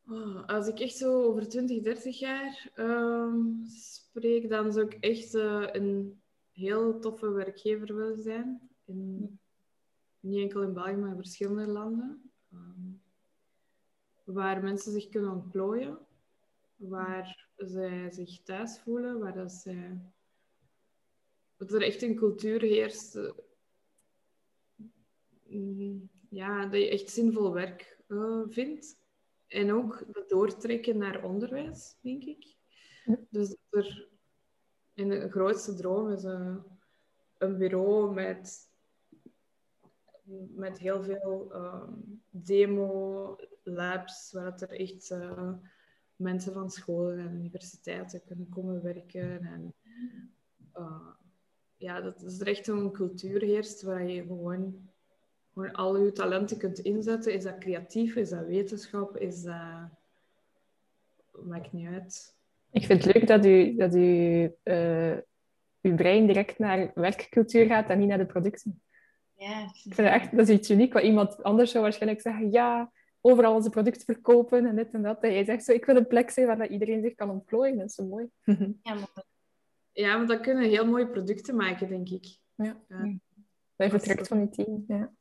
Oh, 0.09 0.47
als 0.47 0.67
ik 0.69 0.81
echt 0.81 0.97
zo 0.97 1.23
over 1.23 1.49
20, 1.49 1.83
30 1.83 2.19
jaar 2.19 2.71
ehm, 2.75 3.65
spreek, 3.67 4.49
dan 4.49 4.73
zou 4.73 4.87
ik 4.87 4.95
echt 4.95 5.35
eh, 5.35 5.65
een 5.73 6.21
heel 6.53 7.01
toffe 7.01 7.31
werkgever 7.31 7.97
willen 7.97 8.23
zijn. 8.23 8.61
In, 8.85 9.39
niet 10.21 10.41
enkel 10.41 10.62
in 10.62 10.73
België, 10.73 10.95
maar 10.97 11.11
in 11.11 11.17
verschillende 11.17 11.67
landen. 11.67 12.31
Ehm, 12.53 12.91
waar 14.25 14.62
mensen 14.62 14.93
zich 14.93 15.09
kunnen 15.09 15.31
ontplooien. 15.31 15.99
Waar 16.77 17.43
zij 17.57 18.11
zich 18.11 18.43
thuis 18.43 18.81
voelen. 18.81 19.19
Waar 19.19 19.35
dat 19.35 19.53
zij... 19.53 20.01
Dat 21.57 21.73
er 21.73 21.83
echt 21.83 22.03
een 22.03 22.15
cultuur 22.15 22.61
heerst. 22.61 23.17
eh, 23.17 23.31
mm, 25.47 26.11
ja, 26.29 26.67
dat 26.67 26.81
je 26.81 26.89
echt 26.89 27.11
zinvol 27.11 27.53
werk 27.53 27.99
eh, 28.09 28.43
vindt. 28.49 29.03
En 29.47 29.73
ook 29.73 30.05
dat 30.13 30.29
doortrekken 30.29 30.99
naar 30.99 31.25
onderwijs, 31.25 31.97
denk 32.01 32.23
ik. 32.23 32.57
Dus 33.31 33.49
dat 33.49 33.85
er 33.85 34.09
in 34.95 35.09
de 35.09 35.31
grootste 35.31 35.75
droom 35.75 36.11
is 36.11 36.25
eh, 36.25 36.57
een 37.39 37.59
bureau 37.59 38.15
met, 38.15 38.71
met 40.55 40.79
heel 40.79 41.03
veel 41.03 41.53
ehm, 41.53 41.93
demo-labs, 42.31 44.33
waar 44.33 44.51
dat 44.51 44.61
er 44.61 44.71
echt 44.71 45.15
mensen 46.17 46.53
van 46.53 46.71
scholen 46.71 47.19
en 47.19 47.35
universiteiten 47.35 48.23
kunnen 48.27 48.49
komen 48.49 48.83
werken. 48.83 49.41
En, 49.43 49.75
eh, 50.73 51.09
ja, 51.77 52.01
dat 52.01 52.23
is 52.23 52.41
er 52.41 52.47
echt 52.47 52.67
een 52.67 52.93
cultuur 52.93 53.41
heerst 53.41 53.83
waar 53.83 54.07
je 54.07 54.23
gewoon 54.23 54.93
gewoon 55.55 55.73
al 55.73 55.99
je 55.99 56.12
talenten 56.12 56.59
kunt 56.59 56.79
inzetten. 56.79 57.33
Is 57.33 57.43
dat 57.43 57.59
creatief? 57.59 58.17
Is 58.17 58.29
dat 58.29 58.47
wetenschap? 58.47 59.17
Is 59.17 59.43
dat... 59.43 59.89
Maakt 61.43 61.73
niet 61.73 61.87
uit. 61.87 62.37
Ik 62.71 62.85
vind 62.85 63.05
het 63.05 63.15
leuk 63.15 63.27
dat 63.27 63.45
u, 63.47 63.77
dat 63.77 63.95
u 63.95 64.53
eh, 64.62 65.17
uw 65.81 65.95
brein 65.95 66.27
direct 66.27 66.59
naar 66.59 66.91
werkcultuur 66.95 67.67
gaat 67.67 67.89
en 67.89 67.99
niet 67.99 68.09
naar 68.09 68.19
de 68.19 68.27
producten. 68.27 68.83
Ja, 69.37 69.62
Ik 69.62 69.95
vind 69.95 69.97
het 69.97 70.07
echt, 70.07 70.37
dat 70.37 70.49
is 70.49 70.57
iets 70.57 70.71
uniek, 70.71 70.93
wat 70.93 71.03
iemand 71.03 71.43
anders 71.43 71.71
zou 71.71 71.83
waarschijnlijk 71.83 72.21
zeggen, 72.21 72.51
ja, 72.51 72.93
overal 73.27 73.55
onze 73.55 73.70
producten 73.70 74.05
verkopen 74.05 74.66
en 74.66 74.77
dit 74.77 74.93
en 74.93 75.03
dat. 75.03 75.22
En 75.22 75.33
jij 75.33 75.45
zegt 75.45 75.64
zo, 75.64 75.72
ik 75.72 75.85
wil 75.85 75.97
een 75.97 76.07
plek 76.07 76.31
zijn 76.31 76.47
waar 76.47 76.59
dat 76.59 76.68
iedereen 76.68 77.03
zich 77.03 77.14
kan 77.14 77.31
ontplooien. 77.31 77.77
Dat 77.77 77.89
is 77.89 77.95
zo 77.95 78.05
mooi. 78.05 78.29
ja, 78.83 78.95
maar 78.95 79.25
Ja, 79.93 80.16
want 80.16 80.29
dat 80.29 80.41
kunnen 80.41 80.68
heel 80.68 80.87
mooie 80.87 81.09
producten 81.09 81.57
maken, 81.57 81.89
denk 81.89 82.09
ik. 82.09 82.39
Ja. 82.55 82.81
Ja. 82.89 83.18
Dat 83.77 83.91
vertrekt 83.91 84.29
van 84.29 84.41
je 84.41 84.49
team. 84.49 84.85
Ja. 84.87 85.12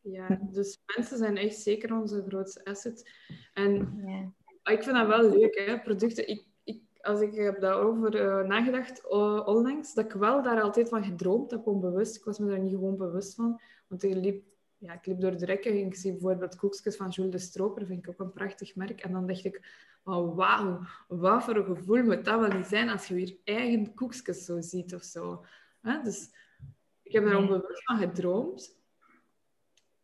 Ja, 0.00 0.40
dus 0.52 0.78
mensen 0.96 1.18
zijn 1.18 1.36
echt 1.36 1.56
zeker 1.56 1.94
onze 1.94 2.24
grootste 2.28 2.64
asset. 2.64 3.10
En 3.54 4.02
ja. 4.06 4.72
ik 4.72 4.82
vind 4.82 4.96
dat 4.96 5.06
wel 5.06 5.30
leuk, 5.30 5.64
hè, 5.66 5.80
producten. 5.80 6.28
Ik, 6.28 6.46
ik, 6.64 6.82
als 7.00 7.20
ik 7.20 7.34
heb 7.34 7.60
daarover 7.60 8.14
eh, 8.14 8.46
nagedacht 8.48 9.08
onlangs, 9.46 9.94
dat 9.94 10.04
ik 10.04 10.12
wel 10.12 10.42
daar 10.42 10.62
altijd 10.62 10.88
van 10.88 11.04
gedroomd 11.04 11.50
heb, 11.50 11.66
onbewust. 11.66 12.16
Ik 12.16 12.24
was 12.24 12.38
me 12.38 12.48
daar 12.48 12.58
niet 12.58 12.72
gewoon 12.72 12.96
bewust 12.96 13.34
van. 13.34 13.60
Want 13.88 14.02
ik 14.02 14.14
liep, 14.14 14.44
ja, 14.82 14.92
ik 14.92 15.06
liep 15.06 15.20
door 15.20 15.36
de 15.36 15.44
rekken 15.44 15.70
en 15.70 15.86
ik 15.86 15.94
zie 15.94 16.12
bijvoorbeeld 16.12 16.56
koekjes 16.56 16.96
van 16.96 17.08
Jules 17.08 17.30
de 17.30 17.38
Stroper, 17.38 17.86
vind 17.86 18.06
ik 18.06 18.08
ook 18.08 18.20
een 18.20 18.32
prachtig 18.32 18.76
merk. 18.76 19.00
En 19.00 19.12
dan 19.12 19.26
dacht 19.26 19.44
ik, 19.44 19.60
oh, 20.04 20.36
wauw, 20.36 20.80
wat 21.08 21.44
voor 21.44 21.56
een 21.56 21.76
gevoel 21.76 22.02
moet 22.02 22.24
dat 22.24 22.40
wel 22.40 22.58
niet 22.58 22.66
zijn 22.66 22.88
als 22.88 23.06
je 23.06 23.14
weer 23.14 23.36
eigen 23.44 23.94
koekjes 23.94 24.44
zo 24.44 24.60
ziet 24.60 24.94
of 24.94 25.02
zo. 25.02 25.44
Hè? 25.80 26.02
Dus 26.02 26.30
ik 27.02 27.12
heb 27.12 27.24
daar 27.24 27.36
onbewust 27.36 27.84
van 27.84 27.98
gedroomd. 27.98 28.80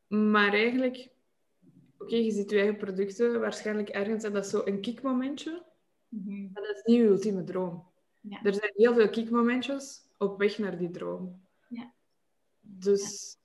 Maar 0.06 0.52
eigenlijk, 0.52 1.10
oké, 1.98 2.16
je 2.16 2.30
ziet 2.30 2.50
je 2.50 2.56
eigen 2.56 2.76
producten 2.76 3.40
waarschijnlijk 3.40 3.88
ergens 3.88 4.24
en 4.24 4.32
dat 4.32 4.44
is 4.44 4.50
zo 4.50 4.62
een 4.64 4.80
kickmomentje. 4.80 5.62
Maar 6.52 6.62
dat 6.62 6.76
is 6.76 6.82
niet 6.84 6.96
je 6.96 7.04
ultieme 7.04 7.44
droom. 7.44 7.86
Ja. 8.20 8.42
Er 8.42 8.54
zijn 8.54 8.72
heel 8.74 8.94
veel 8.94 9.08
kickmomentjes 9.08 10.02
op 10.18 10.38
weg 10.38 10.58
naar 10.58 10.78
die 10.78 10.90
droom. 10.90 11.40
Ja. 11.68 11.92
Dus 12.60 13.37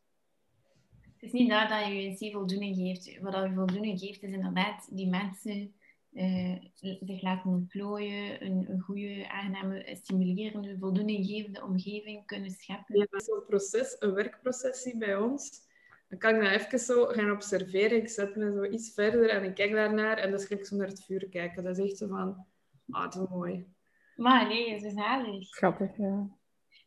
is 1.23 1.31
niet 1.31 1.49
dat 1.49 1.69
dat 1.69 1.85
je 1.85 2.15
een 2.19 2.31
voldoening 2.31 2.75
geeft. 2.75 3.19
Wat 3.21 3.33
dat 3.33 3.43
je 3.43 3.53
voldoening 3.53 3.99
geeft, 3.99 4.23
is 4.23 4.31
inderdaad 4.31 4.87
die 4.91 5.09
mensen 5.09 5.73
eh, 6.13 6.55
zich 6.79 7.21
laten 7.21 7.49
ontplooien, 7.49 8.45
een, 8.45 8.65
een 8.69 8.79
goede, 8.79 9.29
aangename, 9.29 9.97
stimulerende, 10.01 10.77
voldoeninggevende 10.79 11.63
omgeving 11.63 12.25
kunnen 12.25 12.51
scheppen. 12.51 12.97
ja, 12.97 13.19
zo'n 13.19 13.45
proces, 13.47 13.95
een 13.99 14.13
werkproces 14.13 14.81
zie 14.81 14.97
bij 14.97 15.15
ons, 15.15 15.67
dan 16.07 16.19
kan 16.19 16.35
ik 16.35 16.41
dat 16.41 16.51
even 16.51 16.79
zo 16.79 17.05
gaan 17.05 17.31
observeren. 17.31 17.97
Ik 17.97 18.09
zet 18.09 18.35
me 18.35 18.51
zo 18.51 18.63
iets 18.63 18.93
verder 18.93 19.29
en 19.29 19.43
ik 19.43 19.53
kijk 19.53 19.71
daarnaar 19.71 20.17
en 20.17 20.31
dan 20.31 20.39
ga 20.39 20.55
ik 20.55 20.65
zo 20.65 20.75
naar 20.75 20.87
het 20.87 21.03
vuur 21.03 21.29
kijken. 21.29 21.63
Dat 21.63 21.77
is 21.77 21.85
echt 21.85 21.97
zo 21.97 22.07
van, 22.07 22.45
ah, 22.89 23.03
het 23.03 23.15
is 23.15 23.27
mooi. 23.29 23.67
Maar 24.15 24.47
nee, 24.47 24.73
het 24.73 24.83
is 24.83 24.93
zalig. 24.93 25.49
Grappig, 25.49 25.97
ja. 25.97 26.29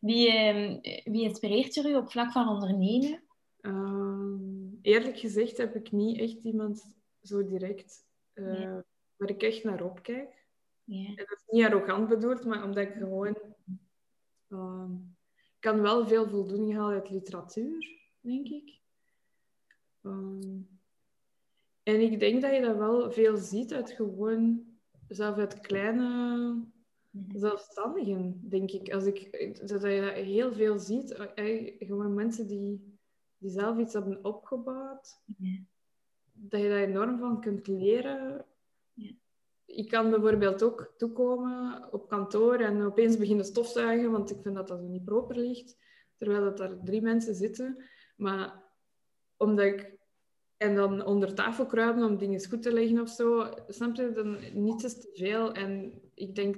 Wie, 0.00 0.32
ehm, 0.32 0.78
wie 1.12 1.22
inspireert 1.22 1.76
er 1.76 1.90
u 1.90 1.94
op 1.94 2.10
vlak 2.10 2.32
van 2.32 2.48
ondernemen? 2.48 3.25
Ehm, 3.66 4.38
eerlijk 4.82 5.18
gezegd 5.18 5.56
heb 5.56 5.74
ik 5.74 5.92
niet 5.92 6.18
echt 6.18 6.42
iemand 6.42 6.94
zo 7.22 7.44
direct 7.44 8.04
eh, 8.32 8.78
waar 9.16 9.30
ik 9.30 9.42
echt 9.42 9.64
naar 9.64 9.82
opkijk. 9.84 10.46
Ja. 10.84 11.06
En 11.08 11.14
dat 11.16 11.30
is 11.36 11.44
niet 11.46 11.64
arrogant 11.64 12.08
bedoeld, 12.08 12.44
maar 12.44 12.64
omdat 12.64 12.84
ik 12.84 12.92
gewoon... 12.92 13.38
ehm, 14.48 14.92
ik 15.34 15.56
kan 15.60 15.80
wel 15.80 16.06
veel 16.06 16.28
voldoening 16.28 16.74
halen 16.74 16.94
uit 16.94 17.10
literatuur, 17.10 17.98
denk 18.20 18.48
ik. 18.48 18.80
Ehm, 20.02 20.58
en 21.82 22.00
ik 22.00 22.20
denk 22.20 22.42
dat 22.42 22.54
je 22.54 22.60
dat 22.60 22.76
wel 22.76 23.10
veel 23.12 23.36
ziet 23.36 23.72
uit 23.74 23.90
gewoon... 23.90 24.64
Zelf 25.08 25.36
uit 25.36 25.60
kleine 25.60 26.64
Mhm. 27.16 27.38
zelfstandigen, 27.38 28.40
denk 28.48 28.70
ik. 28.70 28.92
Als 28.92 29.04
ik 29.04 29.32
dat 29.68 29.82
je 29.82 30.00
dat 30.00 30.12
heel 30.12 30.52
veel 30.52 30.78
ziet, 30.78 31.10
eh, 31.10 31.74
gewoon 31.78 32.14
mensen 32.14 32.46
die, 32.46 32.95
die 33.38 33.50
zelf 33.50 33.78
iets 33.78 33.92
hebben 33.92 34.24
opgebouwd, 34.24 35.22
Ja. 35.38 35.60
dat 36.32 36.60
je 36.60 36.68
daar 36.68 36.82
enorm 36.82 37.18
van 37.18 37.40
kunt 37.40 37.66
leren. 37.66 38.44
Ja. 38.92 39.12
Ik 39.64 39.88
kan 39.88 40.10
bijvoorbeeld 40.10 40.62
ook 40.62 40.94
toekomen 40.96 41.92
op 41.92 42.08
kantoor 42.08 42.54
en 42.54 42.82
opeens 42.82 43.16
beginnen 43.16 43.44
stofzuigen, 43.44 44.10
want 44.10 44.30
ik 44.30 44.42
vind 44.42 44.54
dat 44.54 44.68
dat 44.68 44.78
zo 44.78 44.86
niet 44.86 45.04
proper 45.04 45.36
ligt, 45.36 45.76
terwijl 46.16 46.40
dat 46.44 46.56
daar 46.56 46.82
drie 46.84 47.02
mensen 47.02 47.34
zitten. 47.34 47.84
Maar 48.16 48.62
omdat 49.36 49.64
ik... 49.66 49.94
En 50.56 50.74
dan 50.74 51.04
onder 51.04 51.34
tafel 51.34 51.66
kruipen 51.66 52.04
om 52.04 52.18
dingen 52.18 52.48
goed 52.48 52.62
te 52.62 52.72
leggen 52.72 53.00
of 53.00 53.08
zo, 53.08 53.52
snap 53.68 53.94
je? 53.96 54.12
Dan 54.12 54.38
niet 54.52 54.82
eens 54.82 55.00
te 55.00 55.10
veel. 55.14 55.52
En 55.52 56.00
ik 56.14 56.34
denk 56.34 56.56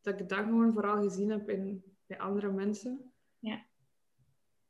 dat 0.00 0.20
ik 0.20 0.28
dat 0.28 0.38
gewoon 0.38 0.72
vooral 0.72 1.02
gezien 1.02 1.30
heb 1.30 1.48
in, 1.48 1.84
bij 2.06 2.18
andere 2.18 2.50
mensen. 2.52 3.12
Ja. 3.38 3.64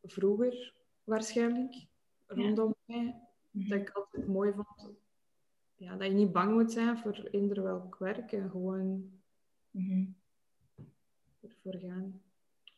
Vroeger 0.03 0.75
waarschijnlijk, 1.05 1.87
rondom 2.27 2.75
mij 2.85 3.15
Mhm. 3.51 3.69
dat 3.69 3.81
ik 3.81 3.91
altijd 3.91 4.27
mooi 4.27 4.53
vond. 4.53 4.91
Ja, 5.77 5.97
dat 5.97 6.07
je 6.07 6.13
niet 6.15 6.33
bang 6.33 6.53
moet 6.53 6.73
zijn 6.73 6.99
voor 6.99 7.29
eender 7.31 7.63
welk 7.63 7.97
werk 7.99 8.33
en 8.33 8.51
gewoon 8.51 9.11
Mhm. 9.71 10.05
ervoor 11.41 11.81
gaan. 11.81 12.23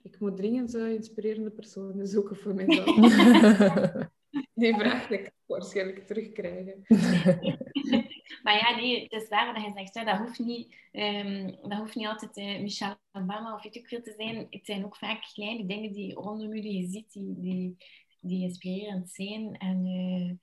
Ik 0.03 0.21
moet 0.21 0.37
dringend 0.37 0.75
eh, 0.75 0.93
inspirerende 0.93 1.51
personen 1.51 2.07
zoeken 2.07 2.37
voor 2.37 2.55
mezelf. 2.55 2.87
Die 4.55 4.75
vraag 4.75 5.11
ik 5.11 5.33
waarschijnlijk 5.47 6.07
terugkrijgen. 6.07 6.83
Maar 8.43 8.55
ja, 8.57 8.77
nee, 8.77 9.03
het 9.03 9.13
is 9.23 9.29
waar 9.29 9.53
wat 9.55 9.65
je 9.65 9.73
zegt. 9.75 9.95
Hè. 9.95 10.05
Dat, 10.05 10.19
hoeft 10.19 10.39
niet, 10.39 10.75
ehm, 10.93 11.53
dat 11.69 11.79
hoeft 11.79 11.95
niet 11.95 12.07
altijd 12.07 12.37
eh, 12.37 12.61
Michelle 12.61 12.99
Obama 13.13 13.55
of 13.55 13.63
weet 13.63 13.75
ik 13.75 13.87
veel 13.87 14.03
te 14.03 14.15
zijn. 14.17 14.47
Het 14.51 14.67
zijn 14.67 14.85
ook 14.85 14.97
vaak 14.97 15.31
kleine 15.35 15.67
dingen 15.67 15.93
die 15.93 16.15
rondom 16.15 16.55
je 16.55 16.63
die 16.63 16.81
je 16.81 16.89
ziet, 16.89 17.13
die, 17.13 17.35
die, 17.41 17.77
die 18.25 18.43
inspirerend 18.43 19.11
zijn. 19.11 19.57
En 19.57 19.85
eh, 19.85 20.37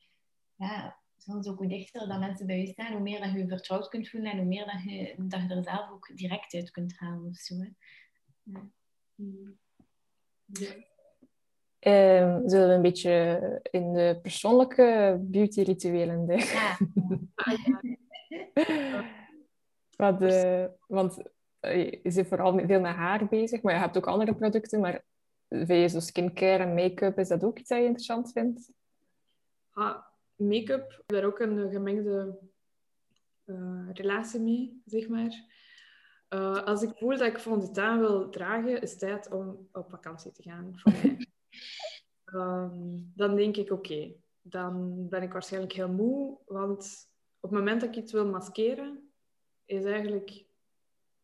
ja, 0.56 1.00
soms 1.18 1.48
ook 1.48 1.58
hoe 1.58 1.68
dichter 1.68 2.08
dat 2.08 2.20
mensen 2.20 2.46
bij 2.48 2.60
je 2.60 2.68
staan, 2.68 2.92
hoe 2.92 3.02
meer 3.02 3.20
dat 3.20 3.32
je 3.32 3.38
je 3.38 3.48
vertrouwd 3.48 3.90
kunt 3.90 4.10
voelen 4.10 4.32
en 4.32 4.38
hoe 4.38 4.48
meer 4.48 4.66
dat 4.66 4.84
je, 4.84 5.16
dat 5.18 5.42
je 5.42 5.56
er 5.56 5.64
zelf 5.64 5.92
ook 5.92 6.12
direct 6.16 6.54
uit 6.54 6.72
kunt 6.72 6.98
halen 6.98 7.30
of 7.30 7.38
zo. 7.38 7.56
Hè. 7.56 7.70
Ja. 8.44 8.70
Ehm, 11.80 12.48
zullen 12.48 12.68
we 12.68 12.74
een 12.74 12.82
beetje 12.82 13.60
in 13.72 13.94
de 13.94 14.20
persoonlijke 14.22 15.18
beauty-rituelen? 15.22 16.26
Ja. 16.38 16.78
Wat, 20.02 20.22
eh, 20.22 20.66
want 20.88 21.22
eh, 21.60 21.92
je 21.92 22.12
zit 22.12 22.28
vooral 22.28 22.60
veel 22.60 22.80
met 22.80 22.96
haar 22.96 23.28
bezig, 23.28 23.62
maar 23.62 23.74
je 23.74 23.80
hebt 23.80 23.98
ook 23.98 24.08
andere 24.08 24.36
producten. 24.36 24.80
Maar 24.80 25.04
vind 25.52 25.68
je 25.68 25.88
zo 25.88 26.00
skincare 26.00 26.64
en 26.64 26.74
make-up, 26.74 27.18
is 27.18 27.28
dat 27.28 27.44
ook 27.44 27.60
iets 27.60 27.70
dat 27.70 27.78
je 27.78 27.84
interessant 27.84 28.32
vindt? 28.32 28.72
Ah, 29.72 29.98
make-up, 30.36 31.04
daar 31.06 31.26
ook 31.26 31.40
een 31.40 31.72
gemengde 31.72 32.40
eh, 33.46 33.90
relatie 33.94 34.40
mee, 34.40 34.82
zeg 34.86 35.08
maar. 35.08 35.50
Eh, 36.28 36.64
als 36.64 36.82
ik 36.82 36.98
voel 36.98 37.10
dat 37.10 37.22
ik 37.22 37.38
fondant 37.38 38.00
wil 38.00 38.30
dragen, 38.30 38.82
is 38.82 38.90
het 38.90 39.00
tijd 39.00 39.32
om 39.32 39.68
op 39.72 39.90
vakantie 39.90 40.32
te 40.32 40.44
gaan 40.44 40.72
voor 40.76 40.92
mij. 40.92 41.18
Ehm, 42.26 43.00
dan 43.16 43.36
denk 43.36 43.58
ik, 43.58 43.72
oké, 43.72 44.14
dan 44.42 45.08
ben 45.10 45.22
ik 45.22 45.32
waarschijnlijk 45.32 45.74
heel 45.74 45.92
moe, 45.92 46.38
want 46.46 47.10
op 47.40 47.50
het 47.50 47.60
moment 47.60 47.82
dat 47.82 47.90
ik 47.90 47.96
iets 47.96 48.12
wil 48.12 48.26
maskeren, 48.26 49.12
is 49.66 49.84
eigenlijk 49.84 50.46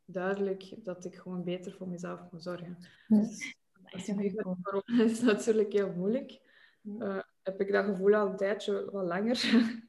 duidelijk 0.06 0.74
dat 0.78 1.06
ik 1.06 1.16
gewoon 1.16 1.44
beter 1.44 1.72
voor 1.72 1.88
mezelf 1.88 2.32
moet 2.32 2.44
zorgen. 2.44 2.78
Dus 3.08 3.57
als 3.92 4.06
je 4.06 4.84
is 5.12 5.22
natuurlijk 5.22 5.74
heel 5.74 5.94
moeilijk. 5.96 6.40
Ja. 6.82 7.00
Eh, 7.00 7.24
heb 7.44 7.62
ik 7.62 7.72
dat 7.72 7.86
gevoel 7.86 8.16
al 8.16 8.28
een 8.28 8.38
tijdje 8.38 8.90
wat 8.92 9.06
langer. 9.06 9.42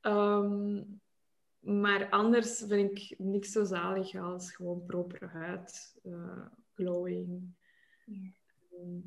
Ehm, 0.00 0.82
maar 1.60 2.10
anders 2.10 2.64
vind 2.68 2.98
ik 2.98 3.14
niks 3.18 3.52
zo 3.52 3.64
zalig 3.64 4.14
als 4.14 4.54
gewoon 4.54 4.84
propere 4.86 5.26
huid, 5.26 5.96
eh, 6.02 6.46
glowing. 6.74 7.54
Ja. 8.04 8.30
Ehm, 8.70 8.98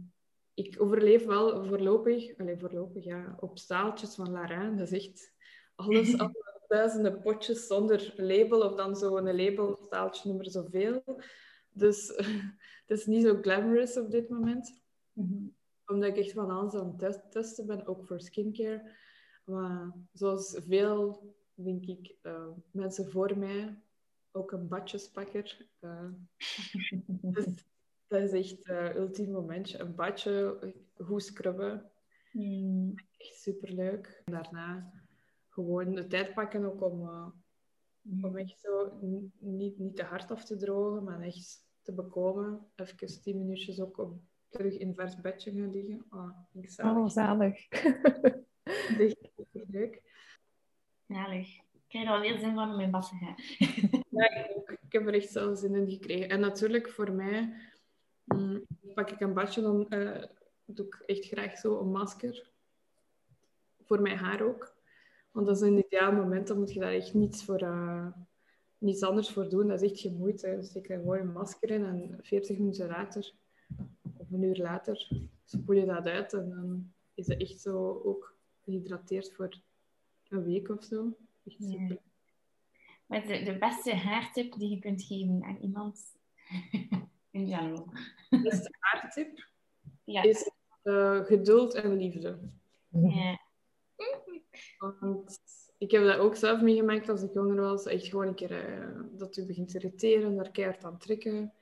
ik 0.54 0.82
overleef 0.82 1.26
wel 1.26 1.66
voorlopig, 1.66 2.38
alleen 2.38 2.60
voorlopig 2.60 3.04
ja, 3.04 3.38
op 3.40 3.58
staaltjes 3.58 4.16
van 4.16 4.32
Larin. 4.32 4.78
Dat 4.78 4.92
is 4.92 5.08
echt 5.08 5.34
alles, 5.76 6.18
alle 6.18 6.64
duizenden 6.68 7.20
potjes 7.20 7.68
zonder 7.68 8.14
label 8.16 8.62
of 8.62 8.76
dan 8.76 8.96
zo'n 8.96 9.36
label, 9.36 9.76
staaltje 9.76 10.28
nummer 10.28 10.52
zoveel. 10.52 11.04
Dus 11.78 12.08
het 12.86 13.00
is 13.00 13.06
niet 13.06 13.24
zo 13.24 13.38
glamorous 13.42 13.98
op 13.98 14.12
dit 14.12 14.30
moment 14.30 14.82
Mhm. 15.14 15.48
omdat 15.86 16.10
ik 16.10 16.18
echt 16.18 16.32
van 16.32 16.50
alles 16.50 16.74
aan 16.74 16.88
het 16.88 17.00
test- 17.00 17.32
testen 17.32 17.66
ben, 17.66 17.88
ook 17.88 18.06
voor 18.06 18.20
skincare. 18.22 18.92
Maar 19.46 19.94
zoals 20.14 20.60
veel, 20.68 21.36
denk 21.54 21.86
ik, 21.86 22.16
eh, 22.22 22.48
mensen 22.72 23.12
voor 23.12 23.38
mij, 23.38 23.82
ook 24.32 24.52
een 24.52 24.68
badjespakker. 24.68 25.68
eh, 25.80 26.10
dus 27.34 27.46
dat 28.08 28.22
is 28.22 28.32
echt 28.32 28.68
het 28.68 28.96
ultieme 28.96 29.32
momentje. 29.32 29.80
Een 29.80 29.96
badje, 29.96 30.58
goed 30.98 31.24
scrubben, 31.24 31.92
Mm. 32.32 32.94
echt 33.18 33.36
superleuk. 33.42 34.22
En 34.26 34.34
daarna 34.34 34.92
gewoon 35.50 35.96
de 35.96 36.08
tijd 36.08 36.34
pakken 36.34 36.66
ook 36.66 36.82
om, 36.82 37.08
eh, 37.08 37.28
om 38.22 38.36
echt 38.38 38.60
zo 38.60 38.98
niet, 39.02 39.80
niet 39.80 39.96
te 39.96 40.04
hard 40.04 40.32
af 40.32 40.46
te 40.46 40.56
drogen, 40.56 41.04
maar 41.04 41.22
echt 41.22 41.66
te 41.88 41.94
bekomen. 41.94 42.68
Even 42.76 43.22
tien 43.22 43.38
minuutjes 43.38 43.82
ook 43.82 43.98
om 43.98 44.28
terug 44.50 44.78
in 44.78 44.88
een 44.88 44.96
vers 44.96 45.22
bedje 45.22 45.52
gaan 45.52 45.72
liggen. 45.72 46.06
Ah, 46.10 46.30
ik 46.54 46.70
zalig. 46.70 46.98
Oh, 47.04 47.10
zalig. 47.10 47.68
Echt 49.00 49.18
superleuk. 49.36 50.02
Zalig. 51.08 51.56
Ik 51.58 51.88
krijg 51.88 52.06
er 52.06 52.14
alweer 52.14 52.40
zin 52.40 52.54
van 52.54 52.74
om 52.74 52.80
in 52.80 52.92
bad 52.92 53.10
te 53.10 53.16
gaan. 53.16 53.36
Ja, 54.10 54.36
ik 54.36 54.58
ook. 54.58 54.72
Ik 54.72 54.92
heb 54.92 55.08
er 55.08 55.14
echt 55.14 55.32
zo 55.32 55.54
zin 55.54 55.76
in 55.76 55.90
gekregen. 55.90 56.30
En 56.30 56.40
natuurlijk, 56.40 56.90
voor 56.90 57.12
mij, 57.12 57.54
mm, 58.24 58.66
pak 58.94 59.10
ik 59.12 59.20
een 59.20 59.34
badje, 59.34 59.62
dan 59.62 59.90
eh, 59.90 60.24
doe 60.66 60.86
ik 60.86 61.04
echt 61.06 61.26
graag 61.26 61.58
zo 61.58 61.80
een 61.80 61.92
masker. 61.92 62.50
Voor 63.84 64.02
mijn 64.02 64.18
haar 64.18 64.42
ook. 64.42 64.76
Want 65.32 65.48
dat 65.48 65.56
is 65.56 65.62
een 65.62 65.78
ideaal 65.78 66.12
moment, 66.12 66.48
dan 66.48 66.58
moet 66.58 66.74
je 66.74 66.80
daar 66.80 66.94
echt 66.94 67.14
niets, 67.14 67.44
voor, 67.46 67.60
eh, 67.60 68.08
niets 68.78 69.04
anders 69.04 69.30
voor 69.30 69.50
doen. 69.50 69.68
Dat 69.68 69.82
is 69.82 69.92
echt 69.92 70.00
geen 70.02 70.18
moeite. 70.18 70.56
Dus 70.56 70.76
ik 70.76 70.86
gewoon 70.86 71.20
een 71.20 71.32
masker 71.32 71.70
in 71.70 71.86
en 71.86 72.18
40 72.22 72.58
minuten 72.58 72.88
later, 72.88 73.32
of 74.18 74.32
een 74.32 74.44
uur 74.44 74.58
later, 74.58 75.10
spoel 75.46 75.76
je 75.76 75.86
dat 75.86 76.06
uit. 76.06 76.34
En 76.34 76.50
dan 76.50 76.94
is 77.14 77.28
het 77.28 77.42
echt 77.42 77.60
zo 77.62 78.02
ook 78.06 78.36
gehydrateerd 78.64 79.34
voor 79.34 79.62
een 80.30 80.44
week 80.44 80.70
of 80.70 80.84
zo. 80.84 81.18
Echt 81.46 81.56
Ja. 81.60 81.68
super. 81.70 81.98
Wat 83.06 83.24
is 83.24 83.28
de, 83.28 83.52
de 83.52 83.58
beste 83.58 83.96
haartip 83.96 84.54
die 84.54 84.70
je 84.70 84.80
kunt 84.80 85.04
geven 85.04 85.44
aan 85.44 85.58
iemand 85.62 86.16
in 87.32 87.48
general? 87.48 87.90
De 88.30 88.42
beste 88.42 88.70
haartip 88.80 89.48
Ja. 90.04 90.22
is 90.24 90.52
eh, 90.82 91.20
geduld 91.26 91.74
en 91.74 91.98
liefde. 91.98 92.40
ja. 92.90 93.40
Want 95.00 95.40
ik 95.78 95.92
heb 95.92 96.04
dat 96.04 96.18
ook 96.18 96.36
zelf 96.36 96.62
meegemaakt 96.62 97.10
als 97.10 97.22
ik 97.22 97.34
jonger 97.34 97.62
was. 97.62 97.86
Echt 97.86 98.08
gewoon 98.08 98.28
een 98.28 98.36
keer 98.36 98.52
eh, 98.52 98.90
dat 99.12 99.38
u 99.38 99.46
begint 99.46 99.70
te 99.70 99.78
irriteren, 99.78 100.36
daar 100.36 100.52
keihard 100.52 100.84
aan 100.84 100.98
trekken. 100.98 101.54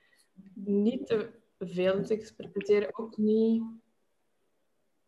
Niet 0.54 1.06
te 1.06 1.30
veel 1.58 2.04
te 2.04 2.14
experimenteren, 2.14 2.98
ook 2.98 3.16
niet... 3.16 3.62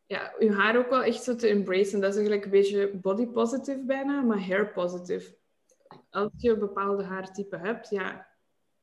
Ja, 0.06 0.34
uw 0.38 0.50
haar 0.50 0.78
ook 0.78 0.90
wel 0.90 1.02
echt 1.02 1.22
zo 1.22 1.36
te 1.36 1.46
embracen. 1.46 2.00
Dat 2.00 2.10
is 2.10 2.16
eigenlijk 2.16 2.44
een 2.44 2.50
beetje 2.50 2.96
body 2.96 3.26
positive 3.26 3.84
bijna, 3.84 4.20
maar 4.20 4.46
hair 4.46 4.72
positive. 4.72 5.36
Als 6.10 6.30
je 6.36 6.50
een 6.50 6.58
bepaalde 6.58 7.04
haartype 7.04 7.56
hebt, 7.56 7.90
ja, 7.90 8.26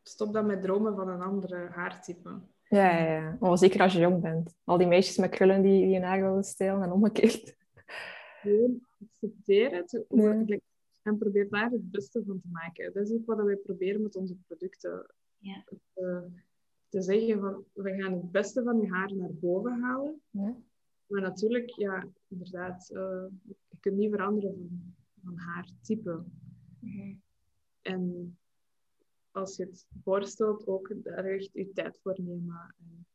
stop 0.03 0.33
dan 0.33 0.45
met 0.45 0.61
dromen 0.61 0.95
van 0.95 1.09
een 1.09 1.21
andere 1.21 1.67
haartype. 1.71 2.29
Ja, 2.69 2.97
ja, 2.97 3.13
ja. 3.13 3.37
Oh, 3.39 3.55
zeker 3.55 3.81
als 3.81 3.93
je 3.93 3.99
jong 3.99 4.21
bent. 4.21 4.55
Al 4.63 4.77
die 4.77 4.87
meisjes 4.87 5.17
met 5.17 5.29
krullen 5.29 5.61
die, 5.61 5.87
die 5.87 5.99
hun 5.99 6.43
stijlen 6.43 6.83
en 6.83 6.91
omgekeerd. 6.91 7.55
Gewoon 8.45 8.81
accepteren 9.01 9.85
te- 9.85 10.05
Ja. 10.09 10.43
like, 10.45 10.61
en 11.03 11.17
probeer 11.17 11.49
daar 11.49 11.71
het 11.71 11.91
beste 11.91 12.23
van 12.25 12.39
te 12.41 12.47
maken. 12.51 12.93
Dat 12.93 13.03
is 13.07 13.13
ook 13.13 13.25
wat 13.25 13.41
wij 13.43 13.55
proberen 13.55 14.01
met 14.01 14.15
onze 14.15 14.35
producten. 14.47 15.05
Ja. 15.37 15.63
Te, 15.93 16.27
te 16.89 17.01
zeggen 17.01 17.39
van, 17.39 17.63
we 17.73 17.95
gaan 18.01 18.13
het 18.13 18.31
beste 18.31 18.63
van 18.63 18.81
je 18.81 18.87
haar 18.89 19.15
naar 19.15 19.33
boven 19.33 19.81
halen. 19.81 20.21
Ja. 20.29 20.55
Maar 21.07 21.21
natuurlijk, 21.21 21.69
ja, 21.69 22.07
inderdaad, 22.27 22.89
eh, 22.89 23.25
je 23.47 23.77
kunt 23.79 23.95
niet 23.97 24.11
veranderen 24.11 24.55
van, 24.57 24.95
van 25.23 25.37
haartype. 25.37 26.23
Mhm. 26.79 27.13
En 27.81 28.37
als 29.31 29.55
je 29.57 29.63
het 29.65 29.85
borstelt, 29.89 30.67
ook 30.67 30.93
daar 31.03 31.25
echt 31.25 31.49
je 31.53 31.71
tijd 31.73 31.99
voor 32.01 32.15
nemen. 32.21 32.75
En, 32.79 33.05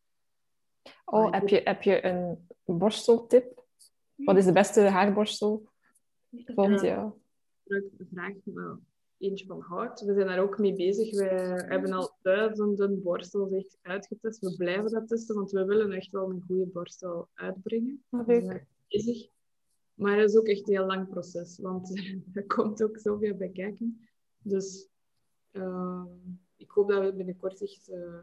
Oh, 1.05 1.31
heb 1.33 1.49
je, 1.49 1.61
heb 1.65 1.83
je 1.83 2.05
een 2.05 2.39
borsteltip? 2.65 3.60
Wat 4.25 4.37
is 4.37 4.45
de 4.45 4.53
beste 4.53 4.81
haarborstel 4.81 5.69
volgens 6.55 6.83
jou? 6.83 7.13
gebruik 7.63 8.37
vraag 8.45 8.79
eentje 9.19 9.47
van 9.47 9.61
hout. 9.61 10.01
We 10.01 10.15
zijn 10.15 10.27
daar 10.27 10.39
ook 10.39 10.59
mee 10.59 10.75
bezig. 10.75 11.11
We 11.11 11.65
hebben 11.69 11.93
al 11.93 12.17
duizenden 12.23 13.03
borstels 13.03 13.53
echt 13.53 13.79
uitgetest. 13.83 14.41
We 14.41 14.57
blijven 14.57 14.91
dat 14.91 15.09
testen, 15.09 15.35
want 15.35 15.51
we 15.51 15.65
willen 15.65 15.93
echt 15.93 16.11
wel 16.11 16.31
een 16.31 16.43
goede 16.47 16.67
borstel 16.67 17.29
uitbrengen. 17.35 18.05
We 18.09 18.25
zijn 18.27 18.67
bezig. 18.89 19.29
Maar 19.95 20.19
het 20.19 20.31
is 20.31 20.37
ook 20.37 20.47
echt 20.47 20.69
een 20.69 20.75
heel 20.75 20.87
lang 20.87 21.09
proces, 21.09 21.59
want 21.59 22.01
er 22.33 22.47
komt 22.47 22.83
ook 22.83 22.99
zoveel 22.99 23.37
bij 23.37 23.51
kijken. 23.51 24.09
Dus 24.39 24.89
ehm, 25.51 26.07
ik 26.57 26.71
hoop 26.71 26.89
dat 26.89 27.05
we 27.05 27.15
binnenkort 27.15 27.63
echt 27.63 27.89
eh, 27.89 28.19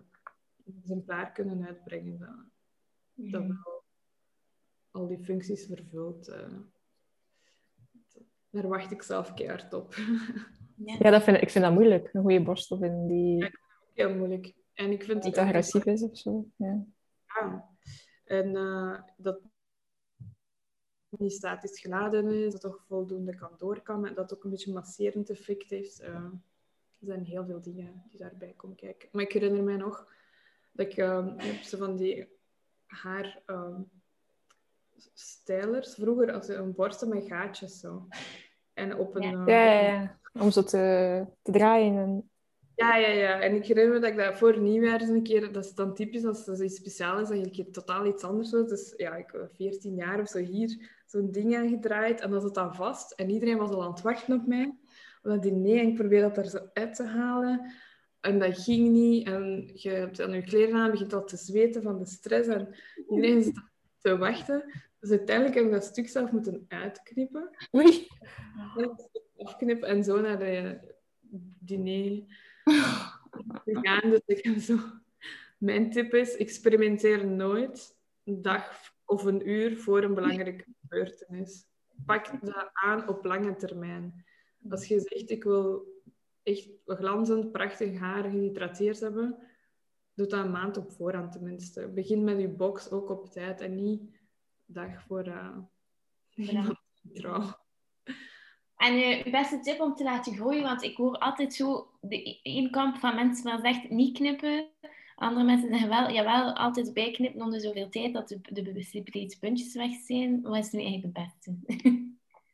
een 0.66 0.76
exemplaar 0.82 1.32
kunnen 1.32 1.66
uitbrengen 1.66 2.20
dat, 2.20 3.32
dat 3.32 3.42
wel 3.42 3.77
al 4.92 5.08
die 5.08 5.24
functies 5.24 5.66
vervult. 5.66 6.28
eh. 6.28 6.54
daar 8.50 8.68
wacht 8.68 8.92
ik 8.92 9.02
zelf 9.02 9.34
keihard 9.34 9.74
op. 9.74 9.96
Ja, 10.76 11.12
dat 11.12 11.24
vind, 11.24 11.42
ik 11.42 11.50
vind 11.50 11.64
dat 11.64 11.74
moeilijk. 11.74 12.10
Een 12.14 12.22
goede 12.22 12.44
borstel 12.44 12.78
vinden 12.78 13.08
die 13.08 13.52
Heel 13.94 14.16
moeilijk. 14.16 14.54
En 14.74 14.92
ik 14.92 15.04
vind 15.04 15.24
niet 15.24 15.38
agressief 15.38 15.86
is 15.86 16.02
of 16.04 16.18
zo. 16.18 16.46
Ja. 16.56 16.86
Ja. 17.26 17.70
En 18.26 18.56
eh, 18.56 19.02
dat 19.18 19.40
niet 21.10 21.34
statisch 21.34 21.80
geladen 21.80 22.32
is, 22.32 22.52
dat 22.52 22.62
toch 22.62 22.84
voldoende 22.88 23.36
kan 23.36 23.52
doorkammen, 23.58 24.16
dat 24.16 24.34
ook 24.34 24.44
een 24.44 24.50
beetje 24.50 24.74
masserend 24.74 25.30
effect 25.30 25.70
heeft. 25.70 26.00
Eh, 26.00 26.14
er 27.00 27.06
zijn 27.06 27.24
heel 27.24 27.46
veel 27.46 27.62
dingen 27.62 28.04
die 28.10 28.20
daarbij 28.20 28.54
komen 28.54 28.76
kijken. 28.76 29.10
Maar 29.12 29.24
ik 29.24 29.32
herinner 29.32 29.64
mij 29.64 29.78
nog 29.78 30.12
dat 30.72 30.86
ik 30.86 30.98
eh, 30.98 31.28
heb 31.38 31.62
zo 31.62 31.78
van 31.78 31.96
die 31.96 32.28
haar 32.86 33.44
stylers 35.14 35.94
vroeger 35.94 36.32
als 36.32 36.48
een 36.48 36.74
borstel 36.76 37.08
met 37.08 37.28
gaatjes 37.28 37.80
zo. 37.80 38.08
En 38.74 38.98
op 38.98 39.16
een, 39.16 39.22
Ja. 39.22 39.46
eh, 39.46 39.48
Ja, 39.48 39.64
ja, 39.72 39.92
ja. 40.02 40.20
Om 40.42 40.52
zo 40.52 40.64
te, 40.64 41.26
te 41.42 41.52
draaien. 41.52 41.98
En... 41.98 42.30
Ja, 42.76 42.96
ja, 42.98 43.08
ja. 43.08 43.40
En 43.40 43.56
ik 43.56 43.66
herinner 43.66 43.94
me 43.94 44.00
dat 44.00 44.10
ik 44.10 44.18
dat 44.18 44.38
voor 44.38 44.60
nieuwjaar 44.60 45.02
eens 45.02 45.10
een 45.10 45.24
keer... 45.24 45.52
Dat 45.52 45.66
is 45.66 45.74
dan 45.74 45.94
typisch 45.94 46.26
als 46.26 46.48
er 46.48 46.64
iets 46.64 46.76
speciaal 46.76 47.20
is, 47.20 47.28
dat 47.28 47.38
je 47.38 47.44
een 47.44 47.52
keer 47.52 47.72
totaal 47.72 48.06
iets 48.06 48.24
anders 48.24 48.50
doet. 48.50 48.70
Dus 48.70 48.94
ja, 48.98 49.16
ik 49.16 49.32
was 49.32 49.50
14 49.56 49.96
jaar 49.96 50.20
of 50.22 50.28
zo 50.28 50.38
hier 50.38 50.92
zo'n 51.06 51.32
ding 51.32 51.56
aangedraaid. 51.58 52.22
En 52.22 52.32
dan 52.32 52.42
zat 52.42 52.56
dat 52.56 52.76
vast. 52.76 53.12
En 53.12 53.30
iedereen 53.30 53.58
was 53.58 53.70
al 53.70 53.84
aan 53.84 53.92
het 53.92 54.02
wachten 54.02 54.40
op 54.40 54.48
mij. 54.48 54.78
Op 55.24 55.30
dat 55.32 55.42
diner. 55.42 55.80
En 55.80 55.88
ik 55.88 55.96
probeerde 55.96 56.28
dat 56.28 56.38
er 56.38 56.50
zo 56.50 56.60
uit 56.74 56.96
te 56.96 57.04
halen. 57.04 57.72
En 58.22 58.40
dat 58.40 58.58
ging 58.58 58.90
niet. 58.90 59.28
En 59.28 59.70
je 59.74 59.90
hebt 59.90 60.18
dan 60.18 60.32
je 60.32 60.42
kleren 60.44 60.76
aan, 60.76 60.92
begint 60.92 61.14
al 61.14 61.24
te 61.24 61.38
zweten 61.38 61.82
van 61.82 61.98
de 62.00 62.06
stress. 62.06 62.48
En 62.50 62.76
iedereen 63.10 63.44
zit 63.44 63.62
te 64.00 64.18
wachten. 64.18 64.64
Dus 65.00 65.10
uiteindelijk 65.10 65.56
heb 65.56 65.66
ik 65.66 65.72
dat 65.72 65.84
stuk 65.84 66.08
zelf 66.08 66.32
moeten 66.32 66.66
uitknippen 66.68 67.50
Oei. 67.76 68.08
afknippen 69.38 69.88
en 69.90 70.04
zo 70.04 70.22
naar 70.22 70.40
de 70.40 70.80
diner 71.60 72.24
gegaan. 73.66 74.10
Dus 74.10 74.22
ik 74.26 74.44
heb 74.44 74.58
zo... 74.58 74.78
Mijn 75.58 75.92
tip 75.92 76.14
is, 76.14 76.36
experimenteer 76.36 77.28
nooit 77.28 77.98
een 78.24 78.42
dag 78.42 78.94
of 79.06 79.24
een 79.24 79.50
uur 79.50 79.78
voor 79.78 80.04
een 80.04 80.14
belangrijke 80.14 80.66
gebeurtenis. 80.82 81.66
Pak 82.06 82.46
dat 82.46 82.70
aan 82.74 83.08
op 83.08 83.26
lange 83.26 83.56
termijn. 83.56 84.26
Als 84.70 84.88
je 84.88 85.00
zegt, 85.00 85.30
ik 85.30 85.44
wil 85.44 85.86
echt 86.44 86.70
glanzend, 86.86 87.52
prachtig 87.52 88.00
haar 88.00 88.24
gehydrateerd 88.24 89.00
hebben, 89.00 89.38
doe 90.14 90.28
dat 90.28 90.46
een 90.46 90.52
maand 90.52 90.78
op 90.78 90.92
voorhand 90.92 91.32
tenminste. 91.32 91.88
Begin 91.88 92.24
met 92.24 92.40
je 92.40 92.48
box 92.48 92.92
ook 92.92 93.10
op 93.10 93.32
tijd 93.32 93.62
en 93.62 93.76
niet 93.76 94.17
dag 94.68 95.04
voor 95.08 95.28
uh, 95.28 95.58
iemand 96.36 96.76
trouw. 97.14 97.56
En 98.78 98.94
eh, 98.94 99.26
uw 99.26 99.32
beste 99.32 99.60
tip 99.60 99.80
om 99.80 99.96
te 99.96 100.04
laten 100.04 100.36
groeien, 100.36 100.64
want 100.64 100.84
ik 100.84 100.98
hoor 100.98 101.18
altijd 101.18 101.54
zo 101.54 101.90
de 102.02 102.40
één 102.44 102.72
kamp 102.72 102.96
van 102.96 103.16
mensen 103.16 103.52
dat 103.52 103.62
zegt 103.62 103.90
niet 103.90 104.18
knippen. 104.18 104.70
Andere 105.16 105.46
mensen 105.46 105.70
zeggen 105.70 105.90
wel, 105.90 106.12
jawel, 106.12 106.56
altijd 106.56 106.94
bijknippen 106.94 107.42
om 107.42 107.52
de 107.52 107.60
zoveel 107.60 107.90
tijd 107.90 108.14
dat 108.14 108.28
de, 108.28 108.42
de 108.52 109.36
puntjes 109.40 109.74
weg 109.74 109.92
zijn. 110.06 110.42
Wat 110.42 110.58
is 110.58 110.72
nu 110.72 110.82
eigenlijk 110.82 111.18
het 111.18 111.26
beste? 111.26 111.58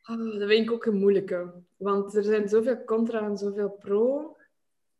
Oh, 0.04 0.32
dat 0.38 0.48
vind 0.48 0.64
ik 0.66 0.72
ook 0.72 0.84
een 0.84 0.98
moeilijke. 0.98 1.52
Want 1.76 2.14
er 2.16 2.22
zijn 2.22 2.48
zoveel 2.48 2.84
contra 2.84 3.20
en 3.20 3.36
zoveel 3.36 3.70
pro. 3.70 4.36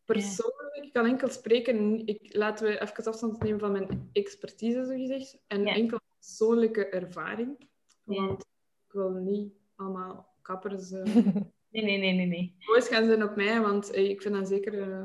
Persoonlijk, 0.04 0.78
ik 0.82 0.92
kan 0.92 1.06
enkel 1.06 1.28
spreken... 1.28 2.06
Ik, 2.06 2.34
laten 2.34 2.66
we 2.66 2.80
even 2.80 3.04
afstand 3.04 3.42
nemen 3.42 3.60
van 3.60 3.72
mijn 3.72 4.10
expertise, 4.12 4.84
zo 4.84 4.96
gezegd. 4.96 5.38
En 5.46 5.62
Ja. 5.62 5.74
enkel 5.74 5.98
persoonlijke 6.24 6.88
ervaring. 6.88 7.68
Ja. 8.04 8.26
Want 8.26 8.40
ik 8.86 8.92
wil 8.92 9.10
niet 9.10 9.52
allemaal 9.76 10.34
kappers... 10.42 10.90
eh, 10.92 11.04
Nee, 11.70 11.84
nee, 11.84 11.98
nee, 11.98 12.12
nee. 12.12 12.26
nee. 12.26 12.56
boos 12.66 12.88
gaan 12.88 13.04
zijn 13.06 13.22
op 13.22 13.36
mij, 13.36 13.60
want 13.60 13.90
eh, 13.90 14.08
ik 14.10 14.22
vind 14.22 14.34
dan 14.34 14.46
zeker 14.46 14.82
eh, 14.82 15.04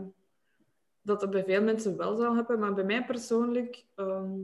dat 1.02 1.20
dat 1.20 1.30
bij 1.30 1.44
veel 1.44 1.64
mensen 1.64 1.98
wel 1.98 2.16
zal 2.18 2.36
hebben. 2.36 2.60
Maar 2.60 2.74
bij 2.74 2.84
mij 2.84 3.06
persoonlijk 3.06 3.86
ehm 3.96 4.40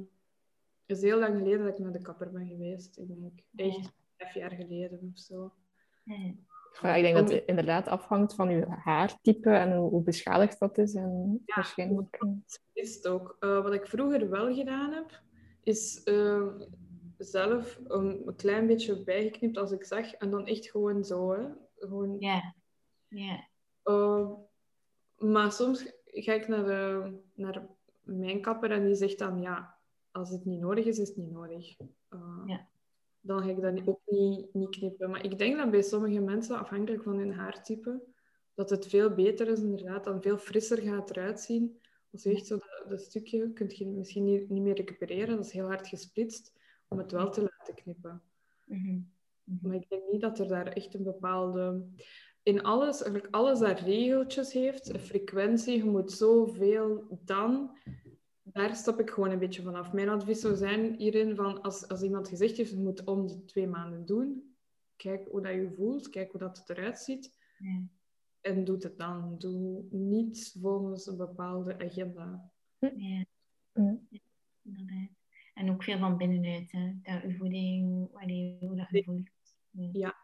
is 0.86 0.96
het 0.96 1.06
heel 1.06 1.20
lang 1.20 1.38
geleden 1.38 1.66
dat 1.66 1.78
ik 1.78 1.84
naar 1.84 1.92
de 1.92 2.02
kapper 2.02 2.32
ben 2.32 2.48
geweest. 2.48 2.98
Ik 2.98 3.08
denk 3.52 3.74
echt 3.76 3.94
vijf 4.18 4.34
jaar 4.34 4.52
geleden 4.52 5.12
of 5.14 5.20
zo. 5.20 5.54
Nee. 6.04 6.46
Ja, 6.82 6.96
ik 6.96 7.04
denk 7.04 7.16
dat 7.16 7.30
het 7.30 7.44
inderdaad 7.46 7.88
afhangt 7.88 8.34
van 8.36 8.50
je 8.50 8.66
haartype 8.68 9.50
en 9.50 9.76
hoe, 9.76 9.90
hoe 9.90 10.04
beschadigd 10.04 10.60
dat 10.60 10.78
is. 10.78 10.94
En 10.94 11.44
waarschijnlijk... 11.46 12.16
eh, 12.16 12.30
is 12.74 12.96
het 12.96 13.08
ook. 13.08 13.36
Wat 13.40 13.74
ik 13.74 13.88
vroeger 13.88 14.30
wel 14.30 14.54
gedaan 14.54 14.92
heb, 14.94 15.22
is 15.66 16.04
eh, 16.04 16.48
zelf 17.18 17.80
een 17.88 18.34
klein 18.36 18.68
beetje 18.68 19.04
bijgeknipt 19.04 19.58
als 19.58 19.72
ik 19.72 19.84
zag. 19.84 20.14
En 20.14 20.30
dan 20.30 20.46
echt 20.48 20.70
gewoon 20.70 21.04
zo. 21.04 21.32
Hè. 21.32 21.48
Gewoon, 21.76 22.16
Ja. 22.20 22.56
Ja. 23.08 23.48
eh, 23.84 24.32
maar 25.18 25.52
soms 25.52 25.94
ga 26.06 26.34
ik 26.34 26.48
naar, 26.48 26.66
de, 26.66 27.14
naar 27.34 27.68
mijn 28.02 28.42
kapper 28.42 28.72
en 28.72 28.86
die 28.86 28.96
zegt 28.96 29.20
dan 29.20 29.42
ja, 29.42 29.78
als 30.12 30.30
het 30.30 30.46
niet 30.46 30.60
nodig 30.60 30.86
is, 30.86 31.00
is 31.00 31.08
het 31.08 31.18
niet 31.18 31.32
nodig. 31.32 31.76
Ja. 32.46 32.68
Dan 33.20 33.42
ga 33.44 33.50
ik 33.50 33.62
dat 33.62 33.88
ook 33.88 34.02
niet, 34.06 34.54
niet 34.54 34.70
knippen. 34.70 35.10
Maar 35.10 35.24
ik 35.24 35.38
denk 35.38 35.58
dat 35.58 35.72
bij 35.72 35.82
sommige 35.82 36.20
mensen, 36.20 36.60
afhankelijk 36.60 37.04
van 37.04 37.18
hun 37.18 37.34
haartype, 37.34 38.04
dat 38.54 38.70
het 38.70 38.88
veel 38.88 39.14
beter 39.14 39.48
is 39.48 39.60
inderdaad, 39.60 40.04
dan 40.04 40.22
veel 40.22 40.38
frisser 40.38 40.78
gaat 40.82 41.10
eruit 41.10 41.40
zien. 41.40 41.80
Als 42.16 42.24
je 42.24 42.32
echt 42.32 42.46
zo 42.46 42.58
dat, 42.58 42.90
dat 42.90 43.02
stukje 43.02 43.52
kunt 43.54 43.78
je 43.78 43.88
misschien 43.88 44.24
niet, 44.24 44.50
niet 44.50 44.62
meer 44.62 44.76
recupereren, 44.76 45.36
dat 45.36 45.46
is 45.46 45.52
heel 45.52 45.68
hard 45.68 45.88
gesplitst, 45.88 46.54
om 46.88 46.98
het 46.98 47.12
wel 47.12 47.32
te 47.32 47.42
laten 47.42 47.74
knippen. 47.74 48.22
Mhm. 48.66 49.00
Mhm. 49.44 49.68
Maar 49.68 49.76
ik 49.76 49.90
denk 49.90 50.12
niet 50.12 50.22
dat 50.22 50.40
er 50.40 50.48
daar 50.48 50.68
echt 50.68 50.94
een 50.94 51.04
bepaalde... 51.04 51.86
In 52.44 52.64
alles, 52.64 53.02
eigenlijk 53.04 53.36
alles 53.36 53.60
dat 53.60 53.80
regeltjes 53.80 54.54
heeft, 54.54 54.90
een 54.90 55.00
frequentie, 55.00 55.78
je 55.78 55.86
moet 55.86 56.12
zoveel 56.12 57.20
dan... 57.26 57.78
Daar 58.42 58.76
stap 58.76 59.00
ik 59.00 59.10
gewoon 59.10 59.32
een 59.32 59.40
beetje 59.40 59.62
vanaf. 59.62 59.94
Mijn 59.94 60.10
advies 60.10 60.40
zou 60.40 60.56
zijn 60.56 60.96
hierin 60.96 61.36
van, 61.36 61.62
als, 61.62 61.88
als 61.88 62.02
iemand 62.02 62.28
gezegd 62.28 62.58
heeft, 62.58 62.70
je 62.70 62.78
moet 62.78 63.04
om 63.04 63.28
de 63.28 63.46
twee 63.46 63.68
maanden 63.68 64.06
doen, 64.06 64.56
kijk 64.96 65.28
hoe 65.28 65.42
dat 65.42 65.54
je 65.54 65.72
voelt, 65.76 66.10
kijk 66.10 66.32
hoe 66.32 66.40
dat 66.40 66.58
het 66.58 66.70
eruit 66.70 67.00
ziet. 67.00 67.38
En 68.46 68.64
doe 68.64 68.78
het 68.78 68.98
dan. 68.98 69.36
Doe 69.38 69.84
niet 69.92 70.58
volgens 70.62 71.08
een 71.08 71.18
bepaalde 71.18 71.80
agenda. 71.80 72.52
Ja. 72.80 72.92
Ja. 73.74 73.98
Inderdaad. 74.64 75.10
En 75.54 75.70
ook 75.72 75.84
veel 75.84 75.98
van 75.98 76.18
binnenuit, 76.18 76.72
hè. 76.72 76.94
Dat 77.02 77.24
uw 77.24 77.36
voeding, 77.38 78.08
allee, 78.14 78.58
hoe 78.60 78.76
dat 78.76 78.88
je 78.90 79.04
voelt. 79.04 79.30
Ja. 79.94 80.16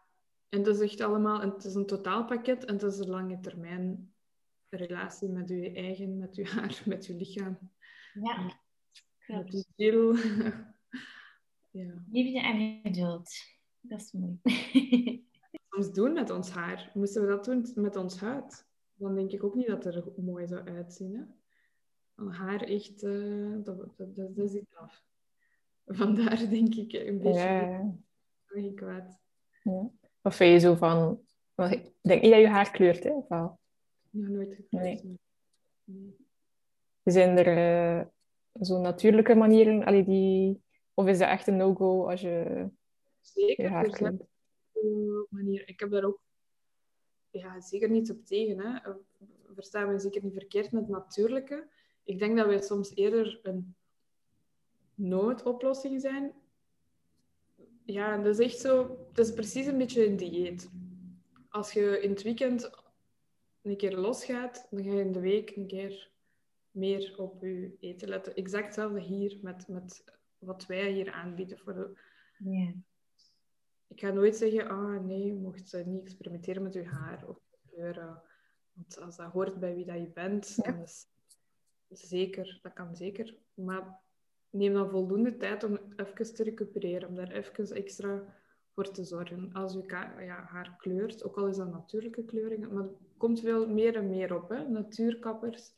En 0.48 0.62
dat 0.62 0.80
is 0.80 0.90
echt 0.90 1.00
allemaal, 1.00 1.42
en 1.42 1.50
het 1.50 1.64
is 1.64 1.74
een 1.74 1.86
totaalpakket 1.86 2.64
en 2.64 2.72
het 2.72 2.82
is 2.82 2.98
een 2.98 3.08
lange 3.08 3.40
termijn 3.40 4.14
relatie 4.68 5.28
met 5.28 5.48
je 5.48 5.72
eigen, 5.72 6.18
met 6.18 6.36
je 6.36 6.44
haar, 6.44 6.82
met 6.86 7.06
je 7.06 7.14
lichaam, 7.14 7.58
Ja, 8.14 8.42
met 8.44 8.54
klopt. 9.26 9.52
je 9.52 9.64
ziel. 9.76 10.16
ja. 11.84 12.04
Liefde 12.10 12.40
en 12.40 12.80
geduld. 12.82 13.30
Dat 13.80 14.00
is 14.00 14.12
mooi. 14.12 14.40
Doen 15.92 16.12
met 16.12 16.30
ons 16.30 16.50
haar. 16.50 16.90
Moesten 16.94 17.22
we 17.22 17.28
dat 17.28 17.44
doen 17.44 17.66
met 17.74 17.96
ons 17.96 18.20
huid? 18.20 18.66
Dan 18.94 19.14
denk 19.14 19.30
ik 19.32 19.44
ook 19.44 19.54
niet 19.54 19.66
dat 19.66 19.84
het 19.84 19.94
er 19.94 20.22
mooi 20.22 20.46
zou 20.46 20.68
uitzien. 20.68 21.14
Hè? 21.14 21.24
Haar 22.30 22.60
echt, 22.62 23.02
eh, 23.02 23.52
dat, 23.62 23.78
dat, 23.96 23.96
dat, 23.96 24.36
dat 24.36 24.50
zit 24.50 24.66
af. 24.74 25.04
Vandaar 25.86 26.48
denk 26.50 26.74
ik 26.74 26.92
een 26.92 27.18
beetje 27.18 27.40
Ja, 27.40 27.94
ja. 28.54 28.72
kwaad. 28.74 29.20
ja. 29.62 29.90
Of 30.22 30.34
vind 30.34 30.52
je 30.52 30.58
zo 30.68 30.74
van... 30.74 31.20
Ik 31.56 31.92
denk 32.00 32.22
niet 32.22 32.32
dat 32.32 32.40
je 32.40 32.48
haar 32.48 32.70
kleurt, 32.70 33.04
hè? 33.04 33.10
Of 33.10 33.28
wel? 33.28 33.58
Nog 34.10 34.28
nooit 34.28 34.54
gekleurd. 34.54 35.04
Nee. 35.04 35.18
Nee. 35.84 36.16
Zijn 37.02 37.38
er 37.38 37.46
eh, 37.98 38.06
zo 38.60 38.80
natuurlijke 38.80 39.34
manieren 39.34 39.84
allee, 39.84 40.04
die... 40.04 40.62
Of 40.94 41.06
is 41.06 41.18
dat 41.18 41.28
echt 41.28 41.46
een 41.46 41.56
no-go 41.56 42.08
als 42.08 42.20
je 42.20 42.66
Zeker, 43.20 43.64
je 43.64 43.70
haar 43.70 43.84
zijn 43.84 43.96
kleurt? 43.96 44.30
Manier. 45.30 45.68
Ik 45.68 45.80
heb 45.80 45.90
daar 45.90 46.04
ook 46.04 46.20
ja, 47.30 47.60
zeker 47.60 47.90
niet 47.90 48.10
op 48.10 48.26
tegen. 48.26 48.58
Hè. 48.58 48.88
Uh, 48.88 48.96
Versta 49.54 49.86
me 49.86 49.98
zeker 49.98 50.22
niet 50.22 50.32
verkeerd 50.32 50.72
met 50.72 50.88
natuurlijke. 50.88 51.68
Ik 52.04 52.18
denk 52.18 52.36
dat 52.36 52.46
wij 52.46 52.60
soms 52.60 52.94
eerder 52.94 53.40
een 53.42 53.74
noodoplossing 54.94 56.00
zijn. 56.00 56.32
Ja, 57.84 58.16
dat 58.16 58.38
is 58.38 58.46
echt 58.46 58.58
zo... 58.58 58.98
Dat 59.12 59.26
is 59.26 59.32
precies 59.32 59.66
een 59.66 59.78
beetje 59.78 60.06
een 60.06 60.16
dieet. 60.16 60.70
Als 61.48 61.72
je 61.72 62.00
in 62.00 62.10
het 62.10 62.22
weekend 62.22 62.70
een 63.62 63.76
keer 63.76 63.96
losgaat, 63.96 64.66
dan 64.70 64.84
ga 64.84 64.92
je 64.92 65.00
in 65.00 65.12
de 65.12 65.20
week 65.20 65.56
een 65.56 65.66
keer 65.66 66.10
meer 66.70 67.14
op 67.18 67.42
je 67.42 67.76
eten 67.80 68.08
letten. 68.08 68.34
Exact 68.34 68.64
hetzelfde 68.64 69.00
hier 69.00 69.38
met, 69.42 69.68
met 69.68 70.04
wat 70.38 70.66
wij 70.66 70.92
hier 70.92 71.12
aanbieden. 71.12 71.58
Voor 71.58 71.74
de... 71.74 71.98
Ik 73.92 74.00
ga 74.00 74.10
nooit 74.10 74.36
zeggen, 74.36 74.68
ah 74.68 75.04
nee, 75.04 75.24
je 75.24 75.34
mocht 75.34 75.74
eh, 75.74 75.84
niet 75.84 76.02
experimenteren 76.02 76.62
met 76.62 76.74
je 76.74 76.84
haar 76.84 77.28
of 77.28 77.38
je 77.50 77.56
kleuren. 77.70 78.22
Want 78.72 79.00
als 79.00 79.16
dat 79.16 79.32
hoort 79.32 79.60
bij 79.60 79.74
wie 79.74 79.84
dat 79.84 79.96
je 79.96 80.10
bent, 80.10 80.54
Ja. 80.56 80.72
dan 80.72 80.82
is 80.82 81.06
zeker, 81.88 82.58
dat 82.62 82.72
kan 82.72 82.96
zeker. 82.96 83.36
Maar 83.54 84.00
neem 84.50 84.72
dan 84.72 84.90
voldoende 84.90 85.36
tijd 85.36 85.64
om 85.64 85.78
even 85.96 86.34
te 86.34 86.42
recupereren, 86.42 87.08
om 87.08 87.14
daar 87.14 87.30
even 87.30 87.66
extra 87.76 88.34
voor 88.74 88.90
te 88.90 89.04
zorgen. 89.04 89.52
Als 89.52 89.72
je 89.72 89.84
ja, 90.20 90.44
haar 90.44 90.76
kleurt, 90.78 91.24
ook 91.24 91.36
al 91.36 91.48
is 91.48 91.56
dat 91.56 91.70
natuurlijke 91.72 92.24
kleuringen, 92.24 92.72
maar 92.74 92.84
er 92.84 92.96
komt 93.16 93.40
veel 93.40 93.68
meer 93.68 93.96
en 93.96 94.08
meer 94.08 94.34
op. 94.34 94.48
Hè? 94.48 94.68
Natuurkappers, 94.68 95.74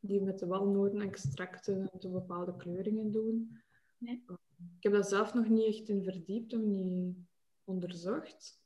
die 0.00 0.22
met 0.22 0.38
de 0.38 0.46
walnoten-extracten 0.46 1.90
zo 1.98 2.10
bepaalde 2.10 2.56
kleuringen 2.56 3.10
doen. 3.10 3.60
Ja. 3.98 4.18
Ik 4.56 4.82
heb 4.82 4.92
dat 4.92 5.08
zelf 5.08 5.34
nog 5.34 5.48
niet 5.48 5.66
echt 5.66 5.88
in 5.88 6.02
verdiept 6.02 6.54
of 6.54 6.60
niet 6.60 7.16
onderzocht. 7.64 8.60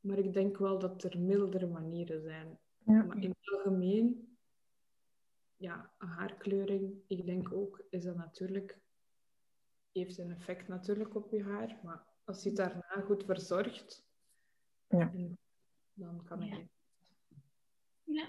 Maar 0.00 0.18
ik 0.18 0.32
denk 0.32 0.56
wel 0.58 0.78
dat 0.78 1.02
er 1.04 1.20
mildere 1.20 1.66
manieren 1.66 2.22
zijn. 2.22 2.58
Ja. 2.84 3.02
Maar 3.02 3.22
in 3.22 3.28
het 3.30 3.50
algemeen, 3.52 4.36
ja, 5.56 5.92
haarkleuring, 5.96 6.94
ik 7.06 7.26
denk 7.26 7.52
ook, 7.52 7.84
is 7.90 8.02
dat 8.04 8.16
natuurlijk, 8.16 8.78
heeft 9.92 10.18
een 10.18 10.30
effect 10.30 10.68
natuurlijk 10.68 11.14
op 11.14 11.30
je 11.30 11.42
haar. 11.42 11.80
Maar 11.82 12.06
als 12.24 12.42
je 12.42 12.48
het 12.48 12.58
daarna 12.58 13.00
goed 13.04 13.24
verzorgt, 13.24 14.04
Ja. 14.88 15.12
dan 15.94 16.24
kan 16.24 16.42
het. 16.42 16.68
Ja. 18.04 18.28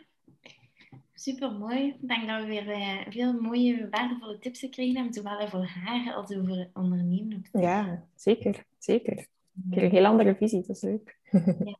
Super 1.23 1.51
mooi. 1.51 1.87
Ik 1.87 2.07
denk 2.07 2.27
dat 2.27 2.41
we 2.41 2.47
weer 2.47 2.69
eh, 2.69 3.05
veel 3.09 3.41
mooie, 3.41 3.87
waardevolle 3.89 4.39
tips 4.39 4.59
gekregen 4.59 4.95
hebben, 4.95 5.13
zowel 5.13 5.39
over 5.39 5.67
haar 5.67 6.13
als 6.13 6.35
over 6.35 6.69
ondernemen. 6.73 7.45
Ja, 7.51 8.05
zeker. 8.15 8.65
Zeker. 8.77 9.17
Ik 9.17 9.27
heb 9.69 9.83
een 9.83 9.89
heel 9.89 10.05
andere 10.05 10.35
visie, 10.35 10.61
dat 10.61 10.75
is 10.75 10.81
leuk. 10.81 11.19
Ja. 11.63 11.77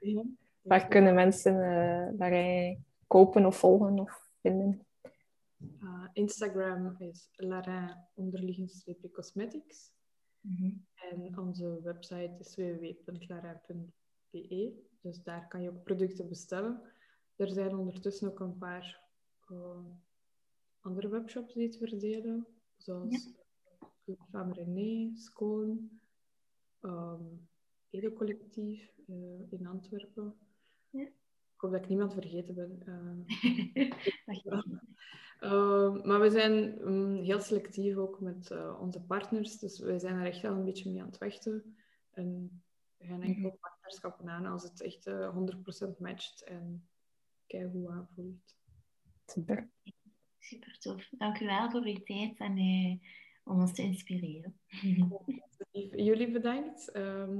Waar 0.62 0.88
kunnen 0.88 1.14
mensen 1.14 1.62
eh 1.62 2.08
daarin 2.18 2.84
kopen 3.06 3.46
of 3.46 3.56
volgen 3.56 3.98
of 3.98 4.28
vinden? 4.40 4.86
Uh, 5.82 6.04
Instagram 6.12 6.96
is 6.98 7.28
streepje 8.68 9.10
cosmetics. 9.10 9.90
Mhm. 10.40 10.70
En 10.94 11.38
onze 11.38 11.80
website 11.82 12.36
is 12.38 12.54
www.larin.be. 12.56 13.92
Dus 15.00 15.22
daar 15.22 15.48
kan 15.48 15.62
je 15.62 15.68
ook 15.68 15.82
producten 15.82 16.28
bestellen. 16.28 16.80
Er 17.36 17.48
zijn 17.48 17.76
ondertussen 17.76 18.28
ook 18.28 18.40
een 18.40 18.58
paar 18.58 19.00
eh, 19.48 19.84
andere 20.80 21.08
webshops 21.08 21.54
die 21.54 21.66
het 21.66 21.76
verdelen. 21.76 22.46
Zoals 22.76 23.32
Club 24.04 24.20
Femme 24.30 24.52
René, 24.54 25.10
Schoon, 25.16 26.00
um, 26.80 27.48
Edo 27.90 28.12
Collectief 28.12 28.92
eh, 29.06 29.52
in 29.52 29.66
Antwerpen. 29.66 30.34
Ja. 30.90 31.02
Ik 31.02 31.62
hoop 31.62 31.70
dat 31.70 31.82
ik 31.82 31.88
niemand 31.88 32.12
vergeten 32.12 32.54
ben. 32.54 32.82
eh. 32.84 33.90
Uh, 35.40 36.02
maar 36.04 36.20
we 36.20 36.30
zijn 36.30 36.78
mm, 36.84 37.14
heel 37.22 37.40
selectief 37.40 37.96
ook 37.96 38.20
met 38.20 38.50
onze 38.80 39.00
partners. 39.02 39.58
Dus 39.58 39.78
wij 39.78 39.98
zijn 39.98 40.14
er 40.16 40.26
echt 40.26 40.40
wel 40.42 40.52
een 40.54 40.64
beetje 40.64 40.90
mee 40.90 41.00
aan 41.00 41.06
het 41.06 41.16
vechten. 41.16 41.76
En 42.10 42.62
we 42.96 43.06
gaan 43.06 43.22
enkel 43.22 43.48
Mhm. 43.48 43.56
partnerschappen 43.60 44.28
aan 44.28 44.46
als 44.46 44.62
het 44.62 44.80
echt 44.80 45.06
eh 45.06 45.34
100% 45.34 45.98
matcht 45.98 46.42
en 46.44 46.88
kijk 47.46 47.72
hoe 47.72 47.90
aanvoelt. 47.90 48.56
Super. 49.26 49.68
Super 50.38 50.78
tof. 50.78 51.08
Dank 51.10 51.40
u 51.40 51.44
wel 51.46 51.70
voor 51.70 51.84
uw 51.84 52.02
tijd 52.04 52.38
en 52.38 52.56
eh, 52.56 52.96
om 53.44 53.60
ons 53.60 53.72
te 53.74 53.82
inspireren. 53.82 54.60
Jullie 55.90 56.30
bedankt. 56.30 56.90
Ehm, 56.90 57.36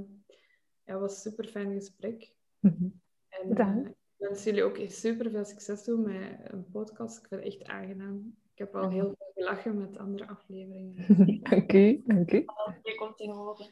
ja, 0.85 0.93
het 0.93 1.01
was 1.01 1.13
een 1.25 1.33
super 1.33 1.49
fijn 1.49 1.73
gesprek. 1.73 2.35
En, 2.61 3.49
Bedankt. 3.49 3.87
eh, 3.87 3.91
ik 3.91 4.27
wens 4.29 4.45
jullie 4.45 4.63
ook 4.63 4.79
super 4.87 5.31
veel 5.31 5.45
succes 5.45 5.85
doen 5.85 6.03
met 6.03 6.39
een 6.43 6.71
podcast. 6.71 7.19
Ik 7.19 7.27
vind 7.29 7.45
het 7.45 7.53
echt 7.53 7.65
aangenaam. 7.65 8.37
Ik 8.53 8.59
heb 8.59 8.77
al 8.77 8.91
heel 8.91 9.15
veel 9.17 9.33
gelachen 9.35 9.79
met 9.79 9.99
andere 9.99 10.27
afleveringen. 10.29 11.41
Dank 11.51 11.73
u. 11.73 12.03
Dank 12.07 12.33
u. 12.33 12.45
Je 12.83 12.95
komt 12.97 13.21
in 13.21 13.31
horen. 13.31 13.71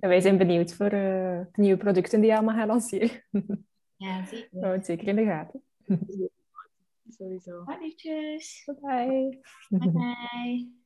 En 0.00 0.08
wij 0.08 0.20
zijn 0.20 0.38
benieuwd 0.38 0.74
voor 0.74 0.86
eh, 0.86 1.40
de 1.52 1.60
nieuwe 1.60 1.78
producten 1.78 2.20
die 2.20 2.30
je 2.30 2.36
allemaal 2.36 2.56
gaat 2.56 2.68
lanceren. 2.68 3.10
Ja, 3.98 4.26
zeker. 4.26 4.48
Houden 4.50 4.72
het 4.72 4.86
zeker 4.86 5.08
in 5.08 5.16
de 5.16 5.24
gaten. 5.24 5.62
Sowieso. 7.08 7.62
Halletjes. 7.64 8.64
Bye. 8.80 9.40
Bye 9.68 9.90
bye. 9.90 10.76